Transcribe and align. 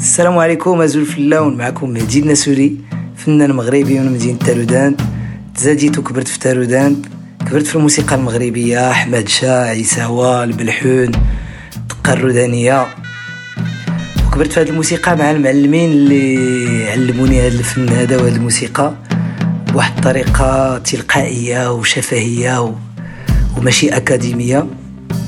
السلام 0.00 0.38
عليكم 0.38 0.80
أزول 0.80 1.06
فلاون 1.06 1.56
معكم 1.56 1.90
مهدي 1.90 2.20
النسوري 2.20 2.76
فنان 3.16 3.52
مغربي 3.52 3.98
من 3.98 4.12
مدينة 4.12 4.38
تارودان 4.38 4.96
تزاديت 5.54 5.98
وكبرت 5.98 6.28
في 6.28 6.38
تارودان 6.38 7.02
كبرت 7.46 7.66
في 7.66 7.76
الموسيقى 7.76 8.16
المغربية 8.16 8.90
أحمد 8.90 9.28
شاه 9.28 9.64
عيساوى 9.64 10.44
البلحون 10.44 11.10
الدقة 11.76 12.12
الرودانية. 12.12 12.86
وكبرت 14.26 14.52
في 14.52 14.60
هذه 14.60 14.68
الموسيقى 14.68 15.16
مع 15.16 15.30
المعلمين 15.30 15.90
اللي 15.90 16.90
علموني 16.90 17.40
هذا 17.40 17.58
الفن 17.58 17.88
هذا 17.88 18.16
وهذه 18.16 18.36
الموسيقى. 18.36 18.94
بواحد 19.72 19.96
الطريقة 19.96 20.78
تلقائية 20.78 21.72
وشفهية. 21.72 22.74
وماشي 23.56 23.88
أكاديمية. 23.88 24.66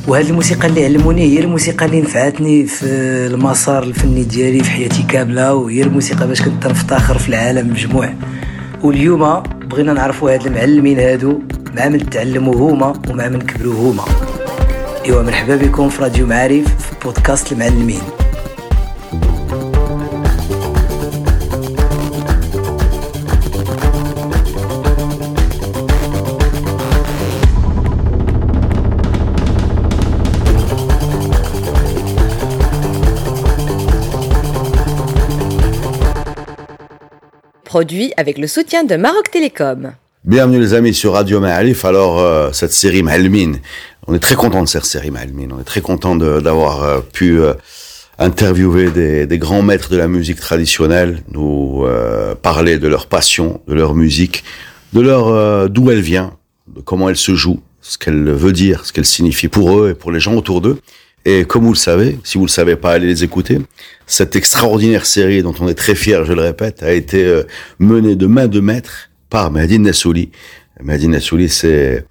وهذه 0.08 0.30
الموسيقى 0.30 0.68
اللي 0.68 0.84
علموني 0.84 1.22
هي 1.22 1.40
الموسيقى 1.40 1.86
اللي 1.86 2.00
نفعتني 2.00 2.66
في 2.66 2.86
المسار 3.26 3.82
الفني 3.82 4.24
ديالي 4.24 4.62
في 4.64 4.70
حياتي 4.70 5.02
كاملة 5.02 5.54
وهي 5.54 5.82
الموسيقى 5.82 6.29
باش 6.29 6.43
كنت 6.43 6.66
نفتخر 6.66 7.18
في 7.18 7.29
العالم 7.29 7.70
مجموع 7.70 8.14
واليوم 8.82 9.43
بغينا 9.43 9.93
نعرفوا 9.93 10.34
هاد 10.34 10.46
المعلمين 10.46 10.98
هادو 10.98 11.38
مع 11.76 11.88
من 11.88 12.10
تعلموا 12.10 12.54
هما 12.54 12.93
ومع 13.10 13.29
من 13.29 13.40
كبروا 13.40 13.74
هما. 13.74 14.04
إيوا 15.04 15.22
مرحبا 15.22 15.57
بكم 15.57 15.88
في 15.88 16.02
راديو 16.02 16.26
معارف 16.26 16.64
في 16.64 16.94
بودكاست 17.04 17.52
المعلمين. 17.52 18.00
Produit 37.72 38.12
avec 38.18 38.36
le 38.36 38.46
soutien 38.46 38.84
de 38.84 38.96
Maroc 38.96 39.30
Télécom. 39.30 39.92
Bienvenue 40.26 40.60
les 40.60 40.74
amis 40.74 40.92
sur 40.92 41.14
Radio 41.14 41.40
Ma'alif. 41.40 41.86
Alors 41.86 42.18
euh, 42.18 42.52
cette 42.52 42.74
série 42.74 43.02
Ma'almin, 43.02 43.52
on 44.06 44.14
est 44.14 44.18
très 44.18 44.34
content 44.34 44.62
de 44.62 44.68
cette 44.68 44.84
série 44.84 45.10
Ma'almin. 45.10 45.48
On 45.56 45.58
est 45.58 45.64
très 45.64 45.80
content 45.80 46.14
d'avoir 46.14 46.82
euh, 46.82 47.00
pu 47.00 47.40
euh, 47.40 47.54
interviewer 48.18 48.90
des, 48.90 49.26
des, 49.26 49.38
grands 49.38 49.62
maîtres 49.62 49.88
de 49.88 49.96
la 49.96 50.06
musique 50.06 50.38
traditionnelle, 50.38 51.22
nous 51.32 51.86
parler 52.42 52.78
de 52.78 52.88
leur 52.88 53.06
passion, 53.06 53.62
de 53.66 53.72
leur 53.72 53.94
musique, 53.94 54.44
de 54.92 55.00
leur 55.00 55.70
d'où 55.70 55.90
elle 55.90 56.02
vient, 56.02 56.34
de 56.76 56.82
comment 56.82 57.08
elle 57.08 57.16
se 57.16 57.34
joue, 57.34 57.62
ce 57.80 57.96
qu'elle 57.96 58.32
veut 58.32 58.52
dire, 58.52 58.84
ce 58.84 58.92
qu'elle 58.92 59.06
signifie 59.06 59.48
pour 59.48 59.78
eux 59.78 59.92
et 59.92 59.94
pour 59.94 60.12
les 60.12 60.20
gens 60.20 60.34
autour 60.34 60.60
d'eux. 60.60 60.76
Et 61.24 61.44
comme 61.44 61.64
vous 61.64 61.72
le 61.72 61.78
savez, 61.78 62.18
si 62.24 62.36
vous 62.36 62.46
le 62.46 62.50
savez 62.50 62.76
pas, 62.76 62.92
allez 62.92 63.06
les 63.06 63.24
écouter. 63.24 63.60
Cette 64.06 64.34
extraordinaire 64.34 65.06
série 65.06 65.42
dont 65.42 65.54
on 65.60 65.68
est 65.68 65.74
très 65.74 65.94
fier, 65.94 66.24
je 66.24 66.32
le 66.32 66.42
répète, 66.42 66.82
a 66.82 66.92
été 66.92 67.24
euh, 67.24 67.44
menée 67.78 68.16
de 68.16 68.26
main 68.26 68.48
de 68.48 68.60
maître 68.60 69.10
par 69.30 69.50
Mehdi 69.50 69.78
Nassouli. 69.78 70.30
Mehdi 70.82 71.08
Nassouli, 71.08 71.48
c'est 71.48 72.04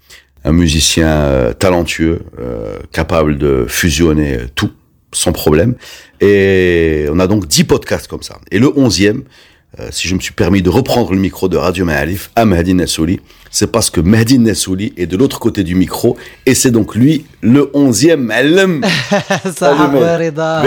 un 0.44 0.52
musicien 0.52 1.08
euh, 1.08 1.52
talentueux, 1.52 2.22
euh, 2.40 2.78
capable 2.90 3.36
de 3.36 3.66
fusionner 3.68 4.38
tout 4.54 4.70
sans 5.12 5.32
problème. 5.32 5.74
Et 6.20 7.06
on 7.10 7.18
a 7.18 7.26
donc 7.26 7.46
dix 7.46 7.64
podcasts 7.64 8.08
comme 8.08 8.22
ça. 8.22 8.38
Et 8.50 8.58
le 8.58 8.68
onzième, 9.79 9.89
si 9.91 10.07
je 10.07 10.15
me 10.15 10.19
suis 10.21 10.33
permis 10.33 10.61
de 10.61 10.69
reprendre 10.69 11.11
le 11.11 11.19
micro 11.19 11.49
de 11.49 11.57
Radio 11.57 11.83
Ma'alif 11.83 12.31
à 12.35 12.45
Mehdi 12.45 12.73
Nassouli, 12.73 13.19
c'est 13.51 13.69
parce 13.69 13.89
que 13.89 13.99
Mehdi 13.99 14.39
Nassouli 14.39 14.93
est 14.97 15.07
de 15.07 15.17
l'autre 15.17 15.39
côté 15.39 15.63
du 15.63 15.75
micro 15.75 16.17
et 16.45 16.55
c'est 16.55 16.71
donc 16.71 16.95
lui 16.95 17.25
le 17.41 17.69
onzième 17.73 18.21
معلم 18.21 18.81
صحة 19.55 20.17
رضا 20.17 20.63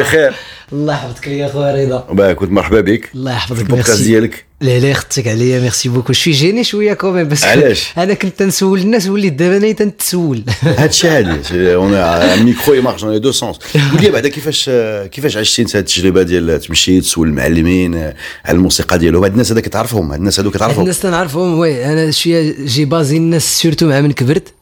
الله 0.72 0.94
يحفظك 0.94 1.26
يا 1.26 1.48
خويا 1.48 1.84
رضا 1.84 2.06
bah 2.12 2.30
écoute 2.34 2.50
مرحبا 2.50 2.80
بك 2.80 3.10
الله 3.14 3.32
يحفظك 3.32 3.60
البودكاست 3.60 4.02
ديالك 4.02 4.44
لا 4.53 4.53
لا 4.65 4.93
خدتك 4.93 5.27
عليا 5.27 5.59
ميرسي 5.59 5.89
بوكو. 5.89 6.13
شوي 6.13 6.33
جيني 6.33 6.63
شوية 6.63 6.93
كومين 6.93 7.27
بس 7.27 7.43
علاش؟ 7.43 7.93
أنا 7.97 8.13
كنت 8.13 8.39
تنسول 8.39 8.79
الناس 8.79 9.07
وليت 9.07 9.33
دابا 9.33 9.57
أنا 9.57 9.71
تنتسول 9.71 10.43
هادشي 10.63 11.09
عادي 11.09 11.75
اون 11.75 11.93
الميكرو 11.93 12.73
يمارش 12.73 13.05
لي 13.05 13.19
دو 13.19 13.31
سونس 13.31 13.55
قول 13.91 14.01
لي 14.01 14.09
بعدا 14.09 14.29
كيفاش 14.29 14.69
كيفاش 15.11 15.37
عشتي 15.37 15.61
انت 15.61 15.75
هاد 15.75 15.83
التجربة 15.83 16.23
ديال 16.23 16.59
تمشي 16.59 17.01
تسول 17.01 17.27
المعلمين 17.27 17.95
على 17.95 18.13
الموسيقى 18.57 18.97
ديالهم؟ 18.97 19.23
هاد 19.23 19.31
الناس 19.31 19.51
هذاك 19.51 19.65
تعرفهم 19.65 20.11
هاد 20.11 20.19
الناس 20.19 20.39
هذوك 20.39 20.57
تعرفهم 20.57 20.81
الناس 20.81 20.99
تنعرفهم 20.99 21.59
وي 21.59 21.85
أنا 21.85 22.11
شوية 22.11 22.55
جي 22.65 22.85
بازي 22.85 23.17
الناس 23.17 23.61
سورتو 23.61 23.87
مع 23.87 24.01
من 24.01 24.11
كبرت. 24.11 24.53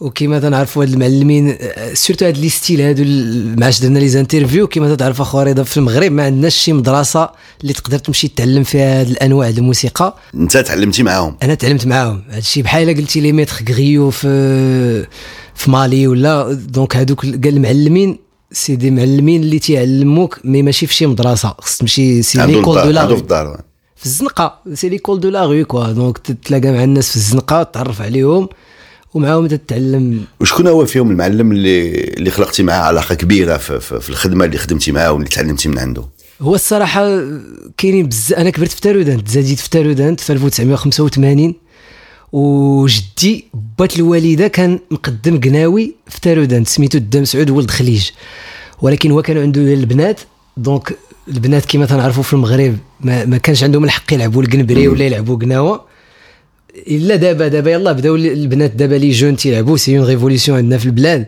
وكما 0.00 0.40
تنعرفوا 0.40 0.82
هاد 0.82 0.92
المعلمين 0.92 1.56
surtout 1.92 2.26
هاد 2.26 2.38
les 2.38 2.48
styles 2.48 2.80
هادو 2.80 3.04
ما 3.58 3.64
عادش 3.64 3.80
درنا 3.80 3.98
les 3.98 4.08
interviews 4.08 4.66
كما 4.66 4.94
تعرف 4.94 5.20
اخو 5.20 5.40
رضا 5.40 5.62
في 5.62 5.76
المغرب 5.76 6.12
ما 6.12 6.24
عندناش 6.24 6.56
شي 6.56 6.72
مدرسة 6.72 7.30
اللي 7.62 7.72
تقدر 7.72 7.98
تمشي 7.98 8.28
تعلم 8.28 8.62
فيها 8.62 9.00
هاد 9.00 9.08
الأنواع 9.08 9.50
ديال 9.50 9.58
الموسيقى. 9.58 10.16
أنت 10.34 10.56
تعلمتي 10.56 11.02
معاهم؟ 11.02 11.36
أنا 11.42 11.54
تعلمت 11.54 11.86
معاهم. 11.86 12.22
هادشي 12.30 12.62
بحال 12.62 12.96
قلتي 12.96 13.20
لي 13.20 13.32
maîtres 13.32 13.64
griots 13.68 14.10
في 14.10 15.06
في 15.54 15.70
مالي 15.70 16.06
ولا 16.06 16.52
donc 16.52 16.96
هادوك 16.96 17.26
قال 17.26 17.48
المعلمين 17.48 18.18
c'est 18.52 18.76
des 18.76 18.90
معلمين 18.90 19.42
اللي 19.42 19.58
تيعلموك 19.58 20.40
mais 20.44 20.62
ماشي 20.62 20.86
في 20.86 20.94
شي 20.94 21.06
مدرسة 21.06 21.54
خص 21.58 21.78
تمشي 21.78 22.22
c'est 22.22 22.46
l'école 22.46 22.82
de 22.82 22.90
la 22.90 23.16
في 23.96 24.06
الزنقة 24.06 24.58
c'est 24.74 24.88
l'école 24.88 25.20
de 25.20 25.28
la 25.28 25.42
rue 25.42 25.64
quoi. 25.64 25.92
donc 25.92 26.18
تتلاقى 26.18 26.72
مع 26.72 26.84
الناس 26.84 27.10
في 27.10 27.16
الزنقة 27.16 27.62
تعرف 27.62 28.02
عليهم. 28.02 28.48
ومعاهم 29.14 29.46
تتعلم. 29.46 30.24
وشكون 30.40 30.66
هو 30.66 30.86
فيهم 30.86 31.10
المعلم 31.10 31.52
اللي 31.52 32.04
اللي 32.04 32.30
خلقتي 32.30 32.62
معاه 32.62 32.80
علاقة 32.80 33.14
كبيرة 33.14 33.56
في, 33.56 33.80
في, 33.80 34.00
في 34.00 34.10
الخدمة 34.10 34.44
اللي 34.44 34.58
خدمتي 34.58 34.92
معاه 34.92 35.12
واللي 35.12 35.28
تعلمتي 35.28 35.68
من 35.68 35.78
عنده؟ 35.78 36.02
هو 36.40 36.54
الصراحة 36.54 37.22
كاينين 37.76 38.06
بزاف 38.06 38.38
أنا 38.38 38.50
كبرت 38.50 38.72
في 38.72 38.80
تارودان 38.80 39.24
تزاديت 39.24 39.58
في 39.58 39.70
تارودان 39.70 40.16
في 40.16 40.32
1985 40.32 41.54
وجدي 42.32 43.44
بات 43.78 43.96
الوالدة 43.96 44.48
كان 44.48 44.78
مقدم 44.90 45.40
قناوي 45.40 45.94
في 46.08 46.20
تارودان 46.20 46.64
سميتو 46.64 46.98
الدم 46.98 47.24
سعود 47.24 47.50
ولد 47.50 47.70
خليج. 47.70 48.10
ولكن 48.82 49.10
هو 49.10 49.22
كان 49.22 49.38
عنده 49.38 49.60
البنات 49.60 50.20
دونك 50.56 50.96
البنات 51.28 51.64
كما 51.64 51.86
تنعرفوا 51.86 52.22
في 52.22 52.32
المغرب 52.32 52.76
ما, 53.00 53.24
ما 53.24 53.38
كانش 53.38 53.64
عندهم 53.64 53.84
الحق 53.84 54.12
يلعبوا 54.12 54.42
القنبري 54.42 54.88
ولا 54.88 55.04
يلعبوا 55.04 55.36
قناوة. 55.36 55.84
إلا 56.86 57.16
دابا 57.16 57.48
دابا 57.48 57.70
يلاه 57.70 57.92
بداو 57.92 58.16
البنات 58.16 58.72
دابا 58.72 58.94
les 58.94 59.10
jeunes 59.10 59.36
تيلعبوا 59.36 59.76
c'est 59.76 59.98
une 59.98 60.06
révolution 60.06 60.58
عندنا 60.58 60.78
في 60.78 60.86
البلاد. 60.86 61.26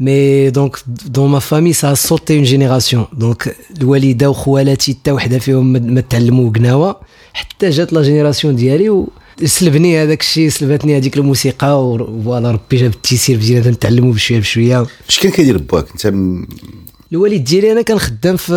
mais 0.00 0.50
donc 0.50 0.76
dans 1.06 1.30
ma 1.30 1.38
famille 1.38 1.72
ça 1.72 1.94
a 1.94 2.01
sauté 2.01 2.36
une 2.36 2.42
génération 2.42 3.04
donc 3.12 3.56
الوالدة 3.80 4.30
وخالاتي 4.30 4.92
حتى 4.94 5.12
وحدة 5.12 5.38
فيهم 5.38 5.72
ما 5.72 6.00
تعلموا 6.00 6.50
قناوة. 6.50 6.96
حتى 7.32 7.70
جات 7.70 7.92
la 7.92 8.02
génération 8.02 8.56
ديالي 8.56 8.90
و 8.90 9.08
سلبني 9.44 10.02
هذاك 10.02 10.20
الشيء 10.20 10.48
سلبتني 10.48 10.96
هذيك 10.96 11.16
الموسيقى 11.16 11.88
و 11.88 11.98
voilà 11.98 12.50
ربي 12.50 12.76
جاب 12.76 12.90
التيسير 12.90 13.36
بدينا 13.36 13.70
نتعلموا 13.70 14.12
بشوية 14.12 14.38
بشوية. 14.38 14.86
اش 15.08 15.18
كان 15.18 15.32
كيدير 15.32 15.58
باك 15.58 15.86
انت 15.90 16.14
الوالد 17.14 17.44
ديالي 17.44 17.72
أنا 17.72 17.82
كان 17.82 17.98
خدام 17.98 18.36
في 18.36 18.52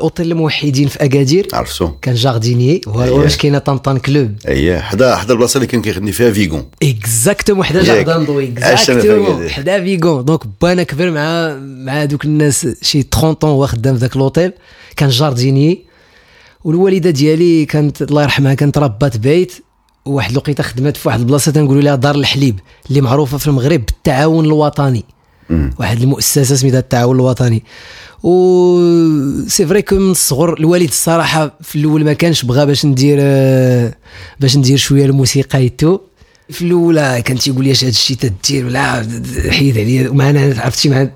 اوتيل 0.00 0.32
الموحدين 0.32 0.88
في 0.88 1.04
اكادير. 1.04 1.48
عرفتو. 1.52 1.90
كان 2.02 2.14
jardinier 2.14 2.80
واش 2.86 3.36
كاينة 3.36 3.58
طنطان 3.58 3.98
كلوب؟ 3.98 4.34
أييه. 4.48 4.78
حدا 4.78 5.16
حدا 5.16 5.32
البلاصة 5.32 5.56
اللي 5.56 5.66
كان 5.66 5.82
كيخدم 5.82 6.10
فيها 6.10 6.30
فيغون 6.30 6.64
exactement 6.82 7.64
حدا 7.64 7.82
Jardin 7.82 8.24
d'Olhão 8.24 8.48
exactement 8.48 9.48
حدا 9.48 9.84
فيغون 9.84 10.24
donc 10.24 10.40
بانا 10.62 10.82
كبر 10.82 11.10
مع 11.10 11.56
مع 11.58 12.04
دوك 12.04 12.24
الناس 12.24 12.68
شي 12.82 13.02
30 13.02 13.32
طون 13.32 13.50
هو 13.50 13.66
خدام 13.66 13.94
في 13.94 14.00
ذاك 14.00 14.16
الاوتيل 14.16 14.52
كان 14.96 15.08
jardinier 15.08 15.82
والوالدة 16.64 17.10
ديالي 17.10 17.64
كانت 17.64 18.02
الله 18.02 18.22
يرحمها 18.22 18.54
كانت 18.54 18.78
ربات 18.78 19.16
بيت. 19.16 19.52
وواحد 20.06 20.30
الوقيتة 20.30 20.62
خدمت 20.62 20.96
في 20.96 21.08
واحد 21.08 21.20
البلاصة 21.20 21.52
تنقولوا 21.52 21.82
لها 21.82 21.94
دار 21.94 22.14
الحليب 22.14 22.60
اللي 22.88 23.00
معروفة 23.00 23.38
في 23.38 23.46
المغرب 23.46 23.86
بالتعاون 23.86 24.44
الوطني. 24.44 25.04
واحد 25.78 26.00
المؤسسة 26.00 26.54
سميتها 26.54 26.78
التعاون 26.78 27.16
الوطني. 27.16 27.62
و 28.22 28.32
سي 29.48 29.66
فري 29.66 29.82
كو 29.82 29.94
من 29.94 30.10
الصغر 30.10 30.58
الوالد 30.58 30.88
الصراحة 30.88 31.58
في 31.60 31.76
الأول 31.76 32.04
ما 32.04 32.12
كانش 32.12 32.44
بغى 32.44 32.66
باش 32.66 32.86
ندير 32.86 33.18
باش 34.40 34.56
ندير 34.56 34.76
شوية 34.76 35.06
الموسيقى 35.06 35.64
يتو. 35.64 35.98
في 36.50 36.62
الاولى 36.62 37.22
كان 37.24 37.38
تيقول 37.38 37.64
لي 37.64 37.70
اش 37.70 37.84
هذا 37.84 37.90
الشيء 37.90 38.16
تدير 38.16 38.66
ولا 38.66 39.06
حيد 39.48 39.78
عليا. 39.78 40.08
ومعنا 40.08 40.54
عرفتي 40.60 40.88
مع 40.88 41.08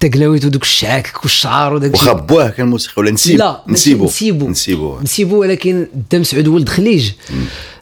تقلاويت 0.00 0.44
ودوك 0.44 0.62
الشعاك 0.62 1.22
والشعار 1.22 1.74
وداك 1.74 1.94
الشيء 1.94 2.14
وخا 2.30 2.48
كان 2.48 2.66
موسيقى 2.66 2.94
ولا 2.96 3.10
نسيب؟ 3.10 3.38
لا 3.38 3.62
نسيبو. 3.68 4.04
نسيبو. 4.04 4.48
نسيبو. 4.48 4.98
نسيبو 5.02 5.40
ولكن 5.40 5.86
دام 6.10 6.22
سعود 6.22 6.48
ولد 6.48 6.68
خليج. 6.68 7.10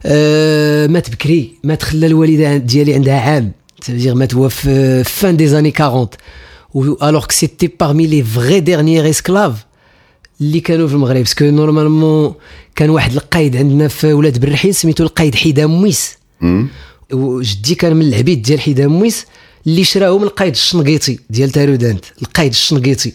آه 0.07 0.87
مات 0.87 1.11
بكري. 1.11 1.53
مات 1.65 1.83
خلى 1.83 2.07
الوالدة 2.07 2.57
ديالي 2.57 2.95
عندها 2.95 3.21
عام. 3.21 3.53
C'est-à-dire 3.85 4.49
في 4.49 5.05
fin 5.05 5.33
des 5.33 5.55
années 5.55 5.73
40 5.73 6.17
alors 7.01 7.27
que 7.27 7.35
c'était 7.35 7.69
parmi 7.69 8.07
les 8.07 8.23
vrais 8.23 8.61
derniers 8.61 9.07
esclaves 9.07 9.65
اللي 10.41 10.61
كانوا 10.61 10.89
في 10.89 10.95
المغرب 10.95 11.17
parce 11.19 11.35
que 11.35 11.45
normalement 11.45 12.35
كان 12.77 12.91
واحد 12.91 13.13
القايد 13.13 13.57
عندنا 13.57 13.89
في 13.89 14.13
ولاد 14.13 14.39
بالرحيل 14.39 14.75
سميتو 14.75 15.05
القايد 15.05 15.35
حيدام 15.35 15.71
مويس 15.81 16.19
وجدي 17.13 17.75
كان 17.75 17.97
من 17.97 18.03
العبيد 18.03 18.43
ديال 18.43 18.61
حيدام 18.61 18.99
مويس 18.99 19.27
اللي 19.67 19.85
شراهم 19.85 20.23
القايد 20.23 20.53
الشنقيطي 20.53 21.19
ديال 21.31 21.51
تارودانت 21.51 22.05
القايد 22.23 22.51
الشنقيطي 22.51 23.13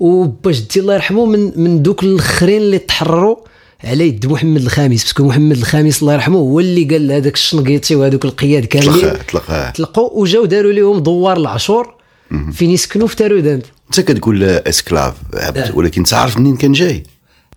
وبا 0.00 0.52
جدي 0.52 0.80
الله 0.80 0.94
يرحمه 0.94 1.26
من 1.26 1.52
من 1.56 1.82
دوك 1.82 2.02
الاخرين 2.02 2.62
اللي 2.62 2.78
تحرروا 2.78 3.36
على 3.84 4.08
يد 4.08 4.26
محمد 4.26 4.62
الخامس 4.62 5.02
parce 5.02 5.16
que 5.16 5.24
محمد 5.24 5.56
الخامس 5.56 6.02
الله 6.02 6.14
يرحمه 6.14 6.38
هو 6.38 6.60
اللي 6.60 6.84
قال 6.84 7.12
هذاك 7.12 7.34
الشنقيطي 7.34 7.94
وهذوك 7.94 8.24
القياد 8.24 8.64
كاملين. 8.64 9.12
طلق 9.32 9.70
طلقوا 9.70 10.20
وجاو 10.20 10.44
داروا 10.44 10.72
لهم 10.72 10.98
دوار 10.98 11.36
العاشور 11.36 11.94
فين 12.52 12.70
يسكنوا 12.70 13.06
في 13.06 13.16
تارودانت 13.16 13.66
انت 13.86 14.00
كتقول 14.00 14.44
esclave 14.44 15.14
عبد. 15.34 15.70
ولكن 15.74 16.02
تعرف 16.02 16.38
منين 16.38 16.56
كان 16.56 16.72
جاي. 16.72 17.02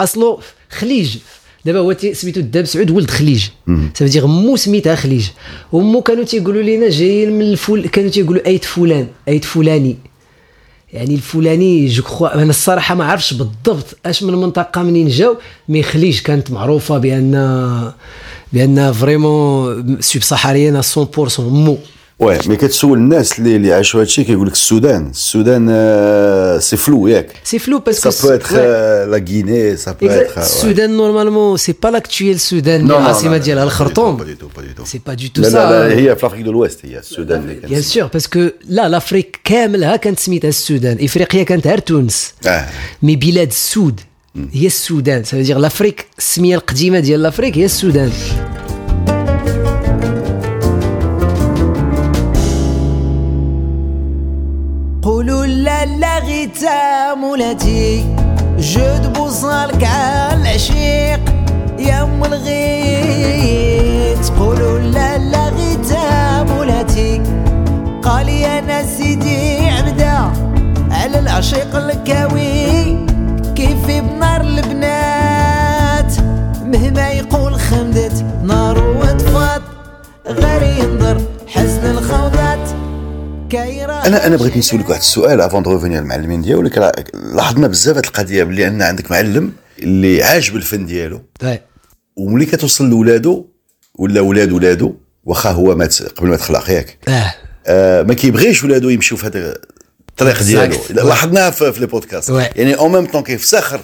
أصلو 0.01 0.39
خليج. 0.69 1.17
دابا 1.65 1.79
هو 1.79 1.95
سميتو 2.13 2.39
الداب 2.39 2.65
سعود 2.65 2.91
ولد 2.91 3.09
خليج. 3.09 3.47
ça 3.93 4.00
veut 4.00 4.14
dire 4.14 4.27
مو 4.27 4.55
سميتها 4.55 4.95
خليج. 4.95 5.27
ومو 5.71 6.01
كانوا 6.01 6.23
تيقولوا 6.23 6.63
لنا 6.63 6.89
جايين 6.89 7.31
من 7.31 7.41
الفول 7.41 7.87
كانوا 7.87 8.09
تيقولوا 8.09 8.47
أيت 8.47 8.65
فلان 8.65 9.07
أيت 9.27 9.45
فلاني. 9.45 9.97
يعني 10.93 11.15
الفلاني 11.15 11.87
je 11.87 12.03
crois 12.03 12.33
أنا 12.33 12.49
الصراحة 12.49 12.95
ما 12.95 13.05
عرفش 13.05 13.33
بالضبط 13.33 13.97
أش 14.05 14.23
من 14.23 14.33
منطقه 14.33 14.83
منين 14.83 15.07
جاو 15.07 15.37
mais 15.69 15.83
خليج 15.83 16.19
كانت 16.19 16.51
معروفة 16.51 16.97
بأن 16.97 17.91
بأن 18.53 18.91
vraiment 18.91 19.97
subsahariens 20.01 20.81
100% 20.81 21.39
مو. 21.39 21.77
oui 22.19 22.39
mais 22.47 22.55
كتسول 22.55 22.97
الناس 22.97 23.39
اللي 23.39 23.55
اللي 23.55 23.73
عاشوا 23.73 24.01
هادشي 24.01 24.23
كيقول 24.23 24.47
لك 24.47 24.53
السودان 24.53 25.09
السودان 25.09 25.67
c'est 26.59 26.77
flou 26.77 27.07
ياك 27.07 27.31
c'est 27.43 27.59
flou 27.59 27.79
parce 27.79 27.98
que 27.98 28.09
Guinée, 29.19 29.77
ça 29.77 29.93
peut 29.93 30.05
être. 30.05 30.33
euh, 30.33 30.35
ouais. 30.35 30.37
السودان 30.37 30.97
normalement 30.97 31.57
c'est 31.57 31.75
pas 31.83 31.89
l'actuel 31.89 32.35
السودان 32.35 32.85
العاصمه 32.85 33.37
ديالها 33.37 33.63
الخرطوم. 33.63 34.25
c'est 34.85 35.01
pas 35.07 35.13
du 35.13 35.27
tout 35.27 35.41
لا 35.41 35.47
لا 35.47 35.89
لا 35.89 35.89
سا 35.89 35.95
هي 35.95 36.15
في 36.15 36.25
l'Afrique 36.25 36.45
de 36.45 36.51
l'Ouest 36.51 36.85
هي 36.85 36.99
السودان 36.99 37.41
اللي 37.41 37.67
bien 37.67 37.81
sûr 37.81 38.03
parce 38.03 38.32
que 38.32 38.49
لا 38.69 38.89
l'Afrique 38.89 39.39
كاملها 39.43 39.95
كانت 39.95 40.19
سميتها 40.19 40.49
السودان 40.49 40.97
افريقيا 41.01 41.43
كانت 41.43 41.67
غير 41.67 41.77
تونس 41.77 42.33
mais 43.03 43.15
بلاد 43.15 43.47
السود 43.47 43.99
هي 44.53 44.67
السودان 44.67 45.23
c'est-à-dire 45.23 45.57
l'Afrique 45.57 46.05
السميه 46.17 46.55
القديمه 46.55 46.99
ديال 46.99 47.21
l'Afrique 47.21 47.57
هي 47.57 47.65
السودان 47.65 48.11
غيتا 56.43 57.13
مولاتي 57.13 58.05
جود 58.59 59.13
بوصالك 59.13 59.83
على 59.83 60.41
العشيق 60.41 61.19
يا 61.79 62.03
ام 62.03 62.23
الغيت 62.23 64.29
قولوا 64.39 64.79
لا 64.79 65.17
لا 65.17 65.49
غيتا 65.49 66.43
مولاتي 66.43 67.21
قال 68.03 68.29
يا 68.29 68.61
ناس 68.61 68.97
سيدي 68.97 69.69
عبدا 69.69 70.31
على 70.91 71.19
العشيق 71.19 71.75
الكاوي. 71.75 72.97
كيف 73.55 73.87
بنار 73.87 74.41
البنات؟ 74.41 76.13
مهما 76.65 77.09
يقول 77.09 77.59
خمدت 77.59 78.25
نار 78.43 78.97
وطفات. 78.97 79.61
غير 80.27 80.63
ينظر 80.63 81.21
حسن 81.47 81.85
الخوضات. 81.85 82.82
أنا 83.57 84.27
أنا 84.27 84.35
بغيت 84.35 84.57
نسولك 84.57 84.89
واحد 84.89 84.99
السؤال 85.01 85.41
avant 85.41 85.63
de 85.63 85.73
revenir 85.73 85.99
المعلمين 85.99 86.41
ديالك 86.41 86.77
راه 86.77 86.91
لاحظنا 87.35 87.67
بزاف 87.67 87.95
هاد 87.97 88.05
القضية 88.05 88.43
بلي 88.43 88.67
أن 88.67 88.81
عندك 88.81 89.11
معلم 89.11 89.51
اللي 89.79 90.23
عاجب 90.23 90.55
الفن 90.55 90.85
ديالو. 90.85 91.21
Ouais. 91.43 91.47
وملي 92.15 92.45
كتوصل 92.45 92.89
لولادو 92.89 93.45
ولا 93.95 94.21
ولاد 94.21 94.51
ولادو 94.51 94.93
واخا 95.25 95.49
هو 95.51 95.75
مات 95.75 96.03
قبل 96.03 96.27
ما 96.29 96.35
تخلق 96.37 96.69
ياك 96.69 96.97
آه. 97.07 97.33
آه 97.67 98.03
ما 98.03 98.13
كيبغيش 98.13 98.63
ولادو 98.63 98.89
يمشيو 98.89 99.17
في 99.17 99.25
هذا 99.27 99.57
الطريق 100.09 100.43
ديالو. 100.43 100.77
لاحظناها 100.89 101.49
في, 101.49 101.73
les 101.79 101.85
podcasts. 101.85 102.29
يعني 102.29 102.73
en 102.75 102.91
même 102.91 103.05
temps 103.05 103.23
كيفتخر 103.23 103.79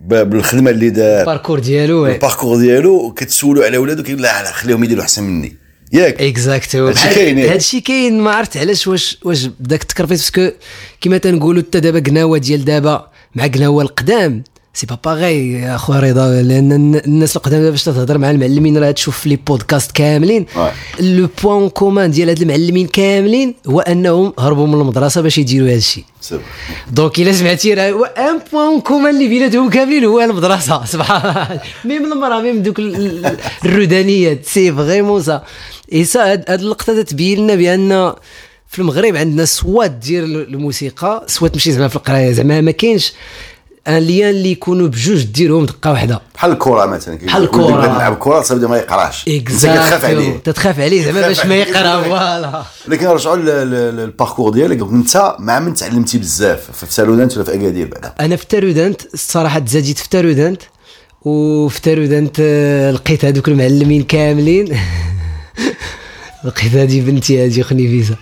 ب- 0.00 0.30
بالخدمة 0.30 0.70
اللي 0.70 0.90
دار. 0.90 1.20
ال 1.20 1.24
parcours 1.24 1.58
ديالو 1.58 2.06
ال 2.06 2.12
parcours 2.12 2.56
ديالو 2.58 3.12
كتسولو 3.12 3.62
على 3.62 3.78
ولادو 3.78 4.02
كيقول 4.02 4.22
لا 4.22 4.42
لا 4.42 4.52
خليهم 4.52 4.84
يديروا 4.84 5.02
أحسن 5.02 5.24
مني. 5.24 5.56
ياك. 5.94 6.22
exacto 6.22 6.86
هادشي 6.86 7.14
كاين، 7.14 7.38
ياك. 7.38 7.50
هادشي 7.50 7.80
كاين 7.80 8.20
ما 8.20 8.30
عرفت 8.30 8.56
علاش 8.56 8.86
واش 8.86 9.18
واش 9.24 9.46
بداك 9.46 9.82
التكرفيس 9.82 10.20
parce 10.20 10.43
que 10.43 10.56
كيما 11.00 11.18
تنقولوا 11.18 11.62
حتى 11.62 11.80
دابا 11.80 11.98
قناوة 11.98 12.38
ديال 12.38 12.64
دابا 12.64 13.10
مع 13.34 13.46
قناوة 13.46 13.82
القدام. 13.82 14.44
c'est 14.76 14.86
pas 14.86 14.98
باغي 15.04 15.52
يا 15.52 15.74
اخويا 15.74 16.00
رضا 16.00 16.42
لأن 16.42 16.72
الن- 16.72 17.02
الناس 17.06 17.36
القدام 17.36 17.70
باش 17.70 17.84
تهضر 17.84 18.18
مع 18.18 18.30
المعلمين 18.30 18.78
راه 18.78 18.90
تشوف 18.90 19.26
لي 19.26 19.36
بودكاست 19.36 19.92
كاملين. 19.92 20.46
le 21.00 21.28
point 21.42 21.68
commun 21.68 22.10
ديال 22.10 22.28
هاد 22.28 22.42
المعلمين 22.42 22.86
كاملين 22.86 23.54
هو 23.66 23.80
أنهم 23.80 24.32
هربوا 24.38 24.66
من 24.66 24.74
المدرسة 24.80 25.20
باش 25.20 25.38
يديروا 25.38 25.68
هذا 25.68 25.76
الشيء. 25.76 26.04
donc 26.92 27.18
إلا 27.18 27.32
سمعتي 27.32 27.74
راه 27.74 27.90
هو 27.90 28.04
un 28.04 28.40
point 28.52 28.80
commun 28.80 29.14
اللي 29.14 29.28
بيناتهم 29.28 29.70
كاملين 29.70 30.04
هو 30.04 30.20
المدرسة. 30.20 30.84
سبحان 30.94 31.58
ميم 31.84 32.12
المرأة 32.12 32.40
ميم 32.42 32.62
دوك 32.62 32.78
ال- 32.78 32.96
ال- 33.26 33.36
الردانيات 33.64 34.46
سي 34.46 34.72
فريمون 34.72 35.22
سا 35.22 35.42
اي 35.92 36.04
سا 36.04 36.32
هاد 36.32 36.50
اللقطة 36.50 37.02
تتبين 37.02 37.38
لنا 37.38 37.54
بأن 37.54 38.12
في 38.68 38.78
المغرب 38.78 39.16
عندنا 39.16 39.44
سوات 39.44 39.90
دير 39.90 40.24
الموسيقى. 40.24 41.24
سوات 41.28 41.52
تمشي 41.54 41.72
زعما 41.72 41.88
في 41.88 41.96
القراية. 41.96 42.32
زعما 42.32 42.60
ما 42.60 42.70
كاينش 42.70 43.12
ان 43.88 43.98
ليان 43.98 44.30
اللي 44.30 44.50
يكونوا 44.50 44.88
بجوج 44.88 45.22
ديرهم 45.24 45.66
دقة 45.66 45.90
واحدة 45.90 46.20
بحال 46.34 46.52
الكره 46.52 46.86
مثلا 46.86 47.18
بحال. 47.18 47.46
بغى 47.46 47.72
نلعب 47.72 48.16
كره 48.16 48.42
صافي 48.42 48.66
ما 48.66 48.76
يقراش. 48.76 49.24
انت 49.28 49.48
كتخاف 49.48 50.04
عليه. 50.04 50.36
تتخاف 50.36 50.80
عليه 50.80 51.02
زعما 51.02 51.20
تخاف 51.20 51.28
باش 51.28 51.46
ما. 51.46 51.54
يقرا 51.54 52.02
فوالا. 52.02 52.62
لكن 52.88 53.06
نرجعوا 53.06 53.36
للباركور 53.36 54.52
ديالك. 54.52 54.80
انت 54.80 55.36
مع 55.38 55.60
من 55.60 55.74
تعلمتي 55.74 56.18
بزاف؟ 56.18 56.70
في 56.72 56.94
سالونات 56.94 57.36
ولا 57.36 57.44
في 57.44 57.54
أكادير 57.54 57.88
بعدا؟ 57.88 58.14
أنا 58.20 58.36
في 58.36 58.46
تارودانت 58.46 59.14
الصراحة 59.14 59.58
تزاديت 59.58 59.98
في 59.98 60.08
تارودانت. 60.08 60.62
وفي 61.22 61.80
تارودانت 61.80 62.36
آه، 62.40 62.90
لقيت 62.90 63.24
هذوك 63.24 63.48
المعلمين 63.48 64.02
كاملين. 64.02 64.78
لقيت 66.44 66.74
هذه 66.74 67.00
بنتي 67.00 67.46
هذه 67.46 67.62
خنيفيسه 67.62 68.16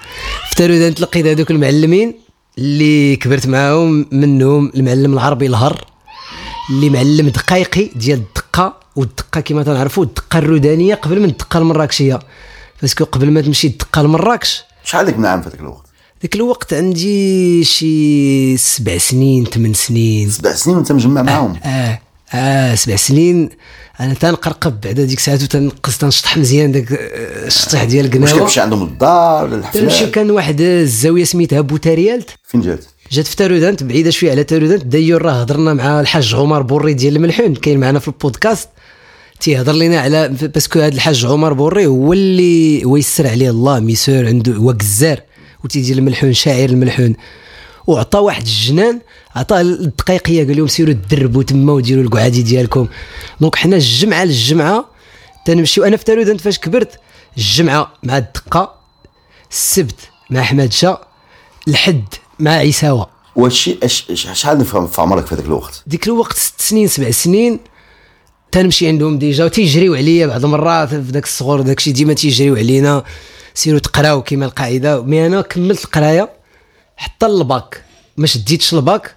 في 0.50 0.56
تارودانت 0.56 1.00
لقيت 1.00 1.26
هذوك 1.26 1.50
المعلمين. 1.50 2.21
اللي 2.58 3.16
كبرت 3.16 3.46
معاهم 3.46 4.06
منهم 4.12 4.72
المعلم 4.75 5.12
العربي 5.12 5.46
الهر 5.46 5.84
اللي 6.70 6.90
معلم 6.90 7.28
دقايقي 7.28 7.90
ديال 7.96 8.19
الدقة 8.19 8.76
والدقة 8.96 9.40
كما 9.40 9.62
تنعرفوا 9.62 10.04
الدقة 10.04 10.38
الردانيه 10.38 10.94
قبل 10.94 11.20
من 11.20 11.28
الدقه 11.28 11.58
المراكشيه 11.58 12.19
باسكو 12.82 13.04
قبل 13.04 13.31
ما 13.31 13.40
تمشي 13.40 13.66
الدقة 13.66 14.02
لمراكش. 14.02 14.62
شحال 14.84 15.06
لك 15.06 15.19
نعم 15.19 15.43
في 15.43 15.49
ذاك 15.49 15.60
الوقت؟ 15.60 15.87
ذاك 16.22 16.34
الوقت 16.34 16.75
عندي 16.75 17.64
شي 17.64 18.56
سبع 18.56 18.98
سنين 18.98 19.44
ثمان 19.44 19.75
سنين. 19.75 20.31
سبع 20.31 20.53
سنين 20.53 20.76
وانت 20.76 20.93
مجمع 20.93 21.22
معاهم؟ 21.22 21.56
آه. 21.65 22.00
آه 22.34 22.74
سبع 22.74 22.96
سنين. 22.96 23.48
أنا 24.01 24.15
تنقرقب 24.15 24.81
بعد 24.81 25.01
هذيك 25.01 25.19
الساعات 25.19 25.43
وتنقص 25.43 25.98
تنشطح 25.98 26.36
مزيان 26.36 26.72
داك 26.72 26.93
آه، 26.93 27.46
الشطيح 27.46 27.84
ديال 27.84 28.06
واش 28.06 28.15
القناوة. 28.15 28.39
كتمشي 28.39 28.60
عندهم 28.60 28.82
الدار 28.82 29.44
ولا 29.44 29.62
تمشي 29.72 30.06
كان 30.06 30.31
واحد 30.31 30.60
الزاوية 30.60 31.24
سميتها 31.24 31.60
بوتاريالت. 31.60 32.31
فين 32.44 32.60
جات؟ 32.60 32.84
جات 33.12 33.27
في 33.27 33.36
تارودانت 33.36 33.82
بعيدة 33.82 34.10
شوية 34.10 34.31
على 34.31 34.44
تارودانت 34.44 34.84
داير 34.84 35.22
راه 35.22 35.32
هضرنا 35.32 35.74
مع 35.74 36.01
الحاج 36.01 36.34
عمر 36.34 36.62
بوري 36.62 36.94
ديال 36.94 37.17
الملحون 37.17 37.55
كاين 37.55 37.81
معنا 37.81 37.98
في 37.98 38.08
البودكاست. 38.08 38.69
تيهضر 39.41 39.72
لنا 39.72 40.01
على 40.01 40.29
parce 40.29 40.61
que 40.61 40.81
هذا 40.81 40.94
الحاج 40.94 41.27
عمر 41.27 41.53
بوري 41.53 41.86
هو 41.86 42.12
اللي 42.12 42.84
هو 42.84 42.96
يسر 42.96 43.27
عليه 43.27 43.51
الله 43.51 43.81
ميسور 43.81 44.27
عنده 44.27 44.53
هو 44.53 44.72
جزار 44.72 45.20
وتيدير 45.65 45.98
الملحون 45.98 46.32
شاعر 46.32 46.69
الملحون. 46.69 47.15
وعطى 47.86 48.19
واحد 48.19 48.43
الجنان 48.43 49.01
عطاه 49.36 49.60
الدقيقيه 49.60 50.46
قال 50.46 50.56
لهم 50.56 50.67
سيروا 50.67 50.94
دربوا 50.94 51.43
تما 51.43 51.72
وديروا 51.72 52.03
القعادي 52.05 52.43
ديالكم. 52.43 52.89
donc 53.41 53.56
حنا 53.56 53.77
الجمعة 53.77 54.24
للجمعة 54.24 54.84
تنمشيو. 55.46 55.84
أنا 55.84 55.96
في 55.96 56.05
تارودانت 56.05 56.41
فاش 56.41 56.58
كبرت 56.58 57.01
الجمعة 57.36 57.93
مع 58.03 58.19
الدقة 58.19 58.74
السبت 59.51 60.01
مع 60.31 60.41
حمادشة 60.41 61.00
الحد 61.69 62.05
مع 62.39 62.51
عيساوه 62.51 63.06
أش- 63.39 64.12
شحال 64.15 64.58
نفهم 64.58 64.86
في 64.86 65.01
عمرك 65.01 65.27
في 65.27 65.34
هذاك 65.34 65.44
الوقت؟ 65.46 65.82
ديك 65.86 66.06
الوقت 66.06 66.36
ست 66.36 66.60
سنين 66.60 66.89
سبع 66.89 67.10
سنين 67.10 67.60
تنمشي 68.53 68.89
عندهم 68.89 69.19
déjà 69.19 69.44
وتيجريو 69.44 69.94
عليا 69.94 70.27
بعض 70.27 70.44
المرات 70.44 70.89
في 70.89 70.96
ذاك 70.96 71.24
الصغور 71.24 71.60
داك 71.60 71.79
الشيء 71.79 71.94
ديما 71.94 72.12
تيجريو 72.12 72.56
علينا. 72.56 73.05
سيروا 73.55 73.79
تقراو 73.79 74.22
كيما 74.22 74.46
القاعدة. 74.46 75.03
mais 75.02 75.26
أنا 75.27 75.41
كملت 75.41 75.84
القراية 75.84 76.31
حتى 76.96 77.27
الباك 77.27 77.84
ما 78.17 78.27
شديتش 78.27 78.74
الباك 78.74 79.15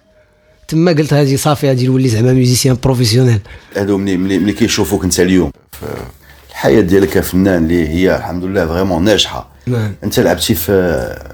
تما 0.67 0.91
قلت 0.91 1.13
هذه 1.13 1.35
صافي 1.35 1.71
هذه 1.71 1.85
نولي 1.85 2.09
زعما 2.09 2.33
musicien 2.33 2.77
professionnel. 2.83 3.39
هادو 3.75 3.97
ملي 3.97 4.17
ملي 4.17 4.39
ملي 4.39 4.53
كيشوفوك 4.53 5.03
انت 5.03 5.19
اليوم 5.19 5.51
في 5.71 5.85
الحياة 6.49 6.81
ديالك 6.81 7.09
كفنان 7.09 7.63
اللي 7.63 7.87
هي 7.87 8.17
الحمد 8.17 8.43
لله 8.43 8.67
vraiment 8.67 9.03
ناجحة. 9.03 9.49
نعم. 9.67 9.95
انت 10.03 10.19
لعبتي 10.19 10.55
في 10.55 11.25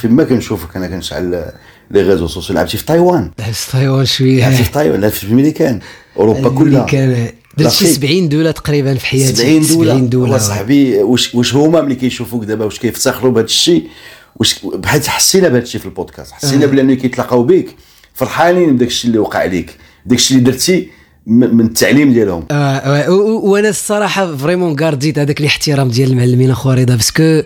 فيما 0.00 0.24
كنشوفك 0.24 0.76
أنا 0.76 0.86
كنشعل 0.86 1.52
les 1.90 2.02
réseaux 2.02 2.26
sociaux 2.26 2.56
لعبتي 2.56 2.76
في 2.76 2.84
تايوان. 2.84 3.30
لعبت 3.38 3.56
تايوان 3.72 4.04
شوية. 4.04 4.40
لعبتي 4.40 4.64
في 4.64 4.72
تايوان 4.72 5.00
لعبتي 5.00 5.16
في 5.18 5.24
الميريكان 5.24 5.80
أوروبا 6.16 6.48
كلها. 6.48 6.86
درت 7.56 7.72
شي 7.72 7.84
l'Afrique. 7.84 7.92
70 7.92 8.28
دولة 8.28 8.50
تقريبا 8.50 8.94
في 8.94 9.06
حياتي. 9.06 9.34
70 9.34 9.66
دولة. 9.66 9.92
70 9.92 10.08
دولة. 10.08 10.38
صاحبي 10.38 11.02
واش 11.02 11.34
واش 11.34 11.54
هما 11.54 11.80
ملي 11.80 11.94
كيشوفوك 11.94 12.44
دابا 12.44 12.64
واش 12.64 12.78
كيفتخروا 12.78 13.32
بهذا 13.32 13.44
الشيء 13.44 13.88
واش 14.36 14.58
بحال 14.64 15.08
حسينا 15.08 15.48
بهذا 15.48 15.62
الشيء 15.62 15.80
في 15.80 15.86
البودكاست. 15.86 16.32
حسينا 16.32 16.66
بلي 16.66 16.82
ملي 16.82 16.96
كيتلاقاو 16.96 17.42
بك 17.42 17.66
فرحانين 18.16 18.76
بداك 18.76 18.88
الشيء 18.88 19.08
اللي 19.10 19.18
وقع 19.18 19.44
لك 19.44 19.76
داك 20.06 20.18
الشيء 20.18 20.38
اللي 20.38 20.50
درتي 20.50 20.88
من 21.26 21.66
التعليم 21.66 22.12
ديالهم 22.12 22.44
آه، 22.50 23.10
و- 23.10 23.50
وأنا 23.50 23.68
الصراحة 23.68 24.36
vraiment 24.36 24.76
gardit 24.76 25.18
هذاك 25.18 25.40
الاحترام 25.40 25.88
ديال 25.88 26.10
المعلمين 26.10 26.50
اخو 26.50 26.70
رضا 26.70 26.94
parce 26.96 27.25
que 27.25 27.42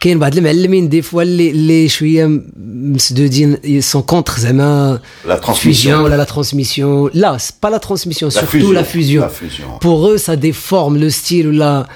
كاين 0.00 0.18
بعض 0.18 0.36
المعلمين 0.36 0.88
des 0.88 1.02
fois 1.02 1.22
اللي 1.22 1.50
اللي 1.50 1.88
شوية 1.88 2.40
مسدودين 2.66 3.80
sont 3.80 4.02
contre 4.02 4.32
زعما 4.38 5.00
transmission. 5.26 5.84
fusion 5.84 5.86
ولا 5.86 6.14
لا 6.16 6.24
ترانسميسيون 6.24 7.10
لا 7.14 7.38
سي 7.38 7.52
با 7.62 7.68
لا 7.68 7.76
ترانسميسيون 7.76 8.30
سورتو. 8.30 8.72
لا 8.72 8.82
فيزيون. 8.82 9.28
بور 9.82 10.16
eux 10.16 10.20
ça 10.20 10.36
déforme 10.36 10.96
le 10.98 11.10
style 11.10 11.46
ولا 11.46 11.88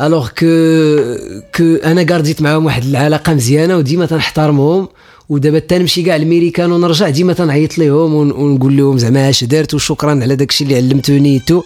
الوغ 0.00 0.28
كو 0.28 0.46
كو 1.56 1.74
أنا 1.84 2.02
كارديت 2.02 2.42
معاهم 2.42 2.66
واحد 2.66 2.84
العلاقة 2.84 3.34
مزيانة 3.34 3.76
وديما 3.76 4.06
تنحترمهم 4.06 4.88
ودابا 5.30 5.58
تنمشي 5.58 6.02
كاع 6.02 6.16
الميريكان 6.16 6.72
ونرجع 6.72 7.08
ديما 7.08 7.32
تنعيط 7.32 7.78
ليهم 7.78 8.14
ون- 8.14 8.32
ونقول 8.32 8.76
لهم 8.76 8.98
زعما 8.98 9.28
اش 9.30 9.44
درت 9.44 9.74
وشكرا 9.74 10.10
على 10.10 10.36
داكشي 10.36 10.64
اللي 10.64 10.76
علمتوني 10.76 11.38
تو 11.38 11.62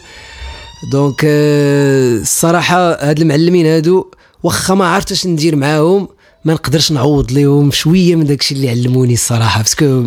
دونك 0.93 1.21
الصراحه 1.25 2.93
هاد 3.11 3.21
المعلمين 3.21 3.67
هادو 3.67 4.07
واخا 4.43 4.75
ما 4.75 4.85
عرفتش 4.87 5.27
ندير 5.27 5.57
معاهم 5.57 6.09
ما 6.45 6.53
نقدرش 6.53 6.93
نعوض 6.93 7.33
لهم 7.33 7.71
شوية 7.71 8.15
من 8.17 8.25
داكشي 8.25 8.55
اللي 8.55 8.71
علموني 8.71 9.13
الصراحة 9.15 9.63
parce 9.63 9.90
que 9.90 10.07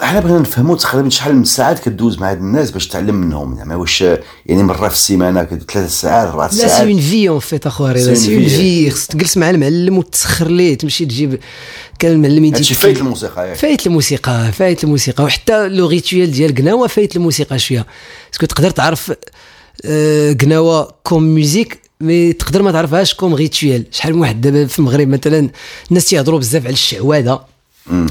حنا 0.00 0.20
بغينا 0.20 0.38
نفهموا 0.38 0.76
تقريبا 0.76 1.08
شحال 1.08 1.36
من 1.36 1.44
ساعات 1.44 1.78
كدوز 1.78 2.18
مع 2.18 2.30
هاد 2.30 2.38
الناس 2.38 2.70
باش 2.70 2.88
تعلم 2.88 3.14
منهم 3.14 3.56
زعما 3.56 3.76
واش 3.76 4.00
يعني 4.46 4.62
مرة 4.62 4.88
في 4.88 4.94
السيمانة 4.94 5.44
ثلاث 5.44 5.90
ساعات 6.00 6.28
أربع 6.28 6.46
لا 6.46 6.52
c'est 6.52 6.56
ساعات 6.58 6.86
en 6.86 7.00
في 7.00 7.28
en 7.28 7.38
fait 7.38 7.66
أخويا 7.66 7.92
رضا. 7.92 8.14
c'est 8.14 8.36
en 8.36 8.48
fait. 8.48 8.90
خصك 8.90 9.12
تجلس 9.12 9.36
مع 9.36 9.50
المعلم 9.50 9.98
وتسخر 9.98 10.48
ليه 10.48 10.78
تمشي 10.78 11.04
تجيب 11.06 11.40
كان 11.98 12.12
المعلم 12.12 12.44
يديك 12.44 12.56
هادشي 12.56 12.74
فايت 12.74 12.98
الموسيقى 12.98 13.48
ياك. 13.48 13.56
فايت 13.56 13.86
الموسيقى 13.86 14.52
فايت 14.52 14.84
الموسيقى. 14.84 15.24
وحتى 15.24 15.68
le 15.68 15.86
rituel 15.86 16.30
ديال 16.30 16.54
قناوه 16.54 16.86
فايت 16.86 17.16
الموسيقى 17.16 17.58
شوية. 17.58 17.86
parce 18.30 18.40
que 18.40 18.46
تقدر 18.46 18.70
تعرف 18.70 19.12
قناوه 20.40 20.92
comme 21.04 21.22
musique 21.22 21.80
mais 22.00 22.32
تقدر 22.32 22.62
ما 22.62 22.72
تعرفهاش 22.72 23.14
comme 23.14 23.34
rituel 23.34 23.84
شحال 23.90 24.14
من 24.14 24.20
واحد 24.20 24.40
دابا 24.40 24.66
في 24.66 24.78
المغرب 24.78 25.08
مثلا 25.08 25.50
الناس 25.90 26.04
تيهضروا 26.04 26.38
بزاف 26.38 26.64
على 26.64 26.72
الشعواذه 26.72 27.57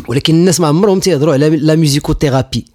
ولكن 0.07 0.35
الناس 0.35 0.59
ما 0.59 0.67
عمرهم 0.67 0.99
تيهضروا 0.99 1.33
على 1.33 1.49
la 1.49 1.75
musicothérapie 1.75 2.65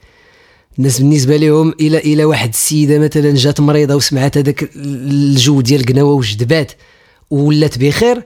الناس 0.78 0.99
بالنسبة 0.99 1.37
لهم 1.37 1.75
إلى 1.80 1.99
إلى 1.99 2.25
واحد 2.25 2.49
السيدة 2.49 2.99
مثلا 2.99 3.35
جات 3.35 3.61
مريضة 3.61 3.94
وسمعت 3.94 4.38
هذاك 4.38 4.71
الجو 4.76 5.61
ديال 5.61 5.80
القناوه 5.80 6.12
وجدبات 6.12 6.73
ولات 7.30 7.78
بخير. 7.78 8.25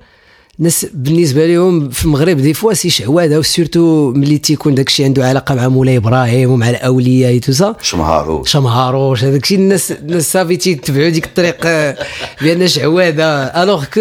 الناس 0.59 0.87
بالنسبة 0.95 1.47
لهم 1.47 1.89
في 1.91 2.05
المغرب 2.05 2.37
des 2.37 2.55
fois 2.55 2.73
c'est 2.73 2.91
شعواذه 2.91 3.39
و 3.39 3.48
surtout 3.48 4.13
ملي 4.13 4.39
تيكون 4.39 4.75
داك 4.75 4.89
الشيء 4.89 5.07
عنده 5.07 5.29
علاقة 5.29 5.55
مع 5.55 5.69
مولاي 5.69 5.97
إبراهيم 5.97 6.51
ومع 6.51 6.71
الأولياء 6.71 7.31
et 7.31 7.41
tout 7.41 7.53
ça 7.53 7.77
شمهارو 7.83 8.45
شمهاروش 8.45 9.25
هذاك 9.25 9.43
الشيء 9.43 9.59
الناس 9.59 9.93
الناس 9.93 10.33
صافي 10.33 10.57
تيتبعوا 10.57 11.09
ديك 11.09 11.25
الطريق 11.25 11.57
آه، 11.65 11.97
بأن 12.43 12.69
شعواذه 12.69 13.25
alors 13.63 13.85
que 13.85 14.01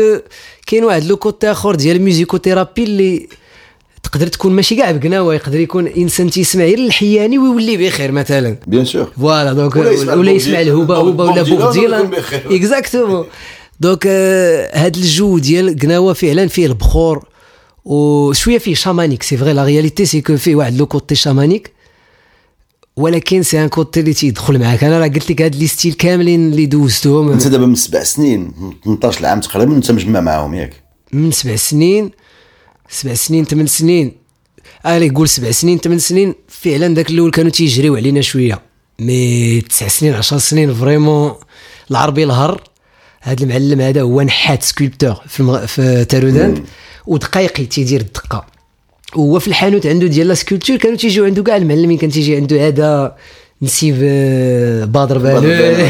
كاين 0.67 0.83
واحد 0.83 1.03
le 1.03 1.17
côté 1.17 1.51
أخر 1.51 1.75
ديال 1.75 1.95
ال 1.95 2.01
musicothérapie 2.01 2.83
اللي 2.83 3.27
تقدر 4.05 4.27
تكون 4.27 4.51
ماشي 4.53 4.75
كاع 4.75 4.91
بقناوه 4.91 5.35
يقدر 5.35 5.59
يكون 5.59 5.87
إنسان 5.87 6.29
تيسمع 6.29 6.63
غير 6.63 6.79
الحياني 6.79 7.37
ويولي 7.39 7.77
بخير 7.77 8.11
مثلا. 8.11 8.57
bien 8.67 8.85
sûr 8.85 9.11
voilà 9.17 9.53
donc 9.53 9.75
ولا 9.75 10.31
يسمع 10.31 10.63
بوب- 10.63 10.91
هوبا 10.91 11.23
ولا 11.31 11.41
بوب 11.43 11.71
ديلان. 11.73 12.11
exactement 12.51 13.25
donc 13.79 14.07
هاد 14.73 14.95
الجو 14.95 15.37
ديال 15.37 15.79
قناوه 15.79 16.13
فعلا 16.13 16.47
فيه 16.47 16.65
البخور 16.65 17.25
وشويه 17.85 18.57
فيه 18.57 18.75
chamanique 18.75 19.23
c'est 19.23 19.37
vrai 19.37 19.53
la 19.53 19.63
réalité 19.63 20.05
c'est 20.05 20.21
que 20.21 20.37
فيه 20.37 20.55
واحد 20.55 20.77
le 20.77 20.85
côté 20.85 21.15
chamanique. 21.15 21.71
ولكن 22.97 23.43
c'est 23.43 23.63
un 23.63 23.69
côté 23.69 23.99
اللي 23.99 24.13
تيدخل 24.13 24.59
معاك. 24.59 24.83
أنا 24.83 24.99
راه 24.99 25.07
قلت 25.07 25.31
لك 25.31 25.41
هاد 25.41 25.55
les 25.55 25.67
styles 25.67 25.93
كاملين 25.93 26.51
اللي 26.51 26.65
دوزتهم. 26.65 27.31
أنت 27.31 27.47
دابا 27.47 27.65
من 27.65 27.75
سبع 27.75 28.03
سنين 28.03 28.51
18 28.85 29.25
عام 29.25 29.39
تقريبا 29.39 29.71
وأنت 29.73 29.91
مجمع 29.91 30.19
معاهم 30.21 30.53
ياك. 30.53 30.73
من 31.13 31.31
سبع 31.31 31.55
سنين. 31.55 32.11
سبع 32.89 33.13
سنين 33.13 33.45
ثمان 33.45 33.67
سنين. 33.67 34.11
الي 34.85 35.09
قول 35.09 35.29
سبع 35.29 35.51
سنين 35.51 35.77
ثمان 35.77 35.99
سنين 35.99 36.35
فعلا 36.47 36.93
داك 36.93 37.09
الأول 37.09 37.31
كانوا 37.31 37.51
تيجريو 37.51 37.95
علينا 37.95 38.21
شوية. 38.21 38.61
mais 38.99 39.61
تسع 39.61 39.87
سنين 39.87 40.13
عشر 40.13 40.37
سنين 40.37 40.73
vraiment 40.73 41.33
العربي 41.91 42.23
الهر. 42.23 42.61
هذا 43.21 43.43
المعلم 43.43 43.81
هذا 43.81 44.01
هو 44.01 44.21
نحات 44.21 44.63
sculpteur 44.63 45.15
في, 45.27 45.39
المغ... 45.39 45.65
في 45.65 46.05
تارودان 46.05 46.63
ودقايقي 47.07 47.65
تيدير 47.65 48.01
الدقة. 48.01 48.45
وهو 49.15 49.39
في 49.39 49.47
الحانوت 49.47 49.87
عنده 49.87 50.07
ديال 50.07 50.27
la 50.27 50.33
sculpture 50.33 50.77
كانوا 50.77 50.97
تيجيو 50.97 51.25
عنده 51.25 51.43
كاع 51.43 51.57
المعلمين 51.57 51.97
كان 51.97 52.09
تيجي 52.09 52.35
عنده 52.35 52.67
هذا 52.67 53.15
نسيب 53.61 53.99
آه، 54.03 54.85
بدر 54.85 55.17
بالو 55.17 55.87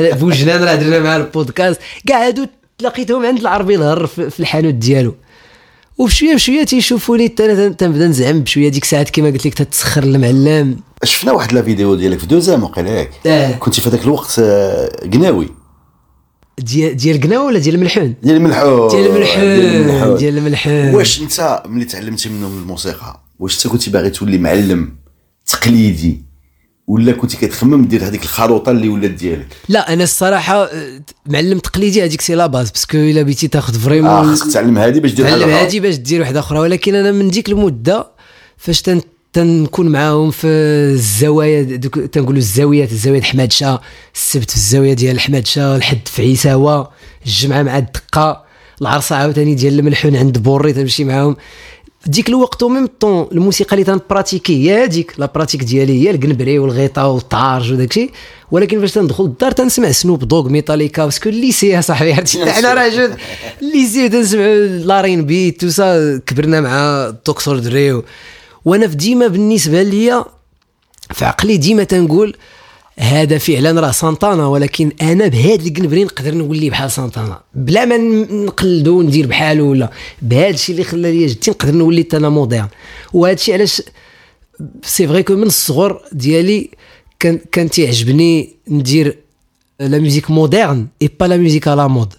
بوجنان 0.20 0.64
راه 0.64 0.74
درنا 0.74 0.98
مع 0.98 1.16
البودكاست. 1.16 1.80
كاع 2.06 2.26
هادو 2.26 2.46
تلاقيتهم 2.78 3.26
عند 3.26 3.40
العربي 3.40 3.74
الهر 3.74 4.06
في 4.06 4.30
في 4.30 4.40
الحانوت 4.40 4.74
ديالو. 4.74 5.14
وبشويه 5.98 6.34
بشوية 6.34 6.64
تيشوفوني 6.64 7.28
تنبدا 7.28 8.06
نزعم 8.06 8.40
بشوية 8.40 8.68
ديك 8.68 8.82
الساعات 8.82 9.10
كما 9.10 9.30
قلت 9.30 9.46
لك 9.46 9.54
تتسخر 9.54 10.02
المعلم. 10.02 10.76
شفنا 11.04 11.32
واحد 11.32 11.52
لا 11.52 11.62
فيديو 11.62 11.94
ديالك 11.94 12.18
في 12.18 12.26
دوزام 12.26 12.62
وقيلا 12.62 12.90
ياك 12.90 13.10
آه. 13.26 13.52
كنت 13.52 13.80
في 13.80 13.88
هذاك 13.88 14.04
الوقت 14.04 14.36
آه، 14.38 15.06
قناوي. 15.12 15.48
ديال 16.58 16.96
ديال 16.96 17.20
قناوه 17.20 17.46
ولا 17.46 17.58
ديال 17.58 17.74
الملحون 17.74 18.14
ديال 18.22 18.36
الملحون 18.36 18.88
ديال 18.88 19.06
الملحون. 19.06 20.16
ديال 20.16 20.38
الملحون 20.38 20.94
واش 20.94 21.22
انت 21.22 21.62
ملي 21.66 21.84
تعلمتي 21.84 22.28
منهم 22.28 22.58
الموسيقى؟ 22.62 23.20
واش 23.38 23.56
انت 23.56 23.72
كنتي 23.72 23.90
باغي 23.90 24.10
تولي 24.10 24.38
معلم 24.38 24.92
تقليدي؟ 25.46 26.22
ولا 26.86 27.12
كنتي 27.12 27.36
كتخمم 27.36 27.84
دير 27.84 28.06
هذيك 28.06 28.22
الخلوطة 28.22 28.70
اللي 28.70 28.88
ولات 28.88 29.10
ديالك؟ 29.10 29.46
لا 29.68 29.92
أنا 29.92 30.04
الصراحة 30.04 30.64
آه، 30.64 31.00
معلم 31.26 31.58
تقليدي 31.58 32.04
هذيك 32.04 32.20
c'est 32.20 32.34
la 32.34 32.46
base 32.46 32.70
parce 32.70 32.88
que 32.88 32.98
إلا 32.98 33.22
بغيتي 33.22 33.48
تاخذ 33.48 33.74
آه 33.74 33.78
vraiment 33.78 34.36
خصك 34.36 34.52
تعلم 34.52 34.78
هذه 34.78 34.98
باش 34.98 35.12
دير 35.12 35.28
تعلم 35.28 35.48
هادي 35.48 35.80
باش 35.80 35.96
دير 35.96 36.20
واحدة 36.20 36.40
أخرى 36.40 36.58
ولكن 36.58 36.94
أنا 36.94 37.12
من 37.12 37.30
ديك 37.30 37.48
المدة 37.48 38.06
فاش 38.56 38.82
تن 38.82 39.00
تنكون 39.32 39.88
معاهم 39.88 40.30
في 40.30 40.46
الزوايا 40.46 41.76
تنقولوا 41.86 42.38
الزاويات 42.38 42.92
الزاوية 42.92 43.22
حمادشة 43.22 43.80
السبت 44.14 44.50
في 44.50 44.56
الزاوية 44.56 44.92
ديال 44.92 45.20
حمادشة 45.20 45.76
الحد 45.76 46.08
في 46.08 46.22
عيساوه 46.22 46.90
الجمعة 47.26 47.62
مع 47.62 47.78
الدقة 47.78 48.44
العرصه 48.80 49.16
عاوتاني 49.16 49.54
ديال 49.54 49.78
الملحون 49.78 50.16
عند 50.16 50.38
بوري 50.38 50.72
تمشي 50.72 51.04
معاهم. 51.04 51.36
ديك 52.06 52.28
الوقت 52.28 52.64
même 52.64 52.88
temps 53.00 53.28
الموسيقى 53.32 53.72
اللي 53.72 53.84
تنبراتيكي 53.84 54.70
هي 54.70 54.84
هذيك 54.84 55.14
la 55.18 55.26
pratique 55.34 55.64
ديالي 55.64 56.02
هي 56.02 56.10
القنبري 56.10 56.58
والغيطه 56.58 57.08
والطارج 57.08 57.72
وداكشي 57.72 58.10
ولكن 58.50 58.80
فاش 58.80 58.92
تندخل 58.92 59.24
الدار 59.24 59.50
تنسمع 59.50 59.90
سنوب 59.90 60.24
دوغ 60.28 60.48
ميتاليكا 60.48 61.04
parce 61.04 61.19
que 61.19 61.28
ال 61.28 61.35
lycée 61.35 61.68
يا 61.68 61.80
صاحبي 61.80 62.12
عرفتي؟ 62.12 62.58
أنا 62.58 62.74
راجل 62.74 63.14
ال 63.62 63.70
lycée 63.70 64.08
تنسمعوا 64.08 64.66
ال 64.66 65.24
R'n'B 65.24 65.60
tout 65.60 65.68
ça 65.68 66.20
كبرنا 66.26 66.60
مع 66.60 67.10
دكتور 67.26 67.58
دري 67.58 67.86
و. 67.86 68.04
وأنا 68.64 68.88
في 68.88 68.94
ديما 68.96 69.26
بالنسبة 69.26 69.82
ليا 69.82 70.24
في 71.10 71.24
عقلي 71.24 71.56
ديما 71.56 71.84
تنقول 71.84 72.36
هذا 73.02 73.38
فعلا 73.38 73.80
راه 73.80 73.90
سانتانا 73.90 74.46
ولكن 74.46 74.92
أنا 75.02 75.28
بهاد 75.28 75.66
القنبري 75.66 76.04
نقدر 76.04 76.34
نولي 76.34 76.70
بحال 76.70 76.90
سانتانا. 76.90 77.40
بلا 77.54 77.84
ما 77.84 77.96
نقلدو 78.46 78.98
وندير 78.98 79.26
بحالو 79.26 79.70
ولا 79.70 79.90
بهذا 80.22 80.48
الشيء 80.48 80.74
اللي 80.74 80.84
خلى 80.84 81.12
ليا 81.12 81.26
جدي 81.26 81.50
نقدر 81.50 81.74
نولي 81.74 82.02
حتى 82.02 82.16
أنا 82.16 82.28
moderne 82.28 82.68
وهذا 83.12 83.34
الشيء 83.34 83.54
علاش 83.54 83.82
c'est 84.82 85.06
vrai 85.08 85.22
que 85.22 85.34
من 85.34 85.42
الصغر 85.42 86.02
ديالي 86.12 86.70
كان 87.20 87.38
كان 87.52 87.70
تيعجبني 87.70 88.54
ندير 88.68 89.18
la 89.80 89.98
musique 89.98 90.30
moderne 90.30 90.86
et 91.02 91.10
pas 91.20 91.24
la 91.24 91.36
musique 91.36 91.68
à 91.68 91.74
la 91.74 91.86
mode 91.86 92.12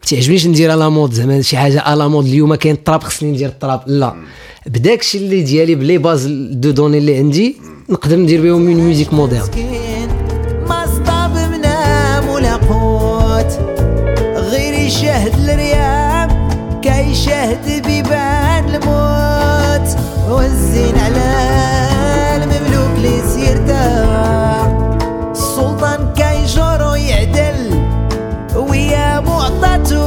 ما 0.00 0.06
تيعجبنيش 0.06 0.46
ندير 0.46 0.70
à 0.70 0.77
la 0.77 0.90
mode 0.90 1.12
زعما 1.12 1.42
شي 1.42 1.56
حاجة 1.56 1.80
à 1.80 1.89
la 1.89 2.08
mode 2.08 2.26
اليوم 2.26 2.54
كاين 2.54 2.74
ال 2.74 2.80
trap 2.80 3.02
خصني 3.02 3.32
ندير 3.32 3.48
ال 3.48 3.55
trap 3.55 3.82
لا. 3.86 4.16
بداك 4.66 5.00
الشيء 5.00 5.20
اللي 5.20 5.42
ديالي 5.42 5.74
ب 5.74 5.80
les 5.80 5.98
bases 5.98 6.26
de 6.50 6.70
données 6.70 6.98
اللي 6.98 7.16
عندي 7.16 7.56
نقدر 7.88 8.16
ندير 8.16 8.42
بهم 8.42 8.60
musique 8.60 9.12
moderne 9.14 9.75
غير 14.86 14.94
يشاهد 14.94 15.48
الريام 15.48 16.28
كيشاهد 16.82 17.86
بيبان 17.86 18.64
الموت. 18.74 19.96
والزين 20.30 20.98
على 20.98 21.24
المملوك 22.36 22.96
اللي 22.96 23.22
سيرتاح 23.28 24.66
السلطان 25.30 26.14
كيجرو 26.14 26.94
يعدل 26.94 27.84
ويا 28.56 29.20
معطته 29.20 30.06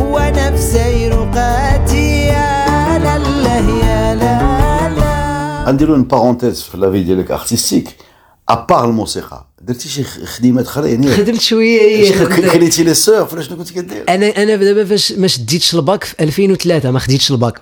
وأنا 0.00 0.50
في 0.50 0.58
سير 0.58 1.18
وقاتي 1.18 2.26
يا 2.26 2.98
لاله 2.98 3.86
يا 3.86 4.14
لاله 4.14 5.64
غنديروا 5.64 5.96
اون 5.96 6.04
بارونتيز 6.04 6.62
في 6.62 6.76
لافي 6.78 7.02
ديالك 7.02 7.30
ارتستيك 7.30 7.96
à 8.48 8.55
part 8.55 8.84
الموسيقى 8.84 9.46
درتي 9.66 9.88
شي 9.88 10.04
خدمات 10.04 10.66
أخرى؟ 10.66 10.90
يعني 10.90 11.16
خدمت 11.16 11.40
شوية 11.40 11.80
هي 11.80 12.12
خدمت. 12.12 12.50
كريتي 12.52 12.84
لي 12.84 12.94
سور 12.94 13.28
ولا 13.32 13.42
شنو 13.42 13.56
كنتي 13.56 13.74
كدير؟ 13.74 14.04
أنا 14.08 14.42
أنا 14.42 14.56
دابا 14.56 14.84
فاش 14.84 15.12
ما 15.12 15.26
شديتش 15.26 15.74
الباك 15.74 16.04
في 16.04 16.14
2003 16.20 16.90
ما 16.90 16.98
خديتش 16.98 17.30
الباك. 17.30 17.60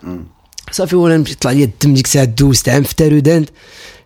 صافي 0.70 0.96
وأنا 0.96 1.24
طلع 1.40 1.52
لي 1.52 1.64
الدم 1.64 1.94
ديك 1.94 2.04
الساعة 2.06 2.24
دوزت 2.24 2.68
عام 2.68 2.82
في 2.82 2.94
تارودانت 2.94 3.48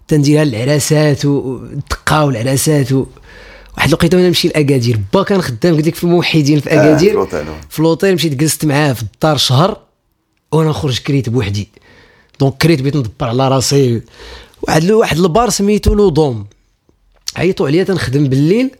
تنديرها 0.09 0.43
العراسات 0.43 1.25
والدقة 1.25 2.25
والعراسات 2.25 2.93
و... 2.93 3.07
واحد 3.76 3.88
الوقيته 3.88 4.17
وأنا 4.17 4.29
نمشي 4.29 4.49
لأكادير. 4.49 5.00
با 5.12 5.23
كان 5.23 5.43
خدام 5.43 5.76
قلت 5.76 5.87
لك 5.87 5.95
في 5.95 6.05
الموحدين 6.05 6.61
في 6.61 6.71
آه، 6.71 6.75
أكادير. 6.75 7.11
الأوتيل. 7.11 7.45
في 7.71 7.81
الأوتيل 7.81 8.15
مشيت 8.15 8.35
جلست 8.35 8.65
معاه 8.65 8.93
في 8.93 9.03
الدار 9.03 9.37
شهر. 9.37 9.81
وأنا 10.53 10.71
نخرج 10.71 10.99
كريت 10.99 11.29
بوحدي. 11.29 11.69
donc 12.40 12.57
كريت 12.57 12.81
بغيت 12.81 12.97
ندبر 12.97 13.26
على 13.29 13.49
راسي. 13.49 14.03
واحد 14.62 14.91
واحد 14.91 15.19
البار 15.19 15.50
سميتو 15.50 15.95
Le 15.95 16.12
Dôme 16.12 16.47
عيطوا 17.37 17.66
عليا 17.66 17.85
تنخدم 17.85 18.25
بالليل 18.25 18.71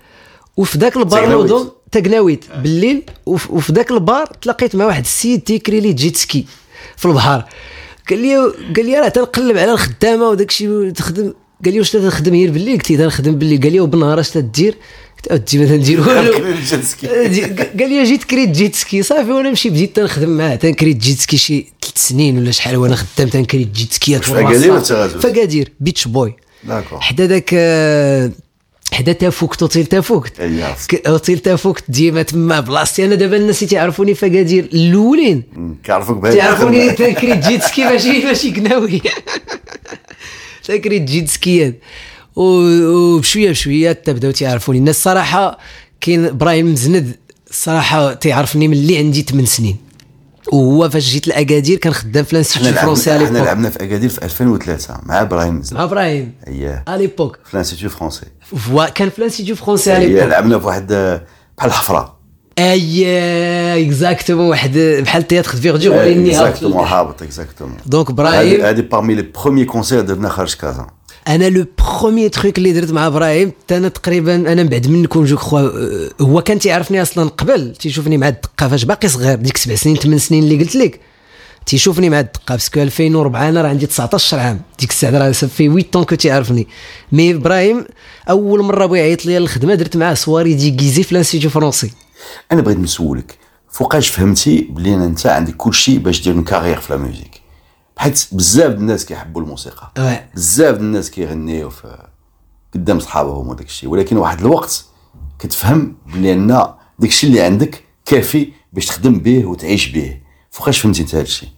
وفي 0.57 0.79
ذاك 0.79 0.97
البار. 0.97 1.31
Le 1.31 1.44
Dôme 1.44 1.71
تقناويت 1.93 2.45
بالليل 2.63 3.03
وف- 3.27 3.51
وفي 3.51 3.73
ذاك 3.73 3.91
البار 3.91 4.27
تلاقيت 4.27 4.77
مع 4.77 4.85
واحد 4.87 5.03
السيد 5.05 5.41
تيكري 5.41 5.81
لي 5.81 5.93
jet 5.93 6.17
ski 6.17 6.47
في 6.97 7.07
البحر 7.07 7.45
قال 8.11 8.19
لي 8.19 8.37
قال 8.77 8.87
لي 8.87 9.01
راه 9.01 9.09
تنقلب 9.09 9.57
على 9.59 9.73
الخدامة 9.73 10.29
وداك 10.29 10.49
الشيء 10.51 10.91
تخدم 10.91 11.33
قال 11.65 11.73
لي 11.75 11.79
واش 11.79 11.91
تخدم 11.91 12.33
غير 12.33 12.51
بالليل؟ 12.51 12.77
قلت 12.79 12.91
له 12.91 12.97
تنخدم 12.97 13.35
بالليل؟ 13.35 13.61
قال 13.61 13.73
لي 13.73 13.81
وبالنهار 13.81 14.21
اش 14.21 14.31
تدير؟ 14.31 14.75
قلت 15.17 15.27
اودي 15.29 15.59
ما 15.59 15.67
تندير 15.67 16.01
والو 16.01 16.33
قال 17.79 17.89
لي 17.91 18.05
جيت 18.05 18.25
كريت 18.25 18.49
jet 18.51 18.75
ski 18.75 19.03
صافي 19.03 19.31
وأنا 19.33 19.51
مشي 19.51 19.71
بديت 19.71 19.97
تنخدم 19.97 20.29
معاه. 20.29 20.57
تنكري 20.57 20.97
jet 20.97 21.19
ski 21.19 21.37
شي 21.37 21.67
ثلاث 21.83 22.09
سنين 22.09 22.39
ولا 22.39 22.51
شحال 22.51 22.77
وأنا 22.77 22.97
خدام 22.97 23.29
تنكري 23.29 23.73
jet 23.73 23.93
ski 23.93 24.20
ات 24.20 24.29
اكادير 25.25 25.73
Beach 25.81 26.09
oui. 26.09 26.37
D'accord. 26.65 27.01
حدا 27.01 27.27
داك 27.27 27.51
آه، 27.55 28.31
حدا 28.93 29.13
تافوكت 29.13 29.63
اوتيل 29.63 29.87
تافوكت 29.87 30.41
اوتيل 31.07 31.39
تافوكت 31.39 31.85
ديما 31.89 32.23
تما 32.23 32.61
بلاصتي 32.61 33.05
أنا 33.05 33.15
دابا 33.15 33.37
الناس 33.37 33.59
اللي 33.63 33.71
تيعرفوني 33.71 34.15
في 34.15 34.27
اكادير 34.27 34.65
الاولين 34.65 35.43
كيعرفوك 35.85 36.17
بهذا 36.17 36.37
تعرفوني 36.39 36.91
تنكري 36.91 37.47
jet 37.47 37.63
ski 37.63 37.85
ماشي 37.85 38.25
ماشي 38.25 38.51
قناوي 38.51 39.03
تنكري 40.65 41.03
jet 41.03 41.29
ski 41.29 41.63
ات 41.63 41.75
و- 42.37 42.87
وبشويه 42.87 43.51
بشوية 43.51 43.89
حتى 43.91 44.13
بداو 44.13 44.31
تيعرفوني 44.31 44.79
الناس 44.79 45.03
صراحة 45.03 45.59
كاين 46.01 46.25
إبراهيم 46.25 46.73
مزند 46.73 47.17
الصراحه 47.51 48.15
تيعرفني 48.15 48.69
من 48.69 48.75
اللي 48.75 48.99
عندي 48.99 49.23
8 49.23 49.47
سنين. 49.47 49.77
وهو 50.53 50.91
فاش 50.91 51.09
جيت 51.11 51.29
لأكادير 51.29 51.79
كان 51.79 51.93
خدام 51.93 52.25
في 52.25 52.35
l'Institut 52.35 52.73
français 52.73 53.11
على 53.11 53.27
حنا 53.27 53.39
لعبنا 53.39 53.71
في 53.71 53.77
أكادير 53.85 54.09
في 54.09 54.25
2003 54.25 55.01
مع 55.03 55.21
إبراهيم. 55.23 55.63
مع 55.73 55.85
إبراهيم. 55.85 56.33
اييه 56.47 56.85
à 56.89 56.99
l'époque 57.07 57.39
في 57.45 57.57
فرونسي 57.89 58.27
فوا- 58.57 58.89
كان 58.89 59.11
في 59.11 59.21
l'Institut 59.21 59.57
français 59.57 59.93
à 59.93 60.05
اييه 60.05 60.15
l'époque 60.15 60.31
لعبنا 60.31 60.59
في 60.59 60.67
واحد 60.67 60.87
بحال 61.59 61.71
الحفره 61.71 62.17
أي 62.59 63.07
exactement 63.87 64.47
واحد 64.49 64.79
بحال 64.79 65.27
théâtre 65.27 65.51
وليني 65.99 66.31
exactement 66.31 66.87
هابط 66.87 67.23
exactement 67.23 67.77
donc 67.87 68.11
إبراهيم 68.11 68.61
هذه 68.65 68.81
parmi 68.81 69.15
les 69.15 69.23
premiers 69.23 69.65
concerts 69.65 70.01
درنا 70.01 70.29
خارج 70.29 70.55
كازا 70.55 70.87
أنا 71.29 71.49
le 71.49 71.67
premier 71.79 72.29
truc 72.29 72.59
اللي 72.59 72.73
درت 72.73 72.91
مع 72.93 73.07
إبراهيم 73.07 73.53
أنا 73.71 73.89
تقريبا 73.89 74.35
أنا 74.35 74.63
من 74.63 74.69
بعد 74.69 74.89
منكم 74.89 75.25
je 75.25 75.37
crois 75.37 75.61
أه، 75.61 76.11
هو 76.21 76.43
كان 76.43 76.59
تيعرفني 76.59 77.03
أصلا 77.03 77.29
قبل. 77.29 77.73
تيشوفني 77.73 78.19
مع 78.19 78.29
الدقة 78.29 78.69
فاش 78.69 78.85
باقي 78.85 79.09
صغير 79.09 79.35
ديك 79.35 79.57
سبع 79.57 79.75
سنين 79.75 79.97
ثمان 79.97 80.19
سنين 80.19 80.45
اللي 80.45 80.65
قلت 80.65 80.77
لك. 80.77 81.01
تيشوفني 81.67 82.11
مع 82.11 82.21
الدقة 82.21 82.55
parce 82.55 82.72
que 82.72 82.83
2004 82.83 83.49
أنا 83.49 83.63
راه 83.63 83.69
عندي 83.69 83.87
19 83.87 84.39
عام. 84.39 84.61
ديك 84.81 84.91
الساعة 84.91 85.11
راه 85.11 85.33
صافي 85.33 85.69
8 85.69 85.85
طون 85.93 86.05
كو 86.05 86.15
تيعرفني. 86.15 86.67
mais 87.13 87.35
إبراهيم 87.35 87.85
أول 88.31 88.63
مرة 88.63 88.87
بغى 88.87 88.99
يعيط 88.99 89.27
لي 89.27 89.39
الخدمة 89.39 89.75
درت 89.75 89.97
معاه 89.97 90.15
soirée 90.15 90.55
déguisée 90.55 91.03
في 91.03 91.15
l'Institut 91.15 91.51
français 91.51 91.91
أنا 92.53 92.61
بغيت 92.63 92.79
نسولك 92.79 93.35
فوقاش 93.71 94.09
فهمتي 94.09 94.69
بلي 94.71 94.95
انت 94.95 95.27
عندك 95.27 95.57
كل 95.57 95.75
شيء 95.75 95.99
باش 95.99 96.23
دير 96.23 96.41
carrière 96.41 96.81
في 96.81 96.93
la 96.93 96.99
musique 96.99 97.46
حيت 97.97 98.27
بزاف 98.33 98.73
الناس 98.73 99.05
كيحبوا 99.05 99.43
الموسيقى. 99.43 99.93
بزاف 100.35 100.77
الناس 100.77 101.11
كيغنيو 101.11 101.71
في 101.71 101.99
قدام 102.75 103.01
صحابهم 103.01 103.49
وداك 103.49 103.67
الشيء. 103.67 103.89
ولكن 103.89 104.17
واحد 104.17 104.41
الوقت 104.41 104.85
كتفهم 105.39 105.97
بلي 106.07 106.33
أن 106.33 106.47
داك 106.47 107.11
الشيء 107.11 107.31
اللي 107.31 107.41
عندك 107.41 107.85
كافي 108.07 108.53
باش 108.73 108.87
تخدم 108.87 109.19
به 109.19 109.47
وتعيش 109.47 109.89
به. 109.89 110.19
فوقاش 110.51 110.79
فهمتي 110.79 111.03
أنت 111.03 111.15
هذا 111.15 111.23
الشيء؟ 111.23 111.49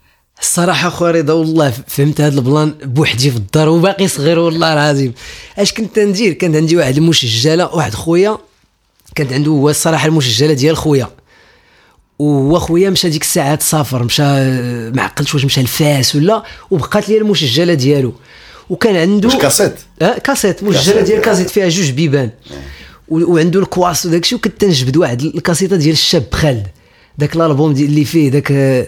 الصراحة 0.41 0.91
خويا 0.91 1.13
رضا 1.13 1.33
والله 1.33 1.71
فهمت 1.71 2.21
هذا 2.21 2.39
ال 2.39 2.45
plan 2.45 2.71
بوحدي 2.71 3.31
في 3.31 3.37
الدار 3.37 3.69
وباقي 3.69 4.09
صغير 4.09 4.39
والله 4.39 4.73
العظيم. 4.73 5.15
أش 5.59 5.73
كنت 5.73 5.99
ندير؟ 5.99 6.33
كانت 6.33 6.57
عندي 6.57 6.77
واحد 6.77 6.97
المسجلة 6.97 7.75
واحد 7.75 7.95
خويا 7.95 8.39
كانت 9.15 9.33
عنده 9.33 9.51
هو 9.51 9.71
الصراحة 9.71 10.07
المسجلة 10.07 10.53
ديال 10.53 10.77
خويا. 10.77 11.09
وهو 12.19 12.59
خويا 12.59 12.91
مشى 12.91 13.09
ديك 13.09 13.23
الساعة 13.23 13.55
تسافر 13.55 14.03
مشى 14.05 14.23
ما 14.91 15.03
عقلتش 15.03 15.35
واش 15.35 15.45
مشى 15.45 15.63
لفاس 15.63 16.17
ولا 16.17 16.43
وبقات 16.71 17.09
لي 17.09 17.19
المسجلة 17.19 17.75
ديالو. 17.75 18.13
وكان 18.71 18.97
عنده 18.97 19.29
كاسيت؟ 19.29 19.75
آه 20.03 20.19
كاسيت. 20.19 20.63
مسجله. 20.65 21.01
ديال 21.01 21.21
كاسيت. 21.21 21.51
فيها 21.51 21.69
جوج 21.69 21.91
بيبان. 21.91 22.31
و- 23.09 23.33
وعنده 23.35 23.61
الكواس 23.61 24.07
وداك 24.07 24.23
الشيء 24.23 24.39
وكنت 24.39 24.61
تنجبد 24.61 24.97
واحد 24.97 25.23
الكاسيطة 25.23 25.77
ديال 25.77 25.93
الشاب 25.93 26.25
خالد. 26.33 26.67
داك 27.19 27.37
الألبوم 27.37 27.71
اللي 27.71 28.05
فيه 28.05 28.29
داك 28.29 28.53
آه، 28.53 28.87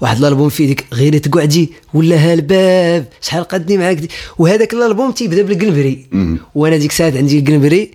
واحد 0.00 0.18
الألبوم 0.18 0.48
فيه 0.48 0.66
ديك 0.66 0.84
غير 0.94 1.18
تقعدي 1.18 1.72
ولا 1.94 2.16
ها 2.16 2.34
الباب 2.34 3.04
شحال 3.22 3.44
قدني 3.44 3.76
معاك 3.78 3.98
وهذاك 4.38 4.74
الألبوم 4.74 5.10
تيبدا 5.12 5.42
بالقنبري. 5.42 6.06
وأنا 6.54 6.76
ديك 6.76 6.90
الساعة 6.90 7.12
عندي 7.16 7.38
القنبري 7.38 7.90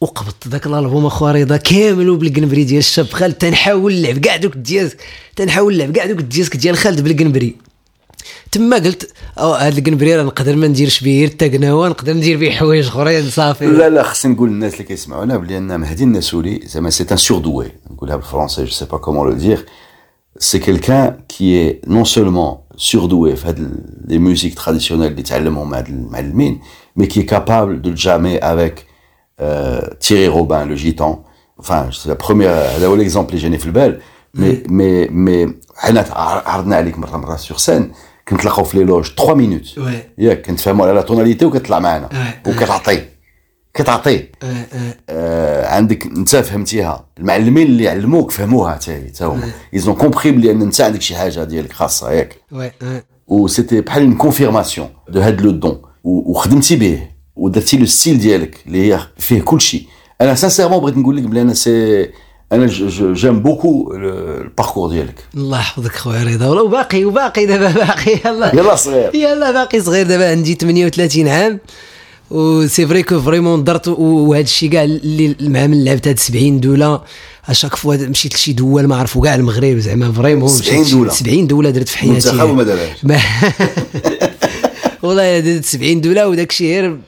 وقبضت 0.00 0.48
ذاك 0.48 0.66
الالبوم 0.66 1.06
اخويا 1.06 1.32
رضا 1.32 1.56
كامل 1.56 2.16
بالقنبري 2.16 2.64
ديال 2.64 2.78
الشاب 2.78 3.06
خالد. 3.06 3.34
تنحاول 3.34 3.94
نلعب 3.94 4.18
كاع 4.18 4.36
دوك 4.36 4.56
الدياسك. 4.56 4.96
تنحاول 5.36 5.74
نلعب 5.74 5.92
كاع 5.92 6.06
دوك 6.06 6.18
الدياسك 6.18 6.56
ديال 6.56 6.76
خالد 6.76 7.00
بالقنبري. 7.00 7.56
تما 8.52 8.76
قلت 8.76 9.12
آه 9.38 9.56
هذا 9.56 9.78
القنبري 9.78 10.16
راه 10.16 10.22
نقدر 10.22 10.56
ما 10.56 10.66
نديرش 10.66 11.00
به 11.00 11.10
غير 11.10 11.28
التقناوه 11.28 11.88
نقدر 11.88 12.12
ندير 12.12 12.38
به 12.38 12.50
حوايج 12.50 12.86
أخرين 12.86 13.30
صافي. 13.30 13.66
لا 13.66 13.88
لا 13.88 14.02
خصني 14.02 14.32
نقول 14.32 14.48
للناس 14.48 14.72
اللي 14.72 14.84
كيسمعونا 14.84 15.36
بلي 15.36 15.58
ان 15.58 15.80
مهدي 15.80 16.04
النسولي 16.04 16.60
زعما 16.66 16.90
c'est 16.90 17.06
un 17.12 17.16
surdoué 17.16 17.72
نقولها 17.90 18.16
بالفرنسي 18.16 18.64
je 18.64 18.70
sais 18.70 18.84
pas 18.84 18.98
comment 18.98 19.28
le 19.28 19.34
dire 19.34 19.66
c'est 20.38 20.58
quelqu'un 20.58 21.16
qui 21.28 21.44
est 21.44 21.80
non 21.86 22.04
seulement 22.04 22.56
surdoué 22.76 23.36
في 23.36 23.48
هاد 23.48 23.72
les 24.08 24.18
musiques 24.18 24.54
traditionnelles 24.54 25.10
اللي 25.10 25.22
تعلمهم 25.22 25.74
هاد 25.74 25.88
المعلمين 25.88 26.60
mais 26.96 27.06
qui 27.06 27.22
capable 27.22 27.82
de 27.82 27.94
jammer 27.94 28.38
avec 28.38 28.86
Thierry 30.00 30.28
Robin 30.28 30.68
le 30.68 30.74
gitan 30.74 31.22
enfin 31.62 31.90
c'est 31.92 32.08
la 32.08 32.26
première 32.26 32.74
هذا 32.76 32.86
هو 32.86 32.94
l'exemple 32.94 33.28
اللي 33.30 33.40
جاني 33.42 33.58
في 33.58 33.66
البال 33.66 34.00
مي 34.34 34.62
مي 34.68 35.06
مي 35.06 35.54
حنا 35.76 36.04
عرضنا 36.46 36.76
عليك 36.76 36.98
مره 36.98 37.16
مره 37.16 37.36
sur 37.36 37.56
scène 37.58 37.92
كنتلاقاو 38.28 38.64
في 38.64 38.78
les 38.78 38.84
loges 38.84 39.04
3 39.04 39.34
minutes 39.34 39.64
Ouais. 39.66 40.18
ياك 40.18 40.46
كنتفاهموا 40.46 40.86
على 40.86 40.94
la 40.94 41.02
tonalité 41.02 41.44
وكتطلع 41.44 41.78
معنا 41.78 42.08
Ouais, 42.08 42.48
وكتعطي 42.48 43.00
كتعطي 43.74 44.16
آه، 44.42 44.46
آه. 44.46 44.94
آه 45.10 45.66
عندك 45.74 46.06
انت 46.06 46.36
فهمتيها 46.36 47.06
المعلمين 47.18 47.66
اللي 47.66 47.88
علموك 47.88 48.30
فهموها 48.30 48.74
حتى 48.74 49.06
حتى 49.08 49.24
هما 49.24 49.50
ils 49.74 49.84
ont 49.84 49.94
compris 49.94 50.30
بلي 50.30 50.50
ان 50.50 50.62
انت 50.62 50.80
عندك 50.80 51.02
شي 51.02 51.16
حاجة 51.16 51.44
ديالك 51.44 51.72
خاصه 51.72 52.10
ياك 52.12 52.36
oui 52.52 52.66
آه. 52.82 53.02
و 53.28 53.35
c'était 53.35 53.80
بحال 53.80 54.02
une 54.02 54.14
confirmation 54.14 54.88
de 55.08 55.20
هاد 55.20 55.40
le 55.40 55.50
don 55.50 55.82
وخدمتي 56.04 56.76
به 56.76 57.13
ودرتي 57.36 57.76
le 57.76 57.86
style 57.86 58.18
ديالك 58.18 58.56
اللي 58.66 58.92
هي 58.92 59.00
فيه 59.18 59.40
كل 59.40 59.60
شيء 59.60 59.82
أنا 60.20 60.34
sincèrement 60.34 60.80
بغيت 60.80 60.96
نقول 60.96 61.16
لك 61.16 61.22
بلي 61.22 61.42
أنا 61.42 61.54
c'est 61.54 62.08
أنا 62.52 62.66
j'aime 63.12 63.40
beaucoup 63.40 63.92
ال 63.94 64.05
parcours 64.05 64.90
ديالك. 64.90 65.14
الله 65.34 65.58
يحفظك 65.58 65.92
خويا 65.92 66.24
رضا. 66.24 66.46
والله 66.46 66.62
وباقي 66.62 67.04
وباقي 67.04 67.46
دابا 67.46 67.70
باقي. 67.70 68.20
يلا. 68.24 68.54
يلا 68.54 68.76
صغير. 68.76 69.14
يلا 69.14 69.50
باقي 69.50 69.80
صغير. 69.80 70.06
دابا 70.06 70.30
عندي 70.30 70.54
38 70.54 71.28
عام. 71.28 71.60
و 72.30 72.66
c'est 72.66 72.86
vrai 72.86 73.02
que 73.02 73.20
vraiment 73.20 73.64
درت 73.64 73.88
وهذا 73.88 74.42
الشيء 74.42 74.70
كاع 74.70 74.84
اللي 74.84 75.36
مع 75.40 75.66
من 75.66 75.84
لعبت 75.84 76.08
هاد 76.08 76.18
70 76.18 76.60
دولة. 76.60 77.00
à 77.48 77.52
chaque 77.52 77.76
fois 77.76 77.96
مشيت 77.96 78.34
لشي 78.34 78.52
دول 78.52 78.86
ما 78.86 78.96
عرفوا 78.96 79.22
كاع 79.22 79.34
المغرب. 79.34 79.78
زعما 79.78 80.12
vraiment 80.12 80.48
70 80.48 80.80
مشيت 80.80 80.94
دولة. 80.94 81.12
70 81.12 81.46
دولة 81.46 81.70
درت 81.70 81.88
في 81.88 81.98
حياتي. 81.98 82.32
منتخب 82.32 82.60
دارهاش. 82.60 82.98
والله 85.02 85.40
درت 85.40 85.64
70 85.64 86.00
دولة 86.00 86.28
وداك 86.28 86.50
الشيء 86.50 86.68
غير 86.68 86.98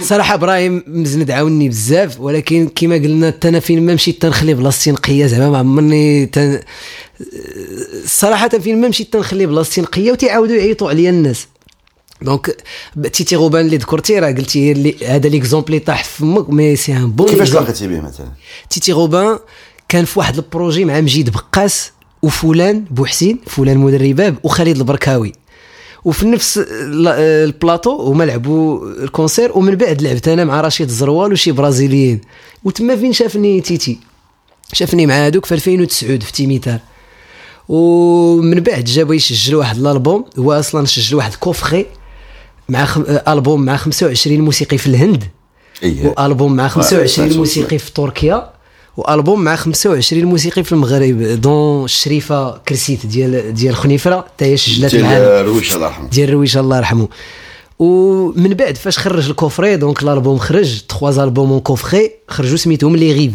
صراحة 0.00 0.34
إبراهيم 0.34 0.84
مزند 0.86 1.30
عاوني 1.30 1.68
بزاف 1.68 2.20
ولكن 2.20 2.68
كما 2.74 2.94
قلنا 2.94 3.26
حتى 3.26 3.48
أنا 3.48 3.60
فين 3.60 3.86
ما 3.86 3.94
مشيت 3.94 4.22
تنخلي 4.22 4.54
بلاصتي 4.54 4.90
نقيه 4.90 5.26
زعما 5.26 5.50
ما 5.50 5.58
عمرني 5.58 6.26
تن... 6.26 6.60
الصراحه 8.04 8.48
فين 8.48 8.80
ما 8.80 8.88
مشيت 8.88 9.12
تنخلي 9.12 9.46
بلاصتي 9.46 9.80
نقيه 9.80 10.12
وتيعاودوا 10.12 10.56
يعيطوا 10.56 10.88
عليا 10.90 11.10
الناس. 11.10 11.46
donc 12.22 12.56
Titi 13.12 13.36
Robin 13.36 13.66
اللي 13.66 13.76
ذكرتي 13.76 14.18
راه 14.18 14.32
قلتي 14.32 14.72
اللي 14.72 15.06
هذا 15.06 15.28
l'exemple 15.28 15.66
اللي 15.68 15.78
طاح 15.78 16.04
في 16.04 16.18
فمك 16.18 16.50
mais 16.50 16.76
c'est 16.76 16.96
un 16.96 17.10
bon 17.10 17.28
كيفاش 17.28 17.50
تلاقيتي 17.50 17.88
به 17.88 18.00
مثلا؟ 18.00 18.28
Titi 18.70 18.92
Robin 18.92 19.38
كان 19.88 20.04
في 20.04 20.18
واحد 20.18 20.36
ال 20.36 20.43
projet 20.43 20.84
مع 20.84 21.00
مجيد 21.00 21.30
بقاس 21.30 21.92
وفلان 22.22 22.84
بوحسين 22.90 23.38
فلان 23.46 23.78
مدرباب 23.78 24.36
وخالد 24.42 24.76
البركاوي. 24.76 25.32
وفي 26.08 26.26
نفس 26.26 26.58
ال- 26.58 27.08
البلاطو 27.48 27.96
هما 28.02 28.24
لعبوا 28.24 28.86
ال 29.02 29.09
concert 29.09 29.58
ومن 29.58 29.74
بعد 29.74 30.02
لعبت 30.02 30.28
أنا 30.28 30.44
مع 30.44 30.60
رشيد 30.60 30.88
الزروال 30.88 31.32
وشي 31.32 31.52
برازيليين. 31.52 32.20
وتما 32.64 32.96
فين 32.96 33.12
شافني 33.12 33.60
Titi؟ 33.60 33.98
شافني 34.72 35.06
مع 35.06 35.14
هذوك 35.26 35.44
في 35.46 35.54
2009 35.54 36.18
في 36.18 36.32
تيميتار. 36.32 36.78
ومن 37.68 38.60
بعد 38.60 38.84
جا 38.84 39.02
بغا 39.04 39.14
يسجل 39.14 39.54
واحد 39.54 39.76
الألبوم 39.78 40.24
هو 40.38 40.52
أصلا 40.52 40.86
سجل 40.86 41.16
واحد 41.16 41.34
coffret 41.34 41.86
مع 42.68 42.84
خم... 42.84 43.04
ألبوم 43.28 43.64
مع 43.64 43.76
25 43.76 44.40
موسيقي 44.40 44.78
في 44.78 44.86
الهند. 44.86 45.24
إيه. 45.82 46.06
وألبوم 46.06 46.56
مع 46.56 46.68
25 46.68 47.08
سمعت- 47.28 47.36
موسيقي 47.38 47.78
في 47.78 47.92
تركيا. 47.92 48.50
وألبوم 48.98 49.44
مع 49.44 49.56
25 49.56 50.24
موسيقي 50.24 50.64
في 50.64 50.72
المغرب 50.72 51.22
dont 51.22 51.84
الشريفه 51.84 52.58
كرسيت 52.58 53.06
ديال 53.06 53.54
ديال 53.54 53.76
خنيفرة 53.76 54.20
حتى 54.20 54.44
هي 54.44 54.56
سجلت 54.56 54.94
معانا 54.94 55.18
ديال 55.18 55.46
رويش 55.46 55.74
الله 55.74 55.86
يرحمه. 55.86 56.08
ديال 56.08 56.30
رويش 56.30 56.56
الله 56.56 56.76
يرحمه. 56.76 57.08
ومن 57.78 58.54
بعد 58.54 58.76
فاش 58.76 58.98
خرج 58.98 59.28
ال 59.28 59.34
coffret 59.34 59.76
donc 59.76 60.02
الألبوم 60.02 60.38
خرج 60.38 60.80
trois 60.88 61.24
albums 61.24 61.50
en 61.52 61.60
coffret 61.60 62.10
خرجوا 62.28 62.56
سميتهم 62.56 62.96
Les 62.96 63.12
Rives. 63.12 63.32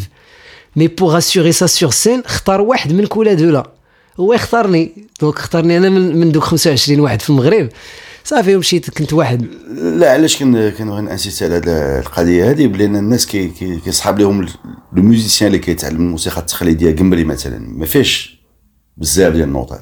mais 0.75 0.87
pour 0.87 1.17
assurer 1.17 1.51
ça 1.51 1.65
sur 1.65 1.91
scène 1.91 2.23
اختار 2.25 2.61
واحد 2.61 2.93
من 2.93 3.05
كل 3.05 3.33
دولة 3.33 3.69
هو 4.19 4.33
اختارني. 4.33 4.91
donc 5.21 5.37
اختارني 5.37 5.77
أنا 5.77 5.89
من, 5.89 6.15
من 6.15 6.31
دوك 6.31 6.43
25 6.43 6.99
واحد 6.99 7.21
في 7.21 7.29
المغرب. 7.29 7.69
صافي 8.23 8.55
ومشيت 8.55 8.89
كنت 8.89 9.13
واحد. 9.13 9.47
لا 9.77 10.11
علاش 10.11 10.37
كن 10.37 10.69
كنبغي 10.69 11.01
ن 11.01 11.06
insister 11.06 11.43
على 11.43 11.55
هاد 11.55 11.67
القضية 11.69 12.49
هذه 12.51 12.67
بلان 12.67 12.95
الناس 12.95 13.25
كي 13.25 13.47
كي- 13.47 13.79
كيصحاب 13.79 14.19
لهم 14.19 14.41
le 14.93 15.03
musicien 15.03 15.47
اللي 15.47 15.59
كيتعلم 15.59 15.95
الموسيقى 15.95 16.39
التقليدية 16.41 16.95
قمبري 16.95 17.23
مثلا 17.23 17.59
ما 17.59 17.85
فيش 17.85 18.39
بزاف 18.97 19.33
ديال 19.33 19.43
النوطات. 19.47 19.81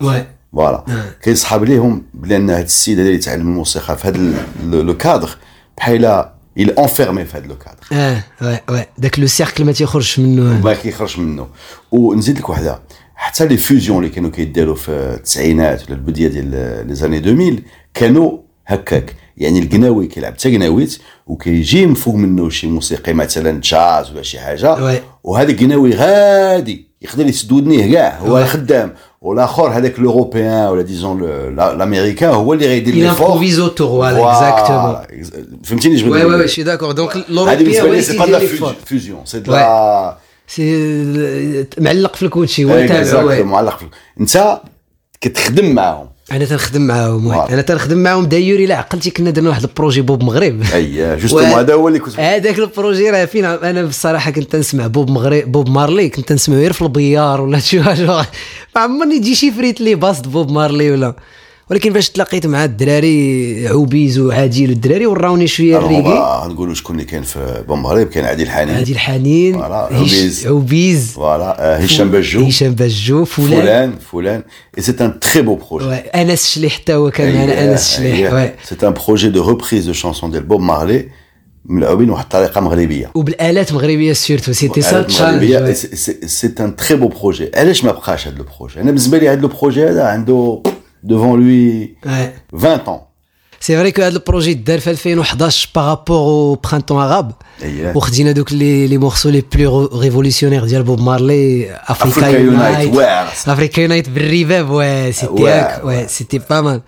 voilà. 0.53 0.83
كيصحاب 1.23 1.63
ليهم 1.63 2.03
بلان 2.13 2.49
هاد 2.49 2.63
السيد 2.63 2.99
هذا 2.99 3.07
اللي 3.07 3.17
يتعلم 3.19 3.41
الموسيقى 3.41 3.97
في 3.97 4.07
هذا 4.07 4.33
le 4.81 4.97
cadre 4.97 5.29
بحال 5.77 6.25
il 6.59 6.79
est 6.79 6.93
enfermé 6.93 7.25
في 7.25 7.37
هذا 7.37 7.47
le 7.47 7.57
cadre 7.57 7.79
آه 7.93 8.23
oui 8.41 8.59
oui. 8.69 8.85
داك 8.97 9.19
le 9.19 9.27
cercle 9.27 9.65
ما 9.65 9.71
تيخرجش 9.71 10.19
منه. 10.19 10.61
ما 10.63 10.73
كيخرج 10.73 11.19
منه. 11.19 11.47
ونزيد 11.91 12.37
لك 12.37 12.49
وحده 12.49 12.79
حتى 13.15 13.45
les 13.47 13.57
fusions 13.57 13.97
اللي 14.03 14.09
كانوا 14.15 14.29
كيداروا 14.29 14.75
في 14.75 14.89
التسعينات 14.91 15.83
ولا 15.85 15.93
البداية 15.97 16.27
ديال 16.27 16.49
les 16.87 16.95
années 16.95 17.17
2000 17.17 17.59
كانوا 17.93 18.37
هكاك. 18.67 19.15
يعني 19.37 19.59
القناوي 19.59 20.07
كيلعب 20.07 20.33
حتى 20.33 20.55
قناويت 20.55 20.97
وكيجي 21.27 21.85
من 21.85 21.93
فوق 21.93 22.15
منه 22.15 22.49
شي 22.49 22.67
موسيقي 22.67 23.13
مثلا 23.13 23.61
جاز 23.63 24.11
ولا 24.11 24.21
شي 24.21 24.39
حاجة. 24.39 25.01
وهذا 25.23 25.51
القناوي 25.51 25.95
غادي 25.95 26.87
يقدر 27.01 27.27
يسد 27.27 27.51
ودنيه 27.51 27.93
كاع 27.93 28.17
هو 28.17 28.45
خدام. 28.45 28.93
والآخر 29.21 29.69
هذاك 29.69 29.99
الأوروبيان 29.99 30.67
ولا 30.67 30.81
ديزون 30.81 31.23
الامريكان 31.23 32.29
هو 32.29 32.53
اللي 32.53 32.67
غيدير 32.67 32.95
لي 32.95 33.11
فور 33.11 33.39
autour, 33.39 34.01
voilà, 34.01 34.17
exactement. 34.17 35.67
فهمتيني 35.67 35.95
اش 35.95 36.03
وي 36.03 36.25
وي؟ 36.25 36.47
شي 36.47 36.63
داكور 36.63 36.91
دونك 36.91 37.17
هذه 37.17 37.23
الاوروبيان 37.29 37.63
بالنسبة 37.63 37.81
هو 37.81 37.85
لي 37.85 37.91
اللي 37.91 38.01
سي 38.01 38.17
با 38.17 38.25
لا 38.25 38.39
سي 39.25 39.39
لا 39.39 40.17
سي 40.47 41.65
معلق 41.77 42.15
في 42.15 42.23
الكوتشي 42.23 42.63
هو 42.63 42.87
تابع. 42.87 43.43
معلق 43.43 43.77
في 43.77 43.85
انت 44.19 44.61
كتخدم 45.21 45.71
معاهم. 45.75 46.10
أنا 46.31 46.45
تنخدم 46.45 46.81
معاهم. 46.81 47.31
أنا 47.31 47.61
تنخدم 47.61 47.97
معاهم 47.97 48.25
دايور 48.25 48.59
الا 48.59 48.75
عقلتي 48.75 49.09
كنا 49.09 49.29
درنا 49.29 49.49
واحد 49.49 49.63
البروجي 49.63 50.01
بوب 50.01 50.23
مغرب. 50.23 50.63
أي 50.73 51.17
جوستومون 51.17 51.45
هذا 51.59 51.73
هو 51.73 51.87
اللي 51.87 51.99
كنت 51.99 52.19
هذاك 52.19 52.59
البروجي 52.59 53.09
راه 53.09 53.25
فين 53.25 53.45
أنا 53.45 53.83
بصراحة 53.83 54.31
كنت 54.31 54.55
نسمع 54.55 54.87
بوب 54.87 55.09
مغرب 55.09 55.51
بوب 55.51 55.69
مارلي 55.69 56.09
كنت 56.09 56.31
نسمعو 56.33 56.59
غير 56.59 56.73
في 56.73 56.81
البيار 56.81 57.41
ولا 57.41 57.59
شي 57.69 57.83
حاجة. 57.83 58.05
ما 58.75 58.81
عمرني 58.81 59.19
تجي 59.19 59.35
شي 59.35 59.51
فريت 59.51 59.81
لي 59.81 59.95
باست 59.95 60.27
بوب 60.27 60.51
مارلي 60.51 60.91
ولا. 60.91 61.15
ولكن 61.71 61.93
فاش 61.93 62.09
تلاقيت 62.09 62.47
مع 62.47 62.65
الدراري 62.65 63.67
عوبيز 63.67 64.19
وعادل 64.19 64.69
والدراري 64.69 65.05
وراوني 65.05 65.47
شوية 65.47 65.77
الريغي 65.77 66.49
نقولوا 66.53 66.73
شكون 66.73 66.95
اللي 66.95 67.05
كان 67.07 67.23
في 67.23 67.63
بوب 67.67 67.85
مغرب 67.85 68.07
كان 68.07 68.25
عادل 68.25 68.49
حنين. 68.49 68.75
عادل 68.75 68.97
حنين 68.97 69.53
voilà، 69.53 69.75
هش- 69.91 69.93
عوبيز. 69.93 70.47
عوبيز. 70.47 71.11
فوالا 71.11 71.75
آه، 71.75 71.77
هشام 71.77 72.11
بجو. 72.11 72.45
هشام 72.45 72.73
بجو 72.73 73.25
فلان. 73.25 73.61
فلان 73.61 73.93
فلان. 74.11 74.43
et 74.77 74.83
c'est 74.83 74.91
un 75.01 75.19
très 75.19 75.41
beau 75.41 75.55
projet. 75.55 75.85
أنس 75.95 76.49
شليح 76.49 76.73
حتى 76.81 76.93
هو 76.93 77.11
كان 77.11 77.35
معنا 77.35 77.71
أنس 77.71 77.95
شليح. 77.97 78.53
c'est 78.63 78.87
un 78.87 78.93
projet 78.93 79.29
de 79.29 79.49
reprises 79.49 79.85
de 79.85 79.93
chansons 79.93 80.31
ديال 80.31 80.43
بوب 80.43 80.61
مارلي 80.61 81.09
ملعوبين 81.65 82.07
بواحد 82.07 82.23
الطريقة 82.23 82.61
مغربية. 82.61 83.11
وبالآلات 83.15 83.73
مغربية 83.73 84.13
surtout 84.13 84.53
c'était 84.53 84.81
ça 84.81 85.01
challenge 85.01 85.71
c'est 86.25 86.53
un 86.59 86.75
très 86.75 86.97
beau 86.97 87.07
projet 87.07 87.51
علاش 87.55 87.83
ما 87.83 87.91
بقاش 87.91 88.27
هذا 88.27 88.37
ال 88.37 88.43
projet 88.43 88.75
أنا 88.75 88.85
بالنسبة 88.85 89.17
لي 89.17 89.29
هذا 89.29 89.41
ال 89.41 89.47
projet 89.47 89.83
هذا 89.89 90.03
عنده 90.03 90.61
devant 91.03 91.35
lui 91.35 91.95
20 92.53 92.87
ans 92.87 93.01
c'est 93.59 93.77
vrai 93.77 93.91
que 93.91 94.01
هذا 94.01 94.15
ال 94.15 94.21
projet 94.21 94.53
دار 94.53 94.79
في 94.79 94.89
2011 94.89 95.69
par 95.75 95.88
rapport 95.88 96.17
au 96.17 96.55
printemps 96.55 97.01
arabe 97.01 97.31
أييه. 97.63 97.93
وخدينا 97.95 98.31
دوك 98.31 98.53
les 98.53 98.87
les 98.87 98.97
morceaux 98.97 99.29
les 99.29 99.43
plus 99.55 99.85
révolutionnaires 99.99 100.65
ديال 100.65 100.83
بوب 100.83 101.01
مارلي 101.01 101.71
Africa 101.75 102.21
Africa 102.21 102.33
Unite، 102.33 102.39
Unite 102.39 102.95
واعر. 102.95 103.27
Africa 103.27 103.81
Unite 103.81 104.09
بالرباب 104.09 104.69
oui 104.69 105.11
c'était 105.11 105.31
واعر، 105.43 105.75
هاك 105.75 105.85
oui 105.85 106.07
c'était 106.07 106.39
pas 106.49 106.61
mal 106.61 106.81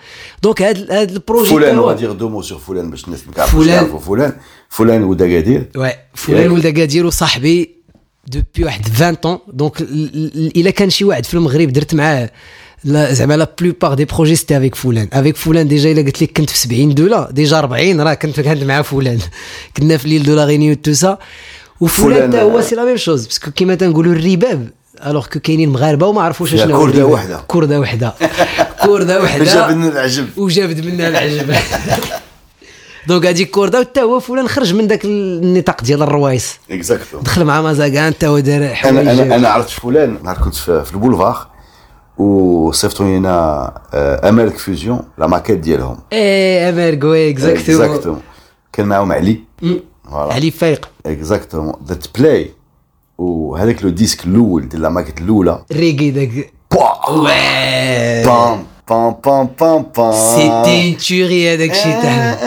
donc 0.44 0.62
هذا 0.62 1.02
هذا 1.02 1.12
ال 1.14 1.19
projet 1.19 1.50
فلان 1.50 1.76
تاعو- 1.76 1.86
غادير 1.88 2.12
deux 2.12 2.30
mots 2.30 2.42
sur 2.42 2.60
فلان 2.60 2.90
باش 2.90 3.06
الناس 3.06 3.28
ما 3.28 3.34
كيعرفوش 3.34 3.66
فلان. 3.66 3.76
يعرفوا 3.84 4.00
فلان 4.00 4.34
فلان 4.70 5.04
ولد 5.04 5.32
اكادير 5.32 5.70
oui 5.76 5.92
فلان 6.14 6.42
ياك. 6.44 6.52
ولد 6.52 6.66
اكادير 6.66 7.06
وصاحبي 7.06 7.76
depuis 8.28 8.64
واحد 8.64 8.82
20 8.96 9.14
ans 9.16 9.40
donc 9.48 9.82
ال- 9.82 10.16
ال- 10.36 10.58
الا 10.58 10.70
كان 10.70 10.90
شي 10.90 11.04
واحد 11.06 11.26
في 11.26 11.34
المغرب 11.34 11.70
درت 11.74 11.94
معاه 11.96 12.30
لا 12.86 13.14
زعما 13.14 13.34
la 13.34 13.52
plupart 13.62 13.94
des 13.94 14.06
projets 14.06 14.36
c'était 14.36 14.58
avec 14.58 14.76
فلان 14.76 15.08
avec 15.14 15.38
فلان 15.38 15.68
déjà 15.68 15.92
إلا 15.92 16.02
قلت 16.02 16.22
لك 16.24 16.32
كنت 16.38 16.50
في 16.50 16.58
70 16.58 16.94
دوله 16.96 17.28
déjà 17.32 17.60
40 17.60 18.02
راه 18.02 18.14
كنت 18.14 18.40
كنت 18.40 18.64
مع 18.64 18.82
فلان 18.82 19.20
كنا 19.78 19.98
في 19.98 20.08
l'île 20.08 20.24
de 20.24 20.36
la 20.36 20.46
Réunion 20.46 20.76
tout 20.76 20.94
ça. 20.94 21.18
وفلان 21.80 22.10
فلان- 22.18 22.30
حتى 22.30 22.42
هو 22.42 22.62
c'est 22.62 22.76
la 22.76 22.86
même 22.86 22.98
chose 22.98 23.26
parce 23.26 23.42
que 23.42 23.52
كيما 23.52 23.76
تنقولوا 23.76 24.14
الرباب 24.14 24.70
alors 25.06 25.26
que 25.28 25.40
كاينين 25.40 25.70
مغاربة 25.70 26.08
وما 26.08 26.22
عرفوش 26.22 26.50
شنو 26.56 26.84
الرباب. 26.84 27.12
وحدة. 27.12 27.44
كردة 27.48 27.80
وحدة. 27.80 28.14
كردة 28.86 29.22
وحدة. 29.24 29.44
جاب 29.46 29.70
لنا 29.72 29.88
العجب. 29.88 30.28
وجابد 30.38 30.86
منها 30.86 31.08
العجب. 31.08 31.56
دونك 33.08 33.26
هذيك 33.26 33.50
كوردا 33.50 33.80
وحتى 33.80 34.02
هو 34.02 34.20
فلان 34.20 34.48
خرج 34.48 34.74
من 34.74 34.88
ذاك 34.88 35.06
النطاق 35.06 35.82
ديال 35.84 36.02
الروايس. 36.04 36.54
اكزاكتو 36.72 37.20
دخل 37.20 37.44
مع 37.46 37.62
مازاغان 37.62 38.14
حتى 38.14 38.28
هو 38.28 38.40
دار 38.40 38.76
أنا 38.86 39.36
أنا 39.36 39.50
عرفت 39.50 39.70
فلان 39.70 40.18
نهار 40.24 40.38
كنت 40.38 40.56
في 40.56 40.92
البولفار. 40.94 41.53
وصيفطوا 42.18 43.06
لنا 43.06 43.74
آه، 43.94 44.30
امريك 44.30 44.58
فيوزيون 44.58 45.00
لا 45.18 45.28
ماكيت 45.28 45.58
ديالهم. 45.58 45.98
إيه 46.14 46.70
امريك 46.70 47.04
وي 47.04 47.30
اكزاكتومون 47.30 47.82
اكزاكتومون 47.82 48.22
كان 48.74 48.86
معاهم 48.86 49.12
علي. 49.12 49.40
علي 50.06 50.52
فايق. 50.52 50.90
اكزاكتومون 51.06 51.74
ذات 51.88 52.06
بلاي 52.18 52.52
وهذاك 53.18 53.84
لو 53.84 53.90
ديسك 53.90 54.26
الأول 54.26 54.70
ديال 54.70 54.82
لا 54.82 54.90
ماكيت 54.90 55.22
الأولى. 55.22 55.64
ريغي 55.72 56.12
داك. 56.12 56.54
بام 58.26 58.64
بام 58.90 59.16
بام 59.26 59.50
بام 59.60 59.86
بام 59.98 60.12
c'était 60.12 60.98
توري 61.08 61.54
هذاك 61.54 61.72
الشيء 61.72 62.02
تاعنا 62.02 62.38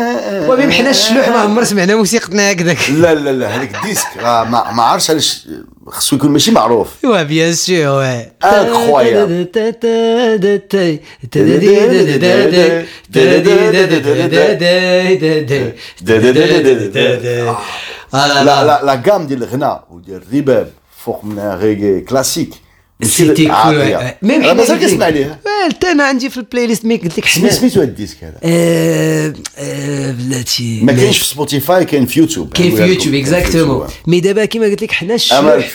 و 0.48 0.53
même 0.53 0.70
حنا 0.70 0.90
الشلوح 0.90 1.28
ما 1.28 1.36
عمر 1.36 1.64
سمعنا 1.64 1.96
موسيقتنا 1.96 2.52
هكذاك 2.52 2.90
لا 2.90 3.14
لا 3.14 3.30
لا 3.30 3.56
هذاك 3.56 3.74
ال 3.74 3.79
disque 3.79 4.06
ما 4.22 4.72
ما 4.72 4.82
عرفتش 4.82 5.10
علاش. 5.10 5.48
خصو 5.88 6.16
يكون 6.16 6.30
ماشي 6.30 6.50
معروف. 6.50 7.04
وا 7.04 7.22
bien 7.22 7.52
sûr 7.52 7.86
oui 7.88 8.26
Incroyable. 8.44 9.46
لا 18.12 18.64
لا 18.64 18.84
لا 18.84 18.94
جام 18.94 19.26
ديال 19.26 19.42
الغناء 19.42 19.84
وديال 19.90 20.22
الرباب 20.22 20.70
فوق 21.04 21.24
منها 21.24 21.56
reggae 21.56 22.00
classique 22.00 22.50
c'était 23.02 23.46
cool 23.46 23.94
même 24.22 24.42
أنا 24.42 24.52
مازال 24.52 24.80
كنسمع 24.80 25.08
ليه 25.08 25.40
حتى 25.68 25.86
أنا 25.86 26.04
عندي 26.04 26.30
في 26.30 26.36
ال 26.36 26.66
playlist 26.66 26.84
mais 26.84 26.96
قلت 26.96 27.18
لك 27.18 27.24
حنا 27.24 27.50
سميتو 27.50 27.80
هاد 27.80 27.88
ال 27.88 27.93
disque 27.93 28.24
هذا؟ 28.24 28.34
آه، 28.42 29.34
آه، 29.58 30.10
بلاتي. 30.10 30.80
ما 30.82 30.92
كاينش 30.92 31.18
في 31.18 31.24
سبوتيفاي 31.24 31.84
كاين 31.84 32.06
في 32.06 32.20
يوتيوب 32.20 32.52
كاين 32.52 32.76
في 32.76 32.82
يوتيوب 32.82 33.14
exactement. 33.14 33.86
mais 34.06 34.20
دابا 34.20 34.44
كيما 34.44 34.66
قلت 34.66 34.82
لك 34.82 34.92
حنا 34.92 35.14
الشلوح 35.14 35.70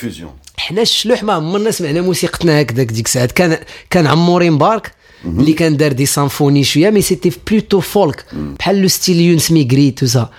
حنا 0.58 0.82
الشلوح 0.82 1.24
ما 1.24 1.34
عمرنا 1.34 1.72
سمعنا 1.72 2.02
موسيقتنا 2.02 2.62
هكذاك 2.62 2.92
ديك 2.92 3.06
الساعات. 3.06 3.32
كان 3.32 3.58
كان 3.90 4.08
عموري 4.08 4.58
مبارك 4.58 4.92
اللي 5.26 5.54
كان 5.54 5.78
دار 5.78 5.92
des 5.92 6.06
symphonies 6.06 6.64
شوية 6.64 6.90
mais 6.90 7.02
c'était 7.02 7.32
plutôt 7.52 7.80
folk 7.80 8.26
بحال 8.60 8.82
le 8.82 8.88
style 8.88 9.22
يونس 9.22 9.52
ميغري 9.52 9.92
tout 9.92 10.06
ça 10.06 10.30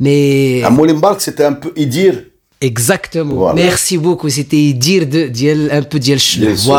mais 0.00 0.64
عمولي 0.64 0.92
مبارك 0.92 1.20
c'était 1.20 1.46
un 1.46 1.54
peu 1.54 1.70
leader 1.76 2.31
exactement 2.62 3.52
Voilà. 3.52 3.54
merci 3.54 3.96
beaucoup 3.96 4.28
c'était 4.28 4.56
leader 4.70 5.02
de 5.02 5.26
ديال 5.26 5.70
un 5.70 5.80
peu 5.80 5.98
ديال 5.98 6.18
ديال 6.38 6.48
السوس. 6.52 6.70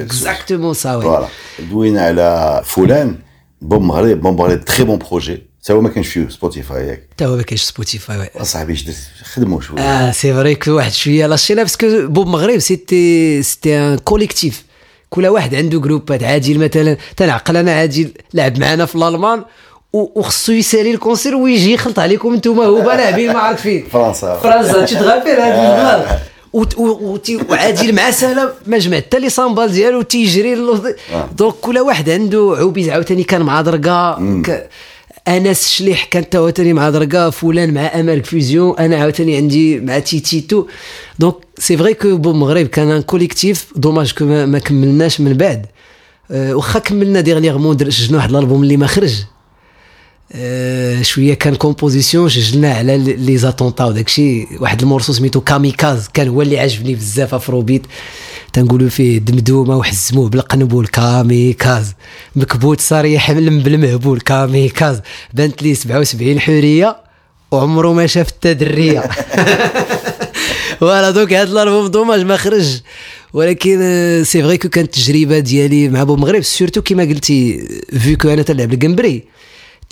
exactement 0.00 0.74
ça 0.74 0.94
oui 0.96 1.02
voilà 1.02 1.28
دوينا 1.70 2.02
على 2.02 2.62
فلان 2.64 3.16
بوب 3.62 3.88
مغرب 3.88 4.20
بوب 4.20 4.36
مغرب 4.36 4.64
très 4.64 4.84
bon 4.84 4.98
projet 4.98 5.42
تا 5.64 5.74
هو 5.74 5.80
ما 5.80 5.88
كانش 5.88 6.08
فيه 6.08 6.28
Spotify 6.28 6.86
ياك 6.88 7.02
حتى 7.14 7.26
هو 7.26 7.36
ما 7.36 7.42
كاينش 7.42 7.62
Spotify 7.62 8.30
اصاحبي 8.36 8.72
اش 8.72 8.82
درت 8.82 8.96
خدموا 9.34 9.60
شوية 9.60 9.80
آه 9.80 10.10
c'est 10.12 10.34
vrai 10.34 10.54
que 10.54 10.70
واحد 10.70 10.92
شوية 10.92 11.26
لاشينا 11.26 11.62
parce 11.62 11.89
que 11.89 12.06
بوب 12.08 12.26
مغرب 12.26 12.58
c'était 12.58 13.42
c'était 13.42 13.78
un 13.78 13.98
collectif 13.98 14.64
كل 15.10 15.26
واحد 15.26 15.54
عنده 15.54 15.80
جروبات 15.80 16.22
عادل 16.22 16.58
مثلا 16.58 16.96
تنعقل 17.16 17.56
أنا 17.56 17.72
عادل 17.72 18.12
لعب 18.34 18.58
معنا 18.58 18.86
في 18.86 18.94
الالمان 18.94 19.44
وخصو 19.92 20.52
يسالي 20.52 20.90
الكونسير 20.90 21.36
ويجي 21.36 21.72
يخلط 21.72 21.98
عليكم 21.98 22.32
أنتم 22.34 22.60
هو 22.60 22.90
لاعبين 22.92 23.32
ما 23.32 23.38
عرفت 23.38 23.62
فين. 23.62 23.84
فرنسا. 23.92 24.36
فرنسا. 24.42 24.86
rappelles 24.86 25.40
هذا 25.40 26.00
البلان 26.02 26.18
وت- 26.52 26.78
و- 26.78 27.12
وتي- 27.12 27.36
وعادي 27.50 27.92
مع 27.92 28.10
سهلة 28.10 28.52
ما 28.66 28.78
جمع 28.78 28.96
حتى 28.96 29.18
لي 29.18 29.28
سامبال 29.28 29.72
ديالو 29.72 30.02
تيجري 30.02 30.52
اللوط- 30.54 30.96
دونك 31.38 31.54
كل 31.54 31.78
واحد 31.78 32.10
عنده 32.10 32.54
عوبيز 32.58 32.88
عاوتاني 32.88 33.24
كان 33.24 33.42
مع 33.42 33.60
درقة 33.60 34.14
ك- 34.44 34.68
أنس 35.28 35.68
شليح 35.68 36.04
كان 36.04 36.28
تا 36.30 36.38
عاوتاني 36.38 36.72
مع 36.72 36.90
درقة 36.90 37.30
فلان 37.30 37.74
مع 37.74 38.00
امارك 38.00 38.24
فيزيون 38.26 38.78
أنا 38.78 38.96
عاوتاني 38.96 39.36
عندي 39.36 39.80
مع 39.80 39.98
تيتيتو 39.98 40.66
دونك 41.18 41.34
سي 41.58 41.76
فري 41.76 41.94
كو 41.94 42.16
بوب 42.16 42.34
مغرب 42.34 42.66
كان 42.66 42.90
ان 42.90 43.02
كوليكتيف 43.02 43.66
دوماج 43.76 44.12
كو 44.12 44.24
ما, 44.24 44.58
كملناش 44.58 45.20
من 45.20 45.32
بعد. 45.34 45.66
أه، 46.30 46.54
واخا 46.54 46.78
كملنا 46.78 47.20
dernièrement 47.20 47.90
سجلنا 47.90 48.16
واحد 48.18 48.30
الألبوم 48.30 48.62
اللي 48.62 48.76
ما 48.76 48.86
خرج. 48.86 49.12
آه، 49.12 49.31
شوية 51.02 51.34
كان 51.34 51.54
composition 51.54 52.28
سجلنا 52.28 52.74
على 52.74 52.98
les 52.98 53.38
attentats 53.38 53.84
وداكشي 53.84 54.46
واحد 54.60 54.82
ال 54.82 54.86
morceau 54.86 55.12
سميتو 55.12 55.40
kamikaze 55.40 56.08
كان 56.14 56.28
هو 56.28 56.42
اللي 56.42 56.58
عجبني 56.58 56.94
بزاف 56.94 57.34
afrobeat. 57.34 57.86
تنقولوا 58.52 58.88
فيه 58.88 59.18
دمدومة 59.18 59.76
وحزموه 59.76 60.28
بالقنبول 60.28 60.86
kamikaze 60.86 61.94
مكبوت 62.36 62.80
صريح 62.80 63.30
من 63.30 63.58
بالمهبول 63.58 64.20
kamikaze 64.20 65.00
بانت 65.34 65.62
لي 65.62 65.74
77 65.74 66.40
حورية 66.40 66.96
وعمره 67.50 67.92
ما 67.92 68.06
شاف 68.06 68.28
التدرية. 68.28 69.00
voilà 70.80 71.10
donc 71.10 71.32
هاد 71.32 71.48
الألبوم 71.48 71.86
dommage 71.86 72.20
ما 72.20 72.36
خرج. 72.36 72.80
ولكن 73.32 73.78
آه، 73.82 74.22
c'est 74.22 74.42
vrai 74.42 74.58
que 74.58 74.68
كانت 74.68 74.98
التجربة 74.98 75.38
ديالي 75.38 75.88
مع 75.88 76.04
بوب 76.04 76.18
مغرب 76.18 76.42
surtout 76.42 76.82
كيما 76.82 77.02
قلتي 77.02 77.68
vu 77.98 78.16
que 78.16 78.28
أنا 78.28 78.42
تلعب 78.42 78.72
القنبري 78.72 79.31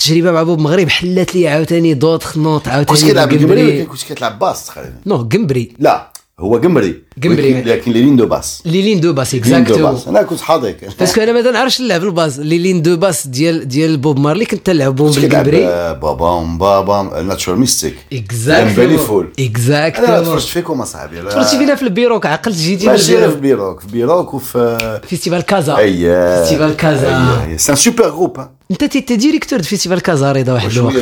التجربة 0.00 0.32
مع 0.32 0.42
بوب 0.42 0.58
مغرب 0.58 0.88
حلات 0.88 1.34
لي 1.34 1.48
عاوتاني 1.48 1.94
d'autres 1.94 2.38
notes 2.38 2.62
كنت 2.62 2.68
عاوتاني 2.68 2.98
كتلعب 3.00 3.28
بالقمري 3.28 3.54
بالقنبري. 3.54 3.76
ولا 3.78 3.84
كنت 3.84 4.02
كتلعب 4.02 4.38
basse 4.38 4.66
تقريبا؟ 4.66 4.94
non 5.06 5.16
قنبري. 5.16 5.72
لا. 5.78 6.09
هو 6.40 6.56
قمري. 6.56 7.02
قمري. 7.24 7.54
ولكن- 7.54 7.68
لكن 7.68 7.92
les 7.92 8.02
lignes 8.02 8.16
de 8.16 8.26
basse 8.26 8.62
les 8.64 8.82
lignes 8.82 9.00
de 9.00 9.12
basse. 9.12 9.34
exact 9.34 9.96
أنا 10.08 10.22
كنت 10.22 10.40
حاضر. 10.40 10.74
parce 11.00 11.13
que 11.13 11.20
أنا 11.20 11.32
ما 11.32 11.50
نعرفش 11.50 11.80
نلعب 11.80 12.04
ال 12.04 12.10
basse 12.10 12.40
les 12.40 12.58
lignes 12.58 12.82
de 12.82 12.96
basse 12.96 13.26
ديال 13.26 13.68
ديال 13.68 13.96
بوب 13.96 14.18
مارلي. 14.18 14.44
كنت 14.44 14.70
كنت 14.70 14.70
بالقنبري 15.18 15.66
آه، 15.66 15.92
بابام 15.92 16.58
بابام 16.58 17.26
Natural 17.26 17.60
Mystic. 17.60 17.94
exact 18.12 18.76
بالي 18.76 18.98
فول 18.98 19.28
أنا 19.38 19.46
اكزاكتو 19.46 20.22
تفرجت 20.22 20.46
فيكم 20.48 20.80
أصاحبي. 20.80 21.22
تفرجتي 21.22 21.58
فينا 21.58 21.74
في 21.74 21.82
البيروك 21.82 22.26
عقلت 22.26 22.56
جيتي 22.56 22.86
ماشي 22.86 23.04
في 23.04 23.12
البيروك. 23.12 23.38
بيروك 23.38 23.80
في 23.80 23.86
بيروك 23.86 24.34
وفي 24.34 25.00
فيستيفال 25.08 25.42
كازا. 25.42 25.76
اييه 25.76 26.40
فيستيفال 26.40 26.76
كازا. 26.76 27.56
سي 27.56 27.72
ان 27.72 27.76
سوبر 27.76 28.08
جروب 28.08 28.40
أنت 28.70 28.84
تي 28.84 29.00
تي 29.00 29.16
ديريكتور 29.16 29.58
دو 29.58 29.64
فيستيفال 29.64 30.00
كازا 30.00 30.32
رضا 30.32 30.52
واحد 30.52 30.70
الوقت. 30.70 30.94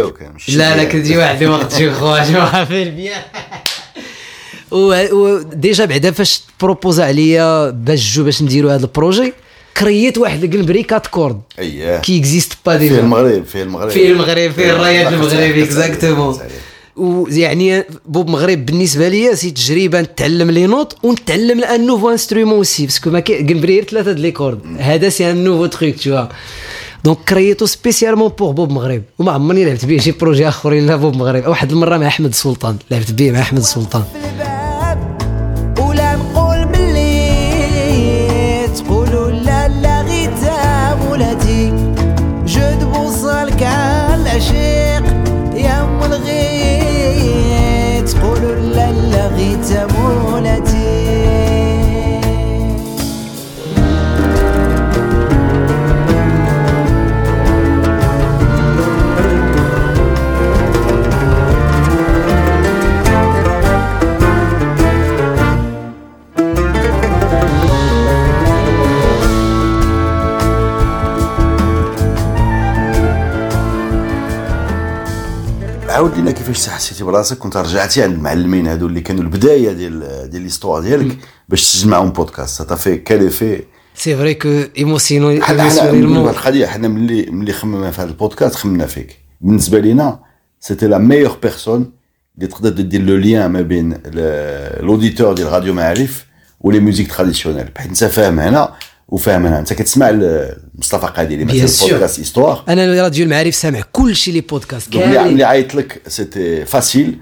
لا 0.48 0.76
لا. 0.76 0.84
كتجي 0.84 1.16
واحد 1.16 1.42
الوقت. 1.42 1.74
شي 1.76 1.90
خويا 1.92 2.64
في 2.64 2.82
البيان. 2.82 3.22
وديجا 4.72 5.84
بعدا 5.84 6.10
فاش 6.10 6.42
بروبوزا 6.60 7.04
عليا 7.04 7.70
باش 7.70 8.14
جو 8.14 8.24
باش 8.24 8.42
نديرو 8.42 8.68
هذا 8.68 8.82
البروجي 8.82 9.32
كريت 9.76 10.18
واحد 10.18 10.44
القنبري 10.44 10.82
كات 10.82 11.06
كورد. 11.06 11.40
أييه. 11.58 11.98
كي 11.98 12.18
اكزيست 12.18 12.52
با 12.66 12.78
فيه 12.78 12.88
ديجا 12.88 13.00
المغرب 13.00 13.44
فيه 13.44 13.62
المغرب. 13.62 13.90
فيه 13.90 14.10
المغرب 14.12 14.50
فيه 14.50 14.72
الرايات 14.72 15.12
المغربي 15.12 15.64
اكزاكتومون. 15.64 16.38
ويعني 16.96 17.84
بوب 18.06 18.28
مغرب 18.30 18.66
بالنسبة 18.66 19.08
لي 19.08 19.36
c'est 19.36 19.50
تجربه 19.50 20.00
نتعلم 20.00 20.50
les 20.50 20.66
notes 20.66 20.96
ونتعلم 21.02 21.64
un 21.64 21.86
nouveau 21.86 22.10
instrument 22.10 22.56
aussi 22.56 22.86
parce 22.86 23.01
que 23.01 23.10
ما 23.10 23.20
كاين 23.20 23.46
قنبري 23.46 23.82
ثلاثة 23.82 24.12
د 24.12 24.18
les 24.18 24.30
cordes. 24.30 24.60
هذا 24.78 25.08
c'est 25.08 25.30
un 25.30 25.44
nouveau 25.44 25.66
truc 25.66 26.02
tout 26.02 26.26
donc 27.04 27.18
كريتو 27.28 27.66
spécialement 27.66 28.28
pour 28.28 28.50
بوب 28.50 28.70
مغرب 28.72 29.02
وما 29.18 29.32
عمرني 29.32 29.64
لعبت 29.64 29.84
به 29.84 29.98
شي 29.98 30.10
projet 30.10 30.48
آخرين 30.48 30.86
لا 30.86 30.96
بوب 30.96 31.16
مغرب. 31.16 31.46
واحد 31.46 31.72
المرة 31.72 31.96
مع 31.96 32.06
أحمد 32.06 32.30
السلطان 32.30 32.76
لعبت 32.90 33.10
به 33.10 33.30
مع 33.30 33.40
أحمد 33.40 33.60
السلطان 33.60 34.04
عاود 75.98 76.18
لنا 76.18 76.30
كيفاش 76.30 76.68
حسيتي 76.68 77.04
براسك 77.04 77.38
كنت 77.38 77.56
رجعتي 77.56 78.02
عند 78.02 78.14
المعلمين 78.14 78.66
هادو 78.66 78.86
اللي 78.86 79.00
كانوا 79.00 79.22
البداية 79.22 79.72
ديال 79.72 80.30
ديال 80.30 80.42
l'histoire 80.42 80.82
ديالك 80.82 81.18
باش 81.48 81.62
تسجل 81.62 81.88
معاهم 81.88 82.10
بودكاست 82.10 82.62
ça 82.62 82.74
fait 82.74 82.96
quel 82.96 83.26
effet 83.26 83.62
c'est 83.94 84.16
vrai 84.16 84.34
que 84.34 84.62
émotionnel 84.78 85.42
القضية 86.28 86.66
حنا 86.66 86.88
ملي 86.88 87.26
ملي 87.30 87.52
خممنا 87.52 87.90
في 87.90 88.00
هذا 88.00 88.08
البودكاست 88.10 88.54
خممنا 88.54 88.86
فيك. 88.86 89.18
بالنسبة 89.40 89.78
لينا 89.78 90.20
c'était 90.60 90.86
la 90.86 90.98
meilleure 90.98 91.38
personne 91.42 91.92
اللي 92.36 92.46
تقدر 92.46 92.70
دير 92.70 93.02
le 93.02 93.16
lien 93.16 93.50
ما 93.50 93.60
بين 93.60 93.98
l'auditeur 94.80 95.32
ديال 95.32 95.52
راديو 95.52 95.74
معارف 95.74 96.26
و 96.60 96.65
les 96.65 96.80
musiques 96.80 97.12
traditionnelles 97.12 97.68
بحيث 97.76 97.88
انت 97.88 98.12
فاهم 98.12 98.40
هنا 98.40 98.74
وفاهم 99.08 99.46
هنا 99.46 99.58
انت 99.58 99.72
كتسمع 99.72 100.10
مصطفى 100.74 101.06
Bien 101.06 101.54
مثلا 101.54 101.88
sûr. 101.88 101.90
podcast 101.92 102.18
histoire 102.20 102.64
أنا 102.68 103.02
راديو 103.02 103.24
المعارف 103.24 103.54
سامع 103.54 103.80
كل 103.92 104.16
شيء 104.16 104.34
les 104.34 104.40
podcasts 104.40 104.92
كاملين 104.92 105.34
ملي 105.34 105.44
عيطت 105.44 105.74
لك 105.74 106.02
c'était 106.08 106.64
facile 106.64 107.18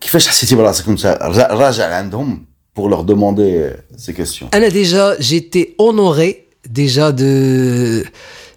كيفاش 0.00 0.28
حسيتي 0.28 0.54
براسك 0.54 0.84
كنت 0.84 1.06
راجع- 1.50 1.94
عندهم 1.94 2.46
pour 2.76 2.90
leur 2.90 3.00
demander 3.00 3.70
ces 3.96 4.12
questions 4.12 4.50
أنا 4.54 4.68
déjà 4.68 5.16
j'étais 5.20 5.74
honoré 5.80 6.36
déjà 6.66 7.10
de 7.10 7.24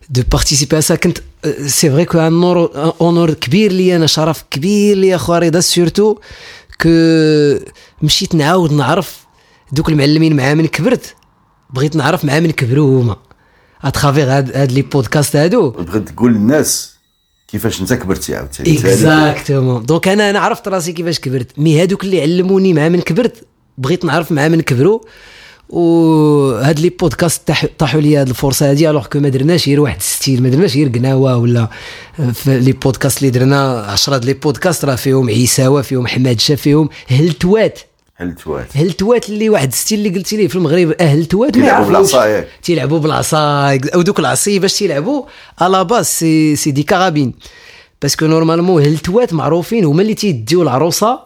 de 0.09 0.21
participer 0.31 0.81
ça 0.81 0.95
كنت 0.95 1.17
c'est 1.67 1.89
vrai 1.89 2.05
que 2.05 2.19
un 2.19 2.43
honneur 3.01 3.33
كبير 3.33 3.71
لي 3.71 3.95
أنا 3.95 4.07
شرف 4.07 4.43
كبير 4.51 4.97
لي 4.97 5.15
اخو 5.15 5.33
رضا 5.33 5.59
surtout 5.59 6.15
que 6.81 6.89
مشيت 8.01 8.35
نعاود 8.35 8.73
نعرف 8.73 9.25
دوك 9.71 9.89
المعلمين 9.89 10.35
مع 10.35 10.53
من 10.53 10.67
كبرت. 10.67 11.15
بغيت 11.69 11.95
نعرف 11.95 12.25
مع 12.25 12.39
من 12.39 12.51
كبروا 12.51 13.01
هما. 13.01 13.15
à 13.83 13.89
travers 13.89 14.29
هاد 14.37 14.57
هاد 14.57 14.71
les 14.71 14.81
podcasts 14.81 15.35
هادو. 15.35 15.69
بغيت 15.69 16.09
تقول 16.09 16.33
للناس 16.33 16.93
كيفاش 17.47 17.81
انت 17.81 17.93
كبرتي 17.93 18.35
عاوتاني. 18.35 18.79
exactement 18.79 19.85
donc 19.85 20.07
أنا 20.07 20.29
أنا 20.29 20.39
عرفت 20.39 20.67
راسي 20.67 20.91
كيفاش 20.93 21.19
كبرت. 21.19 21.59
mais 21.59 21.81
هادوك 21.81 22.03
اللي 22.03 22.21
علموني 22.21 22.73
مع 22.73 22.89
من 22.89 23.01
كبرت 23.01 23.45
بغيت 23.77 24.05
نعرف 24.05 24.31
مع 24.31 24.47
من 24.47 24.61
كبروا 24.61 24.99
وهاد 25.69 26.79
les 26.79 26.89
podcasts 26.89 27.47
طاح- 27.47 27.65
طاحوا 27.77 28.01
لي 28.01 28.17
هاد 28.17 28.29
الفرصة 28.29 28.69
هادي 28.69 28.89
alors 28.89 29.05
que 29.07 29.19
ما 29.19 29.29
درناش 29.29 29.67
غير 29.67 29.79
واحد 29.79 30.01
style 30.01 30.43
ما 30.43 30.49
درناش 30.49 30.75
غير 30.75 30.87
قناوة 30.89 31.37
ولا 31.37 31.67
في 32.33 32.59
les 32.59 32.71
podcasts 32.71 33.17
اللي 33.17 33.29
درنا 33.29 33.81
10 33.81 34.17
د 34.17 34.25
les 34.25 34.33
podcasts 34.33 34.85
راه 34.85 34.95
فيهم 34.95 35.29
عيساوه 35.29 35.81
فيهم 35.81 36.07
حماد 36.07 36.39
شا 36.39 36.55
فيهم 36.55 36.89
هلتوات. 37.07 37.79
هل 38.19 38.35
توات 38.35 38.77
هلتوات 38.77 39.29
اللي 39.29 39.49
واحد 39.49 39.73
style 39.73 39.99
اللي 40.07 40.17
قلتي 40.19 40.37
ليه 40.37 40.47
في 40.47 40.55
المغرب 40.55 40.91
اهلتوات 41.01 41.57
ما 41.57 41.65
يلعبوا 41.65 41.93
يعرفوش. 41.93 42.11
بالعصا. 42.15 42.43
تيلعبوا 42.63 42.99
بالعصا 42.99 43.69
أو 43.95 44.01
دوك 44.01 44.19
العصي 44.19 44.59
باش 44.59 44.73
تيلعبوا 44.79 45.23
à 45.61 45.69
la 45.69 45.83
base 45.83 46.19
c'est 46.19 46.55
c'est 46.55 46.71
des 46.71 46.83
carabines 46.83 47.33
parce 48.01 48.16
que 48.16 48.25
normalement 48.25 48.83
هلتوات 48.83 49.33
معروفين 49.33 49.85
هما 49.85 50.01
اللي 50.01 50.13
تيديو 50.13 50.61
العروسة 50.61 51.19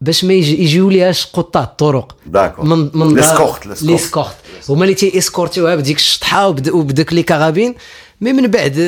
باش 0.00 0.24
ما 0.24 0.32
يجي- 0.34 0.62
يجيو 0.62 0.90
ليهاش 0.90 1.26
قطاع 1.26 1.62
الطرق 1.62 2.16
d'accord. 2.26 2.64
من 2.64 2.90
من 2.94 3.14
l'escorte، 3.16 3.66
l'escorte. 3.66 3.82
l'escorte 3.82 4.36
هما 4.68 4.84
اللي 4.84 4.94
تي 4.94 5.18
اسكورتيوها 5.18 5.76
بديك 5.76 5.96
الشطحة 5.96 6.48
وبد- 6.48 6.68
وبداك 6.70 7.12
les 7.12 7.22
carabines 7.22 7.74
mais 8.20 8.32
من 8.32 8.46
بعد 8.46 8.78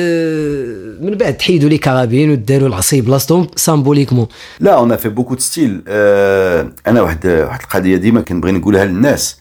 من 1.01 1.15
بعد 1.15 1.37
تحيدوا 1.37 1.69
les 1.69 1.77
carabines 1.77 2.31
وداروا 2.31 2.67
العصي 2.67 3.01
بلاصتهم 3.01 3.47
symboliquement. 3.55 4.27
là 4.59 4.73
on 4.73 4.95
fait 4.95 5.09
beaucoup 5.09 5.37
styles 5.37 5.83
آه 5.87 6.71
أنا 6.87 7.01
واحد 7.01 7.27
واحد 7.27 7.61
القضية 7.61 7.97
ديما 7.97 8.21
كنبغي 8.21 8.51
نقولها 8.51 8.85
للناس. 8.85 9.37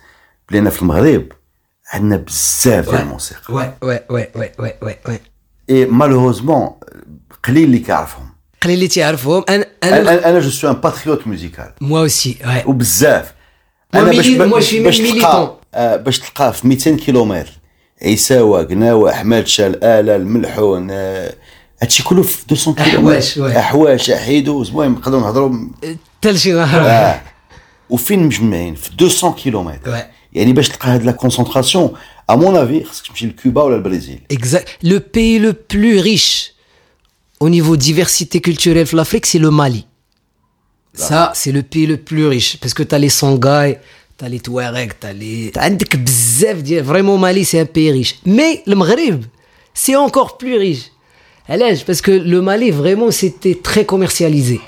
بلي 0.51 0.59
أنا 0.59 0.71
في 0.71 0.83
المغرب 0.83 1.27
عندنا 1.93 2.17
بزاف 2.17 2.91
ديال 2.91 3.01
الموسيقى. 3.01 3.55
oui 3.55 3.73
oui 3.83 4.01
oui 4.11 4.29
oui 4.37 4.51
oui 4.59 4.73
oui 4.83 4.95
oui 5.09 5.21
et 5.71 5.87
malheureusement 5.87 6.71
قليل 7.45 7.65
اللي 7.65 7.79
كيعرفهم. 7.79 8.29
قليل 8.63 8.75
اللي 8.75 8.89
تيعرفهم. 8.89 9.45
أنا 9.49 9.67
أنا 9.85 10.29
أنا 10.31 10.41
جو 10.41 10.51
سو 10.51 10.71
ان 10.71 10.75
باتريوت 10.75 11.27
موزيكال 11.27 11.73
moi 11.81 12.01
aussi 12.01 12.37
oui 12.47 12.63
وبزاف. 12.67 13.35
أنا 13.95 14.11
باش 14.11 14.29
même 15.01 15.13
تلقى 15.13 15.57
آه 15.75 15.97
باش 15.97 16.19
تلقى 16.19 16.53
في 16.53 16.69
200 16.69 16.97
كيلومتر. 16.97 17.62
عيساوه 18.03 18.63
قناوه 18.63 19.13
حماد 19.13 19.47
شال 19.47 19.85
اله 19.85 20.17
الملحون 20.17 20.89
آه 20.91 21.35
هادشي 21.83 22.03
كله 22.03 22.23
في 22.23 22.37
200 22.51 22.73
كيلومتر 22.85 22.99
أحواش، 23.13 23.39
oui. 23.39 23.59
أحواش 23.59 24.11
أحيدو 24.11 24.63
المهم 24.63 24.93
نقدروا 24.93 25.21
نهضروا 25.21 25.59
حتى 26.19 26.31
لشي 26.33 26.53
نهار 26.53 26.81
آه 26.91 27.23
وفين 27.91 28.27
مجمعين 28.27 28.75
في 28.75 28.91
200 29.01 29.33
كيلومتر 29.33 29.93
Ouais. 29.99 30.05
يعني 30.33 30.53
باش 30.53 30.69
تلقى 30.69 30.89
هاد 30.89 31.03
la 31.03 31.13
concentration 31.13 31.93
à 32.31 32.35
mon 32.37 32.57
avis 32.57 32.85
خصك 32.85 33.07
تمشي 33.07 33.27
لكوبا 33.27 33.63
ولا 33.63 33.77
البرازيل 33.77 34.21
Exact. 34.33 34.87
Le 34.87 34.99
pays 35.01 35.39
le 35.39 35.53
plus 35.53 35.99
riche 36.01 36.53
au 37.41 37.49
niveau 37.49 37.77
diversité 37.77 38.41
culturelle 38.41 38.87
de 38.93 38.97
l'Afrique, 38.97 39.27
c'est 39.27 39.41
le 39.47 39.51
Mali. 39.51 39.85
Ça, 40.95 41.33
c'est 41.35 41.53
le 41.59 41.63
pays 41.63 41.87
le 41.87 41.97
plus 42.09 42.27
riche. 42.35 42.51
Parce 42.61 42.75
que 42.75 42.83
tu 42.89 42.95
as 42.95 42.99
les 42.99 43.09
Songhai, 43.21 43.79
tu 44.22 44.26
as 44.26 44.30
les 44.30 44.40
Touaregs, 44.40 44.94
tu 45.00 45.08
as 45.08 45.14
les. 45.14 45.52
T'as 45.54 45.62
عندك 45.62 45.96
بزاف 45.96 46.58
ديال- 46.62 46.84
Vraiment, 46.84 47.18
Mali, 47.18 47.46
c'est 47.46 47.60
un 47.60 47.66
pays 47.66 47.92
riche. 47.92 48.16
Mais 48.26 48.62
le 48.66 48.76
Maghreb, 48.76 49.24
c'est 49.74 49.96
encore 49.96 50.38
plus 50.38 50.58
riche. 50.58 50.92
علاش 51.50 51.84
Parce 51.86 52.02
que 52.02 52.12
le 52.12 52.42
Mali, 52.42 52.72
vraiment, 52.72 53.12
c'était 53.12 53.56
très 53.62 53.86
commercialisé. 53.86 54.60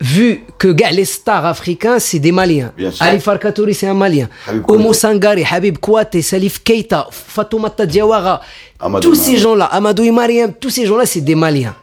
Vu 0.00 0.42
que 0.58 0.68
gars, 0.68 0.92
les 0.92 1.04
stars 1.04 1.44
africains, 1.44 1.98
c'est 1.98 2.20
des 2.20 2.30
Maliens. 2.30 2.72
Bien 2.76 2.92
sûr. 2.92 3.04
Ali 3.04 3.18
Farkatouri, 3.18 3.74
c'est 3.74 3.88
un 3.88 3.94
Malien. 3.94 4.28
Habib 4.46 4.62
Omo 4.70 4.76
Kouyaté. 4.84 4.98
Sangari, 5.00 5.44
Habib 5.50 5.78
Kouate, 5.78 6.20
Salif 6.22 6.62
Keita, 6.62 7.08
Fatoumata 7.10 7.84
Diawara, 7.84 8.40
Amadou 8.78 9.08
tous 9.08 9.16
ces 9.16 9.30
Mariam. 9.32 9.42
gens-là, 9.42 9.64
Amadou 9.64 10.04
et 10.04 10.12
Mariam, 10.12 10.52
tous 10.60 10.70
ces 10.70 10.86
gens-là, 10.86 11.04
c'est 11.04 11.20
des 11.20 11.34
Maliens. 11.34 11.74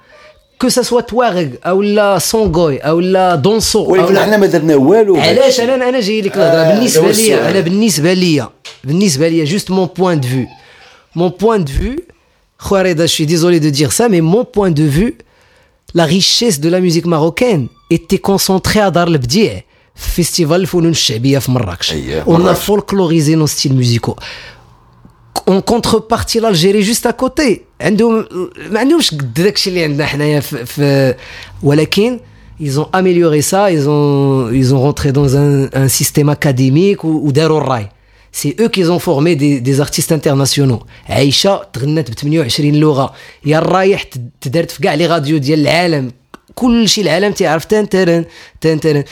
Que 0.59 0.69
ça 0.69 0.83
soit 0.83 1.03
Touareg, 1.03 1.49
ou 1.75 1.81
la 1.81 2.19
Songoy, 2.19 2.79
ou 2.95 2.99
la 2.99 3.35
Donso, 3.37 3.79
ou 3.79 3.91
ولكن 3.91 4.13
la... 4.13 4.19
حنا 4.19 4.37
ما 4.37 4.45
درنا 4.45 4.75
والو 4.75 5.15
علاش 5.17 5.59
انا 5.59 5.89
انا 5.89 5.99
جاي 5.99 6.21
لك 6.21 6.35
الهضره 6.37 6.59
آه، 6.59 6.75
بالنسبه 6.75 7.01
هو 7.01 7.05
ليا 7.05 7.11
السؤال. 7.11 7.39
انا 7.39 7.59
بالنسبه 7.59 8.13
ليا 8.13 8.49
بالنسبه 8.83 9.27
ليا 9.27 9.45
juste 9.45 9.69
mon 9.69 9.87
point 9.87 10.15
de 10.15 10.25
vue 10.25 10.47
mon 11.19 11.29
point 11.31 11.59
de 11.59 11.69
vue 11.71 11.99
خويا 12.59 12.81
رضا 12.83 13.05
je 13.05 13.11
suis 13.11 13.25
désolé 13.25 13.59
de 13.59 13.69
dire 13.69 13.91
ça 13.91 14.07
mais 14.09 14.21
mon 14.21 14.45
point 14.45 14.71
de 14.71 14.83
vue 14.83 15.17
la 15.95 16.05
richesse 16.05 16.59
de 16.59 16.69
la 16.69 16.79
musique 16.79 17.05
marocaine 17.05 17.67
était 17.91 18.19
concentrée 18.19 18.79
à 18.81 18.89
دار 18.89 19.07
البديع 19.07 19.63
في 19.95 20.11
فيستيفال 20.11 20.61
الفنون 20.61 20.89
الشعبيه 20.91 21.39
في 21.39 21.51
مراكش 21.51 21.91
أيه، 21.93 22.23
on 22.23 22.27
a 22.27 22.29
مراكش. 22.29 22.59
folklorisé 22.71 23.35
nos 23.35 23.47
styles 23.47 23.73
musicaux 23.73 24.15
en 25.47 25.61
contrepartie 25.61 26.39
l'Algérie 26.39 26.83
juste 26.83 27.05
à 27.05 27.13
côté 27.13 27.61
عندهم 27.81 28.25
ما 28.71 28.79
عندهمش 28.79 29.11
قد 29.11 29.33
داكشي 29.33 29.69
اللي 29.69 29.83
عندنا 29.83 30.05
حنايا 30.05 30.39
في, 30.39 30.65
في 30.65 31.13
ولكن 31.63 32.19
ils 32.61 32.79
ont 32.79 32.87
amélioré 32.99 33.41
ça 33.51 33.69
ils 33.75 33.85
ont 33.89 34.49
ils 34.61 34.73
ont 34.75 34.81
rentré 34.81 35.11
dans 35.11 35.29
un, 35.37 35.67
un 35.83 35.87
système 35.87 36.29
académique 36.29 37.03
ou, 37.03 37.21
ou 37.27 37.31
داروا 37.31 37.57
الراي 37.61 37.89
c'est 38.41 38.55
eux 38.61 38.67
qui 38.75 38.83
ont 38.85 38.99
formé 38.99 39.35
des, 39.35 39.61
des 39.61 39.81
artistes 39.81 40.11
internationaux 40.11 40.85
عايشة 41.09 41.61
تغنت 41.73 42.11
ب 42.11 42.13
28 42.13 42.75
لغة 42.75 43.13
يا 43.45 43.57
الرايح 43.57 44.03
تد- 44.03 44.29
تدارت 44.41 44.71
في 44.71 44.81
كاع 44.81 44.93
لي 44.93 45.05
راديو 45.05 45.37
ديال 45.37 45.59
العالم 45.59 46.11
كل 46.55 46.89
شيء 46.89 47.03
العالم 47.03 47.31
تيعرف 47.31 47.65
تان 47.65 47.89
ترن 47.89 48.25
تان 48.61 48.79
ترن 48.79 49.03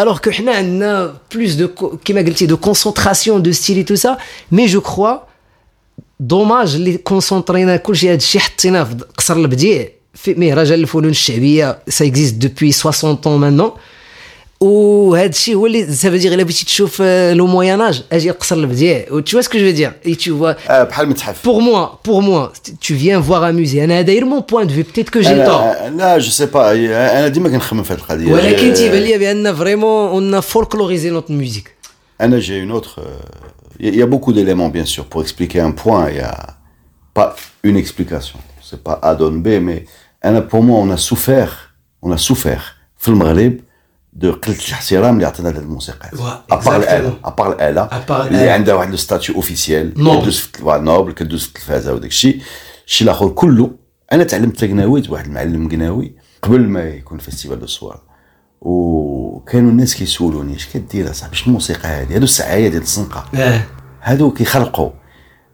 alors 0.00 0.20
que 0.20 0.28
حنا 0.28 0.52
عندنا 0.52 1.14
plus 1.34 1.50
de 1.58 1.80
co- 1.80 1.96
كيما 2.04 2.20
قلتي 2.20 2.46
de 2.46 2.54
concentration 2.66 3.38
de 3.38 3.52
style 3.52 3.78
et 3.78 3.84
tout 3.84 3.96
ça 4.06 4.16
mais 4.52 4.68
je 4.68 4.78
crois 4.78 5.26
دوماج 6.19 6.75
اللي 6.75 6.97
كونسونطرينا 6.97 7.77
كلشي 7.77 8.09
هذا 8.09 8.15
الشيء 8.15 8.41
حطيناه 8.41 8.83
في 8.83 8.95
قصر 9.17 9.35
البديع 9.35 9.87
في 10.13 10.33
مهرجان 10.33 10.79
الفنون 10.79 11.09
الشعبية 11.09 11.79
سا 11.87 12.05
اكزيست 12.05 12.35
دوبوي 12.35 12.71
60 12.71 13.15
طون 13.15 13.39
مانون 13.39 13.71
وهذا 14.59 15.29
الشيء 15.29 15.55
هو 15.55 15.65
اللي 15.65 15.93
ça 15.93 16.05
va 16.05 16.17
dire 16.17 16.33
إلا 16.33 16.43
بغيتي 16.43 16.65
تشوف 16.65 16.97
آه، 17.01 17.33
le 17.33 17.47
Moyen 17.47 17.81
Âge 17.81 18.01
أجي 18.11 18.29
لقصر 18.29 18.55
البديع. 18.55 19.05
و 19.11 19.21
tu 19.21 19.35
vois 19.35 19.43
ce 19.43 19.49
que 19.49 19.59
je 19.59 19.65
veux 19.65 19.73
dire 19.73 19.93
et 20.05 20.15
tu 20.15 20.29
vois 20.31 20.69
آه، 20.69 20.83
بحال 20.83 21.05
المتحف 21.05 21.47
pour 21.47 21.61
moi 21.61 21.99
pour 22.07 22.21
moi 22.21 22.51
tu 22.81 22.93
viens 22.93 23.19
voir 23.19 23.43
un 23.43 23.53
musée. 23.53 23.77
أنا 23.77 24.01
داير 24.01 24.25
mon 24.25 24.41
point 24.41 24.65
de 24.65 24.71
vue. 24.71 24.83
Peut-être 24.83 25.11
que 25.11 25.21
j'ai 25.21 25.45
tort. 25.45 25.61
أنا 25.61 25.97
لا 25.97 26.17
je 26.17 26.31
sais 26.31 26.45
pas 26.45 26.71
أنا 26.73 27.27
ديما 27.27 27.49
كنخمم 27.49 27.83
في 27.83 27.93
هذه 27.93 27.97
القضية. 27.97 28.33
ولكن 28.33 28.73
تيبان 28.73 29.01
لي 29.01 29.17
بأن 29.17 29.55
vraiment 29.55 30.09
on 30.09 30.39
folklorise 30.39 31.09
notre 31.09 31.31
musique 31.31 31.79
أنا، 32.21 32.37
j'ai 32.41 32.57
une 32.57 32.73
autre. 32.73 32.99
Euh, 33.81 33.87
Il 33.87 33.95
y, 33.95 34.01
a 34.01 34.05
beaucoup 34.07 34.33
d'éléments, 34.33 34.69
bien 34.69 34.85
sûr, 34.85 35.05
pour 35.05 35.21
expliquer 35.21 35.59
un 35.61 35.71
point. 35.71 36.09
Il 36.09 36.15
n'y 36.15 36.19
a 36.21 36.57
pas 37.13 37.35
une 37.63 37.77
explication. 37.77 38.39
C'est 38.61 38.83
pas 38.83 38.99
A 39.01 39.15
donne 39.15 39.41
B, 39.41 39.47
mais 39.61 39.85
أنا، 40.21 40.41
pour 40.41 40.61
moi, 40.63 40.77
on 40.79 40.89
a 40.91 40.97
souffert, 40.97 41.53
on 42.01 42.11
a 42.11 42.17
souffert, 42.17 42.63
في 42.97 43.07
المغرب 43.09 43.59
de 44.19 44.25
قلة 44.27 44.57
الاحترام 44.67 45.15
اللي 45.15 45.25
عطينا 45.27 45.49
لهاد 45.49 45.61
الموسيقى. 45.63 46.09
Ouais, 46.09 46.53
À 46.53 46.57
part 46.57 46.67
الآلة, 46.69 47.09
exactement. 47.09 47.27
à 47.27 47.31
part 47.41 47.47
الآلة 47.47 47.87
À 47.89 48.07
part 48.09 48.11
اللي 48.11 48.29
الآلة. 48.37 48.51
عندها 48.51 48.75
واحد 48.75 48.89
le 48.89 48.97
statut 48.97 49.35
officiel 49.35 49.93
Noble. 49.97 50.21
كدوز 50.21 50.37
في 50.39 50.45
التلفاز 50.47 50.81
noble 50.81 51.11
كدوز 51.11 51.41
في 51.43 51.47
التلفازة 51.47 51.93
وداك 51.93 52.09
الشيء. 52.11 52.41
الشيء 52.87 53.07
الآخر 53.07 53.29
كله 53.29 53.71
أنا 54.11 54.23
تعلمت 54.23 54.63
قناويت 54.63 55.09
واحد 55.09 55.25
المعلم 55.25 55.69
قناوي 55.69 56.15
قبل 56.41 56.61
ما 56.67 56.83
يكون 56.83 57.17
festival 57.17 57.59
d'Essaouira. 57.59 57.99
وكانوا 58.61 59.71
الناس 59.71 59.95
كيسولوني 59.95 60.55
اش 60.55 60.67
كدير 60.73 61.11
اصاحبي 61.11 61.35
شنو 61.35 61.47
الموسيقى 61.47 61.87
هذه؟ 61.89 62.15
هادو 62.15 62.23
السعايه 62.23 62.69
ديال 62.69 62.81
الزنقة. 62.81 63.25
هادو 64.01 64.31
كيخلقوا 64.31 64.89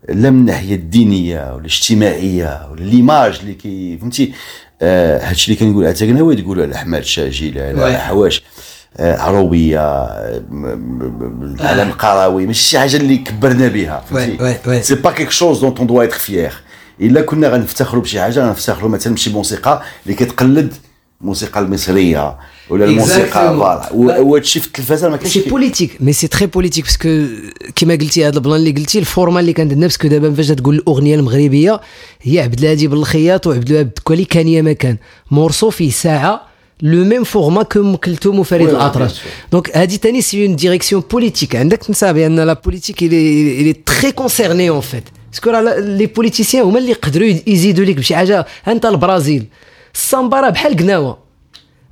لا 0.08 0.30
من 0.30 0.40
الناحيه 0.40 0.74
الدينية 0.74 1.52
ولا 1.52 1.60
الاجتماعية 1.60 2.68
ولا 2.70 2.84
l'image 2.84 3.38
اللي 3.40 3.54
كي 3.54 3.98
فهمتي؟ 3.98 4.32
آه 4.82 5.28
هادشي 5.28 5.52
اللي 5.52 5.64
كنقول 5.64 5.84
على 5.84 5.94
تقناوي 5.94 6.36
تقولوا 6.36 6.64
على 6.64 6.74
أحمد 6.74 7.00
شاجيل 7.02 7.58
على. 7.58 7.98
أحواش 7.98 8.42
آه 8.96 9.16
عروبية 9.20 9.80
العالم 11.60 11.88
القروي 11.88 12.46
ماشي 12.46 12.62
شي 12.68 12.78
حاجة 12.78 12.96
اللي 12.96 13.16
كبرنا 13.16 13.68
بها 13.68 14.04
فهمتي. 14.10 14.36
c'est 14.82 14.94
pas 14.94 15.10
quelque 15.10 15.30
chose 15.30 15.60
dont 15.60 15.78
on 15.78 15.86
doit 15.86 16.04
être 16.04 16.18
fier 16.18 16.52
إلا 17.00 17.22
كنا 17.22 17.48
غنفتخروا 17.48 18.02
بشي 18.02 18.20
حاجة 18.20 18.40
غنفتخروا 18.40 18.90
مثلا 18.90 19.14
بشي 19.14 19.30
موسيقى 19.32 19.82
اللي 20.06 20.16
كتقلد 20.16 20.74
الموسيقى 21.20 21.60
المصرية 21.60 22.36
ولا 22.70 22.84
الموسيقى. 22.84 23.30
voilà. 23.30 24.18
وهادشي 24.20 24.60
في 24.60 24.66
التلفازة 24.66 25.08
ما 25.08 25.16
كاينش 25.16 25.32
c'est 25.32 25.40
politique 25.40 25.96
mais 26.00 26.28
c'est 26.28 26.38
très 26.38 26.46
politique 26.46 26.84
parce 26.84 27.09
que 27.09 27.24
كيما 27.74 27.94
قلتي 27.94 28.26
هذا 28.26 28.36
ال 28.36 28.40
plan 28.40 28.56
اللي 28.56 28.70
قلتي 28.70 28.98
ال 28.98 29.04
format 29.04 29.40
اللي 29.40 29.52
كانت 29.52 29.70
عندنا 29.72 29.86
parce 29.86 30.00
que 30.00 30.08
دابا 30.08 30.34
فاش 30.34 30.48
تقول 30.48 30.74
الأغنية 30.74 31.14
المغربية 31.14 31.80
هي 32.22 32.40
عبد 32.40 32.58
الهادي 32.58 32.88
بلخياط 32.88 33.46
وعبد 33.46 33.68
الوهاب 33.68 33.86
الدكالي 33.86 34.24
كان 34.24 34.48
يا 34.48 34.62
ما 34.62 34.72
كان. 34.72 34.96
morceau 35.30 35.70
فيه 35.70 35.90
ساعة 35.90 36.40
le 36.82 37.04
même 37.04 37.24
format 37.24 37.62
que 37.62 37.80
ام 37.80 37.96
كلثوم 37.96 38.38
وفريد 38.38 38.68
الاطرش. 38.68 39.20
donc 39.52 39.76
هذه 39.76 39.96
ثاني 39.96 40.20
c'est 40.20 40.46
une 40.46 40.56
direction 40.56 41.02
politique 41.10 41.56
عندك 41.56 41.78
تنسى 41.78 42.12
بان 42.12 42.40
la 42.40 42.52
politique 42.52 43.02
elle 43.02 43.72
est 43.72 43.89
très 43.89 44.12
concernée 44.12 44.68
en 44.68 44.80
fait 44.80 45.04
parce 45.32 45.43
que 45.43 45.50
les 45.78 46.06
politiciens 46.06 46.64
هما 46.64 46.78
اللي 46.78 46.90
يقدروا 46.90 47.28
يزيدوا 47.46 47.84
لك 47.84 47.96
بشي 47.96 48.16
حاجة. 48.16 48.46
أنت 48.68 48.86
البرازيل. 48.86 49.46
السامبا 49.96 50.40
راه 50.40 50.50
بحال 50.50 50.76
قناوة. 50.76 51.18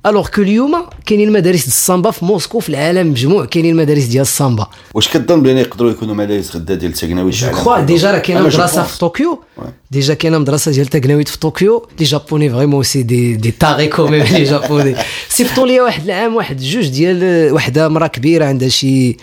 alors 0.05 0.27
que 0.27 0.41
اليوم 0.41 0.85
كاينين 1.05 1.31
مدارس 1.31 1.59
ديال 1.59 1.67
السامبا 1.67 2.11
في 2.11 2.25
موسكو 2.25 2.59
في 2.59 2.69
العالم 2.69 3.07
مجموع 3.11 3.45
كاينين 3.45 3.75
مدارس 3.75 4.03
ديال 4.03 4.21
السامبا. 4.21 4.67
واش 4.93 5.09
كتظن 5.09 5.41
بان 5.43 5.57
يقدروا 5.57 5.91
يكونوا 5.91 6.15
مدارس 6.15 6.55
غدا 6.55 6.75
ديال 6.75 6.91
التقناوي 6.91 7.31
je 7.31 7.47
crois 7.47 7.79
déjà 7.79 8.11
راه 8.11 8.19
كاينة 8.19 8.41
مدرسة 8.41 8.83
في 8.83 8.97
طوكيو. 8.99 9.41
déjà 9.91 10.13
كاينة 10.13 10.37
مدرسة 10.37 10.71
ديال 10.71 10.85
التقناويت 10.85 11.27
في 11.27 11.39
طوكيو. 11.39 11.87
les 11.99 12.05
Japonais 12.05 12.49
vraiment 12.49 12.83
c'est 12.83 13.03
des 13.03 13.35
des 13.35 13.51
tarés 13.51 13.87
quand 13.87 14.07
même 14.07 14.23
les 14.23 14.43
Japonais 14.43 14.95
صيفطوا 15.29 15.67
لي 15.67 15.81
واحد 15.81 16.03
العام 16.03 16.35
واحد 16.35 16.57
جوج 16.57 16.87
ديال 16.87 17.53
وحده 17.53 17.87
مرا 17.87 18.07
كبيرة 18.07 18.45
عندها 18.45 18.69
شي 18.69 19.17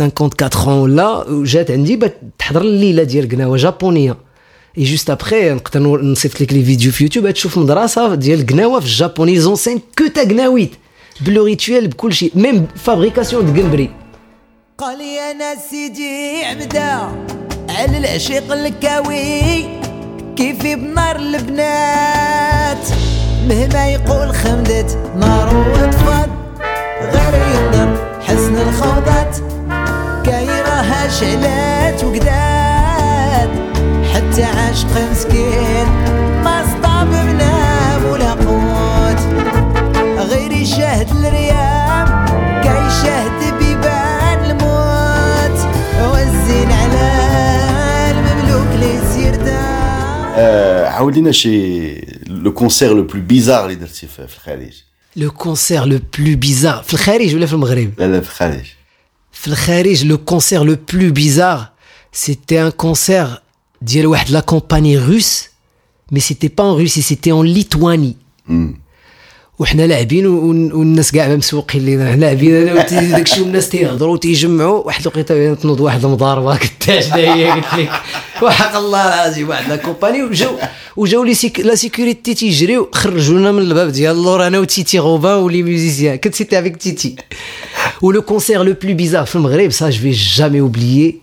54 0.00 0.78
ولا 0.78 1.30
وجات 1.30 1.70
عندي 1.70 2.00
تحضر 2.38 2.60
الليلة 2.60 3.02
ديال 3.02 3.28
قناوة 3.28 3.56
جابونية. 3.56 4.27
et 4.78 4.84
juste 4.84 5.10
après 5.10 5.50
نقدر 5.50 5.80
نصيفط 6.02 6.40
لك 6.40 6.52
les 6.52 6.64
vidéos 6.64 6.92
في 6.92 7.04
يوتيوب 7.04 7.30
تشوف 7.30 7.58
مدرسه 7.58 8.14
ديال 8.14 8.46
قناوه 8.46 8.80
في 8.80 8.86
ال 8.86 8.95
Japon 8.95 9.40
ils 9.40 9.49
enseignent 9.49 9.80
que 9.98 10.06
تا 10.06 10.22
قناويت 10.22 10.70
بلو 11.20 11.44
ريتويال 11.44 11.88
بكل 11.88 12.12
شيء 12.12 12.32
ميم 12.34 12.66
فابريكاسيون 12.84 13.54
د 13.54 13.60
قنبري 13.60 13.90
قال 14.78 15.00
يا 15.00 15.32
ناس 15.32 15.58
سيدي 15.70 16.44
عمدا 16.44 16.92
على 17.68 17.98
العشيق 17.98 18.52
الكاوي 18.52 19.62
كيف 20.36 20.62
بنار 20.62 21.16
البنات؟ 21.16 22.88
مهما 23.48 23.88
يقول 23.88 24.34
خمدت 24.34 24.98
نار 25.16 25.56
وطفات 25.56 26.30
غير 27.00 27.34
يقدر 27.34 28.20
حسن 28.20 28.56
الخوضات. 28.56 29.36
كايرها 30.26 31.08
شعلات 31.08 32.04
وقداد 32.04 32.57
حتى 34.38 34.46
عاشق 34.46 35.10
مسكين 35.10 35.86
ما 36.44 36.66
صطاب 36.66 37.08
بنام 37.08 38.04
ولا 38.04 38.32
قوت 38.32 39.20
غير 40.30 40.52
يشاهد 40.52 41.10
الريام 41.10 42.26
كيشاهد 42.62 43.58
بيبان 43.58 44.50
الموت 44.50 45.74
والزين 46.12 46.72
على 46.72 47.10
المملوك 48.10 48.74
اللي 48.74 48.94
يسير 48.94 49.34
دار 49.34 50.32
آه 50.36 50.86
عاود 50.86 51.16
لنا 51.18 51.32
شي 51.32 51.94
le 52.26 52.52
concert 52.52 52.94
le 52.94 53.02
plus 53.02 53.22
bizarre 53.22 53.64
اللي 53.64 53.74
درتي 53.74 54.06
في 54.06 54.26
في 54.26 54.36
الخارج 54.36 54.72
le 55.16 55.30
concert 55.30 55.84
le 55.84 56.00
plus 56.18 56.36
bizarre 56.36 56.82
في 56.82 56.94
الخارج 56.94 57.34
ولا 57.34 57.46
في 57.46 57.52
المغرب 57.52 57.90
لا 57.98 58.04
لا 58.04 58.20
في 58.20 58.28
الخارج 58.28 58.66
في 59.32 59.48
الخارج 59.48 60.04
le 60.04 60.18
concert 60.18 60.64
le 60.64 60.76
plus 60.92 61.12
bizarre 61.12 61.68
c'était 62.12 62.62
un 62.62 62.70
concert 62.70 63.47
ديال 63.82 64.06
واحد 64.06 64.30
la 64.30 64.40
compagnie 64.40 64.98
russe 64.98 65.44
mais 66.12 66.20
c'était 66.20 66.48
pas 66.48 66.64
en 66.64 66.80
Russie 66.80 67.02
c'était 67.02 67.32
en 67.32 67.42
Lituanie 67.42 68.16
مم. 68.48 68.74
وحنا 69.58 69.82
لاعبين 69.86 70.26
ون- 70.26 70.72
والناس 70.72 71.12
كاع 71.12 71.34
مسوقين 71.36 71.84
لينا 71.84 72.12
حنا 72.12 72.20
لاعبين 72.20 72.54
أنا 72.68 72.80
وتي- 72.80 73.06
داكشي 73.06 73.40
والناس 73.40 73.68
تيهضروا 73.68 74.16
تيجمعوا 74.16 74.84
واحد 74.86 75.00
الوقيته 75.00 75.54
تنوض 75.54 75.80
واحد 75.80 76.04
المضاربه 76.04 76.56
قداش 76.58 77.12
هي 77.12 77.50
قلت 77.50 77.64
لك 77.74 77.90
وحق 78.42 78.76
الله 78.76 79.04
العظيم 79.08 79.48
واحد 79.48 79.68
la 79.68 79.76
compagnie 79.76 80.22
وجاو 80.22 80.58
وجاو 80.96 81.24
les 81.24 81.34
séc- 81.34 81.60
la 81.60 81.74
sécurité 81.74 82.34
تيجريو 82.34 82.88
خرجونا 82.92 83.52
من 83.52 83.62
الباب 83.62 83.88
ديال 83.92 84.16
اللور 84.16 84.46
أنا 84.46 84.58
و 84.58 84.66
Titi 84.66 84.98
Robin 84.98 85.38
و 85.38 85.44
les 85.44 85.62
musiciens 85.62 86.16
كنت 86.16 86.34
c'était 86.34 86.58
avec 86.58 86.76
Titi 86.76 87.16
و 88.02 88.10
le 88.12 88.22
concert 88.22 88.62
le 88.62 88.74
plus 88.82 88.94
bizarre 88.94 89.26
في 89.26 89.36
المغرب 89.36 89.70
ça 89.72 89.90
je 89.90 89.98
vais 90.04 90.38
jamais 90.38 90.60
oublier 90.60 91.18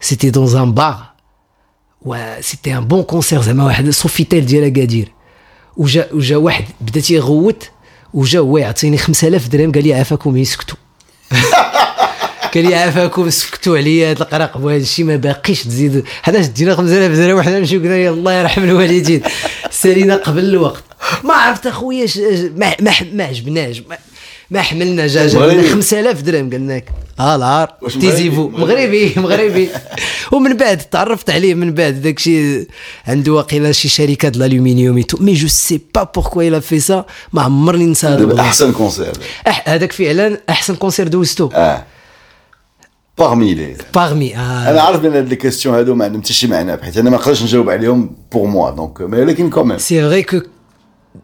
c'était 0.00 0.30
dans 0.30 0.56
un 0.56 0.66
bar. 0.66 1.07
و 2.02 2.36
c'était 2.40 2.76
un 2.76 2.84
bon 2.84 3.02
concert 3.02 3.42
زعما 3.42 3.64
واحد 3.64 3.90
Sofitel 3.90 4.46
ديال 4.46 4.64
اكادير 4.64 5.12
وجا 5.76 6.08
وجا 6.12 6.36
واحد 6.36 6.64
بدا 6.80 7.00
تيغوت 7.00 7.70
وجا 8.14 8.38
هو 8.38 8.58
يعطيني 8.58 8.98
5000 8.98 9.48
درهم 9.48 9.72
قال 9.72 9.84
لي 9.84 9.94
عافاكم 9.94 10.36
يسكتوا 10.36 10.76
قال 12.54 12.64
لي 12.64 12.74
عافاكم 12.74 13.30
سكتوا 13.30 13.76
عليا 13.78 14.10
هاد 14.10 14.20
القراق 14.20 14.56
وهذا 14.56 14.82
الشيء 14.82 15.04
ما 15.04 15.16
باقيش 15.16 15.64
تزيد 15.64 16.04
حنا 16.22 16.46
شدينا 16.46 16.74
5000 16.76 17.18
درهم 17.18 17.38
وحنا 17.38 17.58
نمشيو 17.58 17.80
قلنا 17.80 18.08
الله 18.08 18.32
يرحم 18.32 18.64
الوالدين 18.64 19.22
سالينا 19.70 20.16
قبل 20.16 20.44
الوقت 20.44 20.84
ما 21.24 21.34
عرفت 21.34 21.66
اخويا 21.66 22.06
ما 22.56 22.76
ما, 22.80 23.24
عجبناش 23.24 23.80
ما, 23.80 23.98
ما 24.50 24.62
حملنا 24.62 25.06
جا 25.06 25.26
جا 25.26 25.38
مغربي. 25.38 25.68
5000 25.68 26.22
درهم 26.22 26.50
قلنا 26.50 26.72
لك 26.72 26.92
ها 27.18 27.36
العار 27.36 27.74
تيزيفو 28.00 28.48
مغربي؟ 28.48 29.12
مغربي. 29.16 29.68
ومن 30.32 30.56
بعد 30.56 30.78
تعرفت 30.78 31.30
عليه 31.30 31.54
من 31.54 31.74
بعد 31.74 32.02
داكشي 32.02 32.66
عنده 33.06 33.32
واقيلا 33.32 33.72
شي 33.72 33.88
شركة 33.88 34.28
د 34.28 34.36
الألومنيوم 34.36 35.00
tout 35.02 35.18
mais 35.20 35.34
je 35.34 35.48
sais 35.48 35.80
pas 35.94 36.02
pourquoi 36.02 36.42
il 36.50 36.54
a 36.54 36.60
fait 36.60 36.90
ça. 36.90 37.04
ما 37.32 37.42
عمرني 37.42 37.86
نسى 37.86 38.06
هذا. 38.06 38.40
أحسن 38.40 38.72
concert 38.72 39.12
هذاك 39.64 39.92
فعلا 39.92 40.40
أحسن 40.48 40.74
concert 40.74 41.08
دوزتو. 41.08 41.50
آه. 41.54 41.84
parmi 43.18 43.54
les 43.54 43.76
parmi 43.94 44.36
أنا. 44.36 44.80
عارف 44.80 45.00
بأن 45.00 45.12
هاد 45.12 45.28
les 45.28 45.36
questions 45.36 45.74
هادو 45.74 45.94
ما 45.94 46.04
عندهم 46.04 46.22
حتى 46.22 46.32
شي 46.32 46.46
معنى 46.46 46.76
بحيث 46.76 46.98
أنا 46.98 47.10
ما 47.10 47.16
نقدرش 47.16 47.42
نجاوب 47.42 47.70
عليهم 47.70 48.10
pour 48.32 48.46
moi 48.46 48.70
donc 48.70 49.00
mais 49.00 49.20
ولكن 49.20 49.50
quand 49.50 49.66
même 49.66 49.78
que 50.22 50.36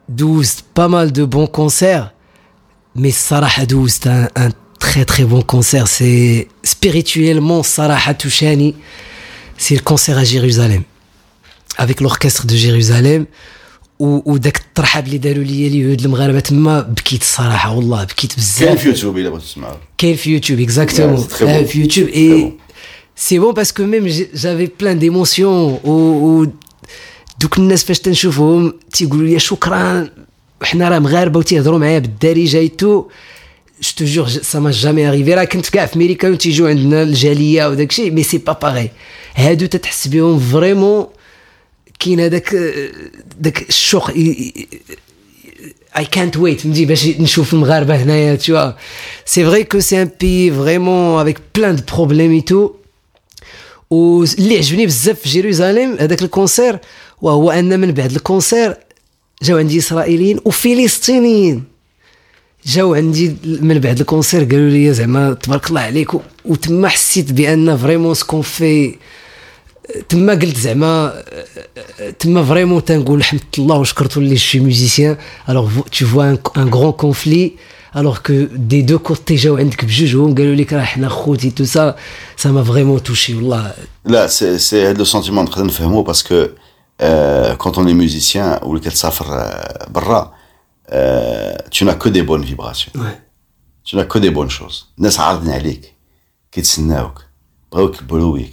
douze 0.09 0.55
pas 0.74 0.88
mal 0.88 1.12
de 1.12 1.24
bons 1.24 1.47
concerts, 1.47 2.12
mais 2.95 3.11
Sarah 3.11 3.64
12 3.66 3.92
c'est 3.92 4.09
un, 4.09 4.28
un 4.36 4.51
très 4.79 5.05
très 5.05 5.25
bon 5.25 5.43
concert. 5.43 5.87
C'est 5.89 6.49
spirituellement 6.62 7.62
Sarah 7.62 8.14
Touchani, 8.14 8.75
c'est 9.59 9.75
le 9.75 9.81
concert 9.91 10.18
à 10.18 10.25
Jérusalem 10.25 10.83
avec 11.79 12.01
l'orchestre 12.01 12.47
de 12.47 12.57
Jérusalem. 12.57 13.27
و 13.99 14.33
وداك 14.33 14.57
الترحاب 14.57 15.07
اللي 15.07 15.18
داروا 15.18 15.45
لي 15.45 15.66
اليهود 15.66 16.01
المغاربه 16.05 16.41
تما 16.41 16.81
بكيت 16.81 17.20
الصراحه 17.22 17.72
والله 17.77 18.05
بكيت 18.05 18.33
كاين 18.33 18.39
بزاف 18.39 18.81
في 18.81 18.89
يوتيوب 18.89 19.18
الا 19.18 19.29
بغيتو 19.31 19.45
تسمعوا 19.47 19.75
Quel 20.03 20.16
YouTube, 20.16 20.61
exactement. 20.68 21.16
Ouais, 21.16 21.20
c'est 21.20 21.29
très 21.29 21.45
Euh, 21.45 21.62
bon. 21.62 21.79
YouTube. 21.81 22.09
Très 22.09 22.18
Et 22.18 22.43
bon. 22.43 22.53
c'est 23.16 23.39
bon 23.39 23.53
parce 23.55 23.72
que 23.72 23.83
même 23.83 24.07
j'ai- 24.09 24.31
j'avais 24.35 24.68
plein 24.83 24.95
d'émotions. 25.03 25.81
و- 25.85 26.43
و- 26.43 26.47
دوك 27.41 27.59
الناس 27.59 27.85
فاش 27.85 27.99
تنشوفهم 27.99 28.72
تيقولوا 28.93 29.27
لي 29.29 29.39
شكرا 29.39 30.09
وحنا 30.62 30.89
راه 30.89 30.99
مغاربه 30.99 31.39
وتيهضروا 31.39 31.79
معايا 31.79 31.99
بالدارجه 31.99 32.57
et 32.59 33.05
tout 33.80 33.91
je 33.97 34.05
toujours 34.05 34.28
ça 34.28 34.59
m'a 34.59 34.70
jamais 34.70 35.09
arrivé 35.09 35.35
راه 35.35 35.45
كنت 35.45 35.68
كاع 35.68 35.87
في 35.87 35.97
أمريكا 35.97 36.31
وتيجوا 36.31 36.68
عندنا 36.68 37.03
الجاليه 37.03 37.68
وداك 37.68 37.91
الشيء 37.91 38.11
mais 38.11 38.22
c'est 38.22 38.39
pas 38.39 38.53
pareil 38.53 38.91
هادو 39.35 39.66
تتحس 39.66 40.09
بهم 40.09 40.39
vraiment 40.39 41.07
كاين 41.99 42.20
هذاك 42.20 42.57
داك 43.41 43.68
الشوق 43.68 44.11
I 45.97 46.05
can't 46.05 46.37
wait. 46.37 46.61
فهمتي 46.61 46.85
باش 46.85 47.07
نشوف 47.07 47.55
المغاربه 47.55 47.97
هنايا 47.97 48.37
tu 48.37 48.53
vois. 48.53 48.75
C'est 49.25 49.43
vrai 49.43 49.64
que 49.64 49.81
c'est 49.81 49.97
un 49.97 50.07
pays 50.07 50.51
vraiment 50.51 51.18
avec 51.18 51.53
plein 51.53 51.75
de 51.75 51.83
problèmes 51.83 52.33
et 52.33 52.43
tout. 52.43 52.72
واللي 53.91 54.57
عجبني 54.57 54.87
بزاف 54.87 55.20
في 55.20 55.29
Jérusalem 55.28 55.97
هذاك 56.01 56.22
ال 56.22 56.30
concert 56.30 56.78
وهو 57.22 57.51
ان 57.51 57.81
من 57.81 57.93
بعد 57.93 58.11
ال 58.11 58.19
concert 58.19 58.76
جاو 59.43 59.59
عندي 59.59 59.79
اسرائيليين 59.79 60.41
وفلسطينيين 60.45 61.64
جاو 62.67 62.95
عندي 62.95 63.37
من 63.45 63.79
بعد 63.79 64.01
الكونسير 64.01 64.45
قالوا 64.45 64.71
لي 64.71 64.93
زعما 64.95 65.33
تبارك 65.35 65.69
الله 65.69 65.81
عليك 65.81 66.15
و- 66.15 66.21
وتما 66.45 66.89
حسيت 66.89 67.33
بأن 67.33 67.77
vraiment 67.76 68.14
ce 68.14 68.22
qu'on 68.22 68.43
fait 68.43 68.95
تما 70.09 70.33
قلت 70.33 70.57
زعما 70.57 71.23
تما 72.19 72.45
vraiment 72.45 72.85
تنقول 72.85 73.19
الحمد 73.19 73.41
لله 73.59 73.77
وشكرت 73.77 74.17
لي 74.17 74.37
شي 74.37 74.61
musiciens 74.61 75.16
alors 75.49 75.70
tu 75.99 76.07
vois 76.07 76.24
un 76.57 76.68
grand 76.74 76.93
conflit 76.93 77.53
alors 77.97 78.18
que 78.18 78.32
des 78.53 78.82
deux 78.82 78.99
côtés 78.99 79.35
جاو 79.35 79.57
عندك 79.57 79.85
بجوج 79.85 80.17
وهم 80.17 80.35
قالوا 80.35 80.55
لك 80.55 80.73
راه 80.73 80.83
حنا 80.85 81.09
خوتي 81.09 81.51
tout 81.51 81.64
ça 81.64 81.97
ça 82.37 82.51
m'a 82.51 82.64
vraiment 82.64 83.03
touché 83.03 83.35
والله. 83.35 83.75
لا 84.05 84.27
si 84.26 84.59
si 84.59 84.82
هاد 84.89 84.99
le 84.99 85.05
sentiment 85.05 85.45
نقدر 85.45 85.65
نفهمو 85.67 86.03
parce 86.03 86.30
que 86.30 86.47
quand 87.59 87.70
t'es 87.70 87.78
un 87.78 87.95
musicien 87.95 88.59
ولا 88.62 88.81
كتسافر 88.81 89.27
آه، 89.31 89.89
برا 90.93 91.55
tu 91.70 91.85
n'as 91.85 91.95
que 91.95 92.09
des 92.09 92.22
bonnes 92.22 92.45
vibrations. 92.45 92.93
Tu 93.85 93.97
n'as 93.97 94.05
que 94.05 94.18
des 94.18 94.30
bonnes 94.30 94.51
choses. 94.51 94.85
الناس 94.99 95.20
عارضين 95.20 95.53
عليك 95.53 95.95
كيتسناوك 96.53 97.22
بغاوك 97.72 97.95
يكبروا 97.95 98.37
بيك 98.37 98.51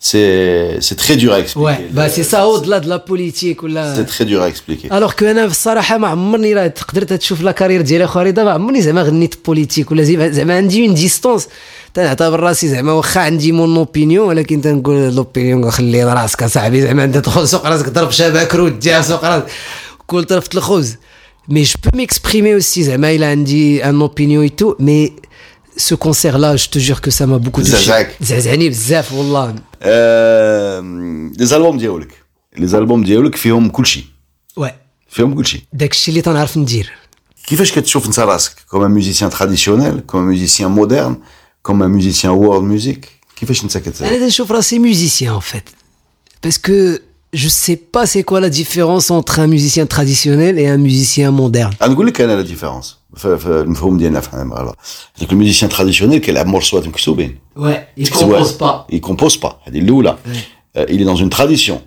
c'est 0.00 0.80
c'est 0.80 0.94
très 0.94 1.16
dur 1.16 1.32
à 1.32 1.36
Ouais, 1.36 1.40
expliquer 1.40 1.92
bah 1.92 2.08
c'est 2.08 2.22
ça 2.22 2.46
au-delà 2.46 2.80
de 2.80 2.88
la 2.88 2.98
politique 2.98 3.62
ولا 3.62 3.94
c'est 3.94 4.04
très 4.04 4.30
dur 4.30 4.44
à 4.44 4.48
expliquer 4.48 4.96
alors 4.96 5.12
que 5.12 5.24
أنا 5.24 5.46
بصراحه 5.46 5.98
ما 5.98 6.08
عمرني 6.08 6.54
راه 6.54 6.74
قدرت 6.88 7.12
تشوف 7.12 7.40
la 7.40 7.52
carrière 7.52 7.80
ديالي 7.80 8.06
خريطه 8.06 8.44
ما 8.44 8.50
عمرني 8.50 8.82
زعما 8.82 9.02
غنيت 9.02 9.46
politique 9.46 9.90
ولا 9.90 10.02
زعما 10.02 10.30
زعما 10.30 10.56
عندي 10.56 10.86
une 10.86 10.94
distance 10.94 11.48
تنعتبر 11.94 12.40
راسي 12.40 12.68
زعما 12.68 12.92
واخا 12.92 13.20
عندي 13.20 13.52
mon 13.52 13.76
opinion 13.76 14.28
ولكن 14.28 14.60
تنقول 14.60 15.14
l'opinion 15.14 15.70
خلي 15.70 16.04
راسك 16.04 16.42
اصاحبي 16.42 16.82
زعما 16.82 17.04
انت 17.04 17.14
تدخل 17.14 17.48
سوق 17.48 17.66
راسك 17.66 17.88
ضرب 17.88 18.10
شباك 18.10 18.54
وديها 18.54 19.02
سوق 19.02 19.24
راسك 19.24 19.46
كل 20.06 20.24
طرف 20.24 20.54
الخبز 20.54 20.96
mais 21.48 21.62
je 21.62 21.74
peux 21.84 21.90
m'exprimer 21.98 22.54
aussi 22.54 22.82
زعما 22.82 23.10
الا 23.10 23.30
عندي 23.30 23.84
un 23.84 24.00
opinion 24.00 24.48
et 24.48 24.57
tout 24.57 24.74
mais 24.80 25.12
ce 25.76 25.96
concert-là 25.96 26.56
je 26.56 26.66
te 26.72 26.80
jure 26.80 26.98
que 26.98 27.10
ça 27.10 27.26
m'a 27.26 27.36
beaucoup 27.36 27.62
زعزعك. 27.62 28.16
زعزعني 28.20 28.68
بزاف 28.68 29.12
والله 29.12 29.54
les 31.38 31.46
albums 31.46 31.78
ديالك 31.78 32.12
les 32.58 32.66
albums 32.66 33.04
ديالك 33.04 33.36
فيهم 33.36 33.68
كلشي 33.68 34.04
oui 34.56 34.70
فيهم 35.08 35.34
كلشي 35.34 35.66
داك 35.72 35.92
الشيء 35.92 36.08
اللي 36.12 36.22
تنعرف 36.22 36.56
ندير 36.56 36.92
كيفاش 37.46 37.72
كتشوف 37.72 38.06
انت 38.06 38.18
راسك 38.20 38.52
comme 38.70 38.82
un 38.84 38.90
musicien 38.90 39.30
traditionnel 39.30 40.00
comme 40.00 40.20
un 40.20 40.26
musicien 40.28 40.70
moderne 40.70 41.16
comme 41.62 41.82
un 41.82 41.90
musicien 41.90 42.32
world 42.32 42.62
music 42.62 43.08
كيفاش 43.36 43.64
انت 43.64 43.78
كت 43.78 44.02
أنا 44.02 44.18
تنشوف 44.18 44.52
راسي 44.52 44.78
musicien 44.78 45.30
en 45.38 45.40
fait. 45.54 45.66
Parce 46.46 46.58
que 46.58 47.00
je 47.33 47.47
sais 47.63 47.77
pas 47.93 48.05
c'est 48.05 48.23
quoi 48.29 48.39
la 48.47 48.49
différence 48.61 49.05
entre 49.19 49.33
un 49.39 49.47
musicien 49.55 49.85
traditionnel 49.95 50.53
et 50.59 50.67
un 50.67 50.77
musicien 50.77 51.31
moderne 51.31 51.73
غنقول 51.83 52.07
لك 52.07 52.21
انا 52.21 52.35
لا 52.35 52.41
ديفيرونس 52.41 52.95
في 53.15 53.37
في 53.37 53.47
المفهوم 53.47 53.97
ديالنا 53.97 54.19
في 54.19 54.33
المغرب 54.33 54.75
هذاك 55.17 55.31
الميوزيسيان 55.31 55.69
تراديسيونيل 55.71 56.19
كيلعب 56.19 56.47
مورسوات 56.47 56.87
مكتوبين 56.87 57.37
ouais 57.57 58.01
il 58.03 58.09
compose 58.09 58.53
il 58.93 58.99
compose 59.01 59.37
pas 59.37 59.53
هذه 59.67 59.79
الاولى 59.79 60.17
Euh, 60.77 60.85
il 60.93 61.01
est 61.01 61.09
dans 61.13 61.21
une 61.25 61.29
tradition 61.37 61.77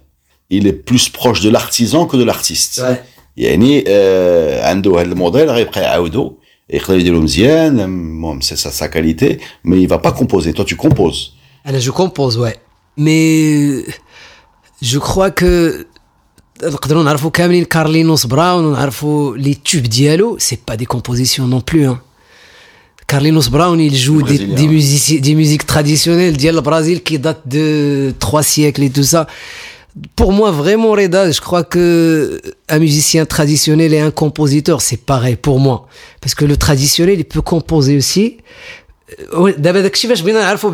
il 0.57 0.66
est 0.70 0.78
plus 0.90 1.05
proche 1.20 1.40
de 1.47 1.51
l'artisan 1.55 2.01
que 2.11 2.16
de 2.16 2.24
l'artiste 2.30 2.80
Ouais. 2.80 2.97
يعني 3.36 3.84
آه 3.88 4.68
عنده 4.70 4.90
هذا 5.01 5.03
الموديل 5.03 5.51
غيبقى 5.51 5.80
يعاودو 5.82 6.32
يقدر 6.70 6.99
يديرو 6.99 7.20
مزيان 7.20 7.80
المهم 7.80 8.40
سي 8.40 8.57
سا 8.57 8.86
كاليتي 8.86 9.38
مي 9.64 9.86
il 9.86 9.90
va 9.90 9.99
pas 9.99 10.12
composer 10.12 10.53
toi 10.53 10.64
tu 10.64 10.76
composes 10.76 11.30
انا 11.66 11.80
je 11.80 11.90
compose 11.90 12.36
ouais 12.38 12.57
mais 12.99 13.84
je 14.82 14.97
crois 14.99 15.32
que 15.32 15.86
نقدروا 16.63 17.03
نعرفوا 17.03 17.30
كاملين 17.30 17.63
Carlinhos 17.65 18.26
Brown 18.26 18.65
ونعرفوا 18.65 19.38
les 19.38 19.53
tubes 19.53 19.84
ديالو 19.84 20.38
c'est 20.38 20.57
pas 20.67 20.76
des 20.76 20.86
compositions 20.86 21.49
non 21.49 21.61
plus 21.74 21.97
Carlinhos 23.11 23.49
Brown, 23.49 23.80
il 23.80 23.95
joue 24.05 24.21
des, 24.21 24.38
Brésilien. 24.38 24.55
des, 24.55 24.67
musici- 24.67 25.19
des 25.19 25.36
musiques 25.36 25.65
traditionnelles 25.65 26.38
ديال 26.38 26.55
البرازيل 26.55 26.99
qui 26.99 27.17
datent 27.17 27.47
de 27.47 28.13
trois 28.19 28.43
siècles 28.43 28.84
et 28.84 28.89
tout 28.91 29.03
ça. 29.13 29.25
Pour 30.15 30.32
moi, 30.32 30.51
vraiment, 30.51 30.91
Reda, 30.91 31.32
je 31.32 31.41
crois 31.41 31.63
que 31.63 32.39
un 32.75 32.80
musicien 32.80 33.25
traditionnel 33.25 33.91
et 33.97 33.99
un 33.99 34.11
compositeur, 34.11 34.77
c'est 34.88 35.01
pareil 35.13 35.38
pour 35.45 35.57
moi. 35.59 35.77
Parce 36.21 36.36
que 36.36 36.45
le 36.45 36.55
traditionnel, 36.65 37.17
il 37.19 37.25
peut 37.25 37.41
composer 37.41 37.97
aussi. 37.97 38.38
Euh, 39.34 39.51
دابا 39.57 39.82
داكشي 39.82 40.07
فاش 40.07 40.21
بغينا 40.21 40.39
نعرفوا 40.39 40.71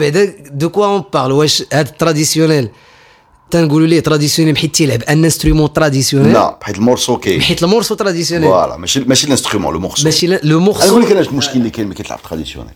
تنقولوا 3.52 3.88
ليه 3.88 4.00
traditionnel 4.00 4.58
حيت 4.58 4.76
تيلعب؟ 4.76 5.04
un 5.04 5.24
instrument 5.24 5.74
traditionnel 5.74 6.34
لا 6.34 6.58
بحيث 6.62 6.76
ال 6.76 6.81
morceau 6.81 7.18
كاين. 7.18 7.42
حيت 7.42 7.64
ال 7.64 7.68
morceau 7.68 7.96
traditionnel 7.96 8.50
voilà 8.50 8.78
ماشي 8.78 9.00
ماشي 9.00 9.26
ال 9.26 9.30
instrument 9.30 9.74
le 9.74 9.80
morceau 9.80 10.04
ماشي 10.04 10.28
le 10.28 10.36
أنا 10.36 10.50
نقول 10.50 10.62
morceau 10.62 11.00
لك 11.00 11.12
أنا 11.12 11.20
المشكل 11.20 11.60
اللي 11.60 11.70
كاين 11.70 11.88
ملي 11.88 11.96
كتلعب 11.96 12.22
traditionnel 12.22 12.74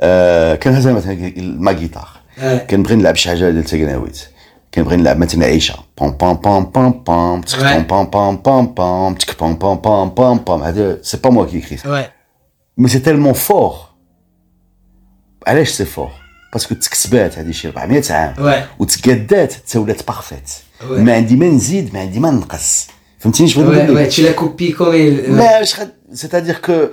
آه 0.00 0.54
كان 0.54 0.74
هذا 0.74 0.92
مثلا 0.92 1.32
ما 1.38 1.72
guitare 1.72 2.08
آه. 2.38 2.58
كنبغي 2.58 2.94
نلعب 2.94 3.16
شي 3.16 3.28
حاجة 3.28 3.50
ديال 3.50 3.64
تاكناويت 3.64 4.20
كنبغي 4.74 4.96
نلعب 4.96 5.18
مثلا 5.18 5.44
عيشة. 5.44 5.74
بام 6.00 6.10
بام 6.10 6.34
بام 6.34 6.64
بام 6.64 6.90
بام 6.90 7.42
تك. 7.42 7.60
بام 7.60 7.82
بام 7.82 8.06
بام 8.06 8.36
بام 8.36 8.66
بام 8.66 9.14
تك 9.14 9.40
بام 9.40 9.54
بام 9.54 9.76
بام 9.76 10.08
بام 10.08 10.38
بام. 10.38 10.62
هذا 10.62 10.98
c'est 11.02 11.16
pas 11.16 11.30
moi 11.30 11.46
qui. 11.46 11.76
Ouais. 11.76 12.10
mais 12.78 12.88
c'est 12.88 12.98
tellement 12.98 13.32
fort 13.32 13.74
علاش 15.46 15.68
c'est 15.68 15.84
fort 15.84 16.10
parce 16.54 16.66
que 16.66 16.74
تكتبات 16.74 17.38
هذه 17.38 17.50
شي 17.50 17.68
400 17.68 18.02
عام 18.10 18.34
Ouais. 18.36 18.80
وتقادات 18.80 19.52
حتى 19.52 19.78
ولات 19.78 20.06
parfaite 20.06 20.50
Ouais. 20.80 20.84
ما 20.90 21.14
عندي 21.14 21.36
ما 21.36 21.46
نزيد 21.48 21.94
ما 21.94 22.00
عندي 22.00 22.20
ما 22.20 22.30
نقص 22.30 22.86
فهمتيني 23.18 23.48
اش 23.48 23.58
بغيت 23.58 23.80
Ouais, 23.80 23.84
نقول 23.84 23.96
ouais, 23.96 24.00
لك 24.08 24.12
tu 24.12 24.20
l'as 24.22 24.40
copié 24.42 24.72
comme 24.78 24.94
il. 24.94 25.30
ما 25.30 25.62
اش 25.62 25.76
سيتادير 26.12 26.54
كو 26.58 26.86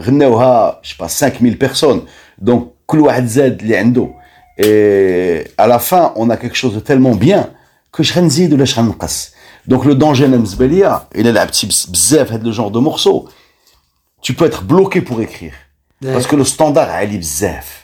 غناوها 0.00 0.80
جو 0.84 0.94
با 1.00 1.06
5000 1.06 1.56
بيرسون 1.56 2.06
دونك 2.38 2.66
كل 2.86 3.00
واحد 3.00 3.26
زاد 3.26 3.60
اللي 3.60 3.76
عنده 3.76 4.08
اي 4.60 5.48
على 5.58 5.78
فان 5.78 6.00
اون 6.16 6.32
ا 6.32 6.34
كيك 6.34 6.54
شوز 6.54 6.76
تيلمون 6.78 7.18
بيان 7.18 7.44
كو 7.92 8.02
اش 8.02 8.18
غنزيد 8.18 8.52
ولا 8.52 8.62
اش 8.62 8.78
غنقص 8.78 9.30
دونك 9.66 9.86
لو 9.86 9.92
دونجي 9.92 10.24
أنا 10.26 10.36
بالنسبة 10.36 10.66
ليا 10.66 11.06
الا 11.14 11.30
لعبتي 11.30 11.66
بز- 11.66 11.86
بزاف 11.90 12.32
هاد 12.32 12.44
لو 12.44 12.50
جونغ 12.50 12.68
دو 12.68 12.80
مورسو 12.80 13.28
tu 14.26 14.32
peux 14.32 14.46
être 14.50 14.62
bloqué 14.72 15.00
pour 15.08 15.18
écrire. 15.28 15.54
Parce 16.14 16.26
que 16.30 16.36
le 16.36 16.44
standard 16.44 16.88
عالي 16.90 17.18
بزاف 17.18 17.64
Ouais, 17.64 17.83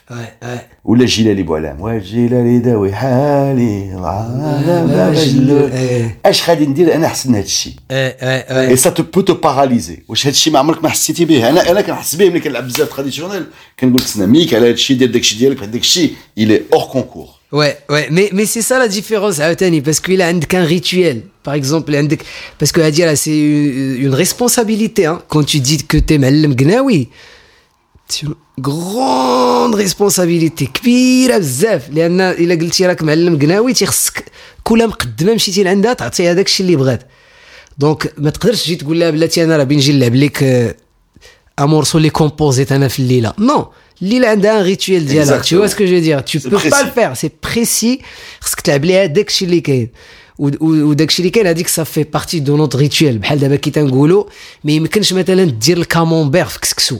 ولا 0.85 1.05
جلالي 1.05 1.43
بوعلام 1.43 1.81
والجلالي 1.81 2.59
داوي 2.59 2.93
حالي 2.93 3.93
العالم 3.95 4.91
لا 4.91 5.09
مجلول. 5.09 5.71
إيه. 5.71 6.17
اش 6.25 6.49
غادي 6.49 6.65
ندير 6.65 6.95
أنا 6.95 7.05
احسن 7.07 7.35
هاد 7.35 7.43
الشيء 7.43 7.73
Ouais, 7.73 7.93
ouais, 7.93 8.51
اي 8.51 8.71
ouais. 8.71 8.79
ça 8.79 8.89
tu 8.89 9.03
peux 9.03 9.21
te 9.21 9.33
paralyser 9.33 9.99
واش 10.07 10.25
هاد 10.27 10.33
الشيء 10.33 10.53
ما 10.53 10.59
عمرك 10.59 10.83
ما 10.83 10.89
حسيتي 10.89 11.25
به 11.25 11.49
أنا 11.49 11.71
أنا 11.71 11.81
كنحس 11.81 12.15
به 12.15 12.29
ملي 12.29 12.39
كنلعب 12.39 12.67
بزاف 12.67 12.89
traditionnel 12.95 13.43
كنقول 13.79 13.99
تسنى 13.99 14.27
ميك 14.27 14.53
على 14.53 14.67
هاد 14.67 14.73
الشيء 14.73 14.97
دير 14.97 15.11
داك 15.11 15.21
الشيء 15.21 15.39
ديالك 15.39 15.57
بحال 15.57 15.71
داك 15.71 15.81
الشيء 15.81 16.13
il 16.39 16.51
est 16.51 16.75
hors 16.75 16.89
concours 16.89 17.41
Ouais, 17.61 17.75
ouais, 17.93 18.07
mais, 18.15 18.29
mais 18.37 18.45
c'est 18.53 18.65
ça 18.69 18.79
la 18.79 18.87
différence, 18.87 19.37
عاوتاني, 19.41 19.81
parce 19.81 19.99
qu'il 19.99 20.21
a 20.21 20.27
un, 20.33 20.39
qu'un 20.51 20.63
rituel. 20.63 21.17
Par 21.43 21.53
exemple, 21.53 21.87
il 21.91 21.97
a 21.97 21.99
un- 21.99 22.07
parce 22.59 22.71
que 22.71 22.79
à 22.79 22.89
dire 22.97 23.07
là, 23.07 23.17
c'est 23.23 23.37
une, 23.37 23.97
une 24.05 24.13
responsabilité. 24.23 25.01
Hein. 25.05 25.17
Quand 25.31 25.43
tu 25.51 25.59
dis 25.59 25.79
que 25.91 25.97
t'es 26.07 26.17
Mallem 26.23 26.53
Gnawi, 26.61 27.01
une 28.23 28.33
grande 28.61 29.75
responsabilité. 29.75 30.63
كبيرة 30.73 31.37
بزاف. 31.37 31.89
لأن 31.89 32.21
إلا 32.21 32.55
قلتي 32.55 32.85
راك 32.85 33.03
معلم 33.03 33.39
قناوي 33.39 33.73
تيخصك 33.73 34.23
كل 34.63 34.87
مقدمة 34.87 35.33
مشيتي 35.33 35.63
لعندها 35.63 35.93
تعطيها 35.93 36.33
داك 36.33 36.45
الشيء 36.45 36.65
اللي 36.65 36.77
بغات. 36.77 37.07
donc 37.77 38.13
ما 38.17 38.29
تقدرش 38.29 38.63
تجي 38.63 38.75
تقول 38.75 38.99
لها 38.99 39.09
بلاتي 39.09 39.43
أنا 39.43 39.57
راه 39.57 39.63
بين 39.63 39.77
نجي 39.77 39.93
نلعب 39.93 40.15
لك 40.15 40.75
morceau 41.61 41.99
les 41.99 42.21
composés 42.21 42.71
أنا 42.71 42.87
في 42.87 42.99
الليلة. 42.99 43.33
Non. 43.39 43.61
الليلة 44.01 44.27
عندها 44.27 44.63
un 44.63 44.75
rituel 44.77 44.89
ديالها. 44.89 45.41
Dire 45.41 46.23
tu 46.25 46.39
C'est 46.39 46.49
peux 46.49 46.57
pas 46.57 46.69
précis. 46.69 46.85
le 46.85 46.91
faire. 46.91 47.13
C'est 47.15 47.49
précis. 47.49 48.01
خصك 48.41 48.61
تلعب 48.61 48.85
ليها 48.85 49.05
داكشي 49.05 49.45
اللي 49.45 49.61
كاين. 49.61 49.89
و- 50.39 50.47
و- 50.47 50.89
وداكشي 50.89 51.19
اللي 51.19 51.29
كاين 51.29 51.47
هذيك 51.47 51.67
fait 51.67 52.17
partie 52.17 52.41
de 52.41 52.51
notre 52.51 52.77
rituel. 52.79 53.03
بحال 53.17 53.39
دابا 53.39 53.55
كي 53.55 53.71
تنقولوا 53.71 54.23
ما 54.63 54.71
يمكنش 54.71 55.13
مثلا 55.13 55.43
دير 55.43 55.77
الكامونبير 55.77 56.45
في 56.45 56.59
كسكسو. 56.59 56.97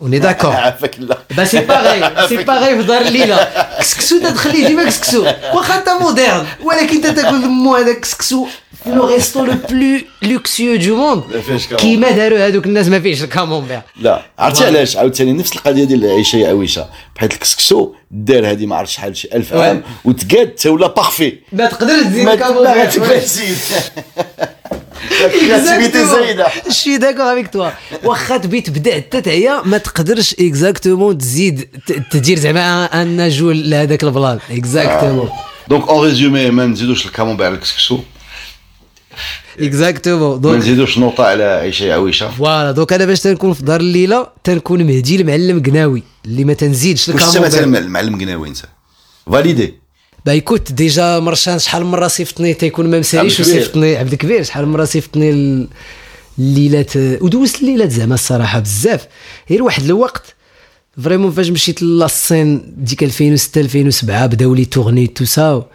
On 0.00 0.12
est 0.12 0.20
d'accord. 0.20 0.54
bah 1.36 1.44
c'est 1.44 1.62
pareil 1.62 2.02
c'est 2.28 2.44
pareil 2.44 2.76
في 2.80 2.86
دار 2.86 3.00
الليلة 3.00 3.48
كسكسو 3.80 4.20
تتخليه 4.20 4.66
ديما 4.66 4.84
كسكسو 4.84 5.24
واخا 5.54 5.78
انت 5.78 5.88
moderne 6.00 6.46
ولكن 6.62 7.00
تاكل 7.00 7.48
مو 7.48 7.74
هذاك 7.74 8.00
كسكسو 8.00 8.46
في 8.84 8.90
le 8.90 9.06
resto 9.06 9.44
le 9.44 9.54
plus 9.70 10.00
luxueux 10.22 10.76
du 10.76 10.96
monde. 10.96 11.22
كيما 11.76 12.10
داروا 12.10 12.46
هذوك 12.46 12.66
الناس 12.66 12.86
ما 12.88 13.00
فيهش 13.00 13.22
الكامونبير 13.22 13.80
لا 14.00 14.22
عرفتي 14.38 14.64
علاش 14.64 14.96
عاوتاني 14.96 15.32
نفس 15.32 15.52
القضية 15.56 15.84
ديال 15.84 16.04
العيشه 16.04 16.36
يا 16.36 16.48
عويشه 16.48 16.86
بحال 17.16 17.32
الكسكسو 17.32 17.92
دار 18.10 18.50
هذه 18.50 18.66
ما 18.66 18.76
عرفتش 18.76 18.94
شحال 18.94 19.16
شي 19.16 19.28
1000 19.34 19.54
عام 19.54 19.82
وتقاد 20.04 20.54
حتى 20.58 20.68
ولا 20.68 20.86
parfait 20.86 21.38
ما 21.52 21.66
تقدرش 21.66 22.04
تزيد 22.04 22.24
ما 22.24 22.34
الكامونبير 22.34 22.74
ما 22.74 22.84
تبغي 22.84 23.20
تزيد 23.20 23.56
créativité 25.18 26.04
زايدة. 26.06 26.46
شي 26.70 26.96
d'accord 26.96 27.32
avec 27.32 27.48
toi 27.48 27.70
واخا 28.04 28.36
تبي 28.36 28.60
تبدا 28.60 28.94
حتى 28.94 29.20
تعيا 29.20 29.62
ما 29.64 29.78
تقدرش 29.78 30.34
exactement 30.40 31.18
تزيد 31.18 31.68
تدير 32.10 32.38
زعما 32.38 32.84
ان 32.84 33.26
نجول 33.26 33.70
لهذاك 33.70 34.04
البلان 34.04 34.38
اكزاكتومون 34.50 35.28
دونك 35.68 35.88
اون 35.88 36.06
ريزومي 36.06 36.50
ما 36.50 36.66
نزيدوش 36.66 37.06
الكامون 37.06 37.42
على 37.42 37.54
الكسكسو. 37.54 37.98
اكزاكتومون 39.60 40.30
ما 40.30 40.36
دونك 40.36 40.58
نزيدوش 40.58 40.98
نوطه 40.98 41.24
على 41.24 41.44
عيشة 41.44 41.92
عويشة. 41.92 42.30
فوالا 42.30 42.72
دونك 42.72 42.92
أنا 42.92 43.04
باش 43.04 43.20
تنكون 43.20 43.52
في 43.52 43.62
دار 43.62 43.80
الليلة 43.80 44.26
تنكون 44.44 44.84
مهدي 44.84 45.16
المعلم 45.16 45.62
قناوي 45.62 46.02
اللي 46.24 46.44
ما 46.44 46.52
تنزيدش 46.52 47.08
واش 47.08 47.22
انت 47.22 47.36
مثلا 47.36 47.46
الكامون 47.46 47.76
المعلم 47.76 48.20
قناوي 48.20 48.48
أنت. 48.48 48.58
فاليدي 49.32 49.74
با 50.26 50.32
يكوت 50.32 50.72
ديجا 50.72 51.18
مرشان 51.18 51.58
شحال 51.58 51.84
من 51.84 51.90
مره 51.90 52.08
صيفطني 52.08 52.54
تيكون 52.54 52.90
ما 52.90 52.98
مساليش. 52.98 53.40
وصيفطني 53.40 53.96
عبد 53.96 54.12
الكبير 54.12 54.42
شحال 54.42 54.66
من 54.66 54.72
مره 54.72 54.84
صيفطني 54.84 55.30
ال- 55.30 55.68
الليلات 56.38 56.96
ودوزت 56.96 57.60
الليلات 57.60 57.90
زعما 57.90 58.14
الصراحه 58.14 58.58
بزاف 58.60 59.06
غير 59.50 59.62
واحد 59.62 59.84
الوقت 59.84 60.34
vraiment 61.04 61.30
فاش 61.32 61.48
مشيت 61.50 61.82
la 61.82 62.08
scène 62.08 62.74
ديك 62.76 63.02
2006 63.02 63.60
2007 63.60 64.26
بداو 64.26 64.54
les 64.54 64.64
tournées 64.64 65.06
tout 65.06 65.24
ça 65.24 65.66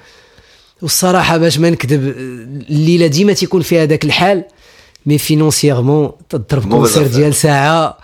والصراحه 0.82 1.38
باش 1.38 1.58
ما 1.60 1.70
نكذب 1.70 2.08
الليلة 2.70 3.08
ديما 3.08 3.34
تيكون 3.34 3.62
فيها 3.62 3.86
داك 3.86 4.06
الحال 4.06 4.44
mais 5.06 5.18
financièrement 5.18 6.12
تضرب 6.30 6.70
concert. 6.70 7.08
ديال 7.08 7.36
ساعه 7.36 7.98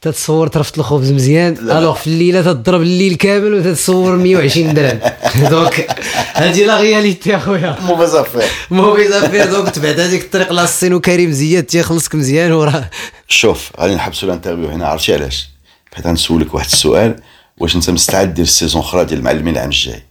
تتصور 0.00 0.48
طرفت 0.48 0.78
الخبز 0.78 1.12
مزيان. 1.12 1.70
alors 1.70 1.94
في 1.94 2.06
الليلة 2.06 2.42
تضرب 2.42 2.82
الليل 2.82 3.14
كامل 3.14 3.54
وتتصور 3.54 4.16
120 4.16 4.74
درهم. 4.74 5.00
donc 5.50 5.96
هذه 6.34 6.64
la 6.64 6.80
réalité 6.80 7.36
أخويا. 7.36 7.76
mauvaise 7.80 8.14
affaire 8.14 8.42
mauvaise 8.70 9.12
affaire 9.12 9.46
donc 9.50 9.70
تبعت 9.70 9.98
هذيك 10.00 10.22
الطريق 10.22 10.52
la 10.52 10.64
scène 10.64 10.94
وكريم 10.94 11.32
زياد 11.32 11.64
تيخلصك 11.64 12.14
مزيان 12.14 12.52
وراه 12.52 12.90
شوف 13.28 13.70
غادي 13.80 13.94
نحبسوا 13.94 14.28
ال 14.28 14.32
interview 14.32 14.68
هنا 14.68 14.86
عرفتي 14.86 15.14
علاش؟ 15.14 15.48
بحيث 15.92 16.06
غنسولك 16.06 16.54
واحد 16.54 16.66
السؤال 16.66 17.16
واش 17.58 17.76
انت 17.76 17.90
مستعد 17.90 18.34
دير 18.34 18.44
ال 18.44 18.49
saison 18.49 18.82
أخرى 18.82 19.04
ديال 19.04 19.18
المعلمين 19.18 19.54
العام 19.54 19.68
الجاي؟ 19.68 20.02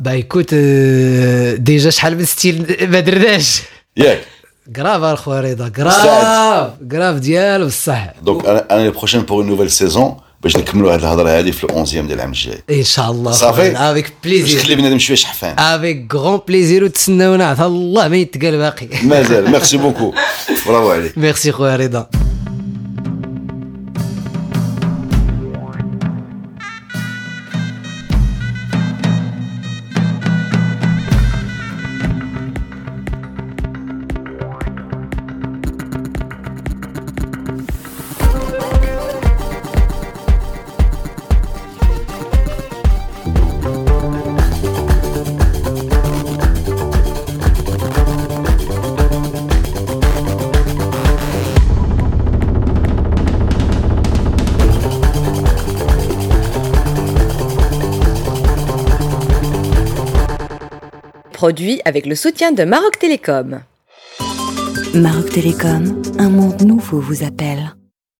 bah 0.00 0.10
écoute 0.10 0.50
آه، 0.54 1.54
déjà 1.54 1.90
شحال 1.90 2.16
من 2.16 2.24
style 2.24 2.76
ما 2.90 3.00
درناش. 3.00 3.62
ياك. 3.96 4.20
grave 4.76 5.02
اخويا 5.02 5.40
رضا 5.40 5.68
grave 5.68 5.98
مستعد. 5.98 6.88
grave 6.90 7.16
ديال 7.16 7.66
بصح 7.66 8.12
donc 8.22 8.46
أنا 8.46 8.66
أنا 8.70 8.90
prochain 8.90 9.20
pour 9.20 9.44
nouvelle 9.44 9.70
saison 9.70 10.16
باش 10.42 10.56
نكملوا 10.56 10.94
هذه 10.94 11.00
الهضره 11.00 11.30
هذه 11.30 11.50
في 11.50 11.64
ال 11.64 11.69
onzième 11.69 12.06
ديال 12.06 12.16
العام 12.18 12.30
الجاي 12.30 12.62
ان 12.70 12.82
شاء 12.84 13.10
الله 13.10 13.32
صافي 13.32 13.76
avec 13.76 14.04
باش 14.04 14.14
plaisir 14.24 14.60
تخلي 14.60 14.74
بنادم 14.74 14.98
شوية 14.98 15.16
شحفان 15.16 15.58
avec 15.58 16.14
grand 16.14 16.40
plaisir 16.48 16.84
وتسناونا 16.84 17.44
عطا 17.44 17.66
الله 17.66 18.08
ما 18.08 18.16
يتقال 18.16 18.58
باقي 18.58 18.86
مازال 19.02 19.50
ميرسي 19.50 19.76
بوكو 19.76 20.14
برافو 20.66 20.90
عليك 20.90 21.18
ميرسي 21.18 21.52
خويا 21.52 21.76
رضا 21.76 22.06
Avec 61.84 62.06
le 62.06 62.14
soutien 62.14 62.50
de 62.52 62.64
Maroc 62.64 62.98
Télécom. 62.98 63.60
Maroc 64.94 65.30
Télécom, 65.30 66.02
un 66.18 66.28
monde 66.28 66.62
nouveau 66.62 66.98
vous 66.98 67.22
appelle. 67.22 67.74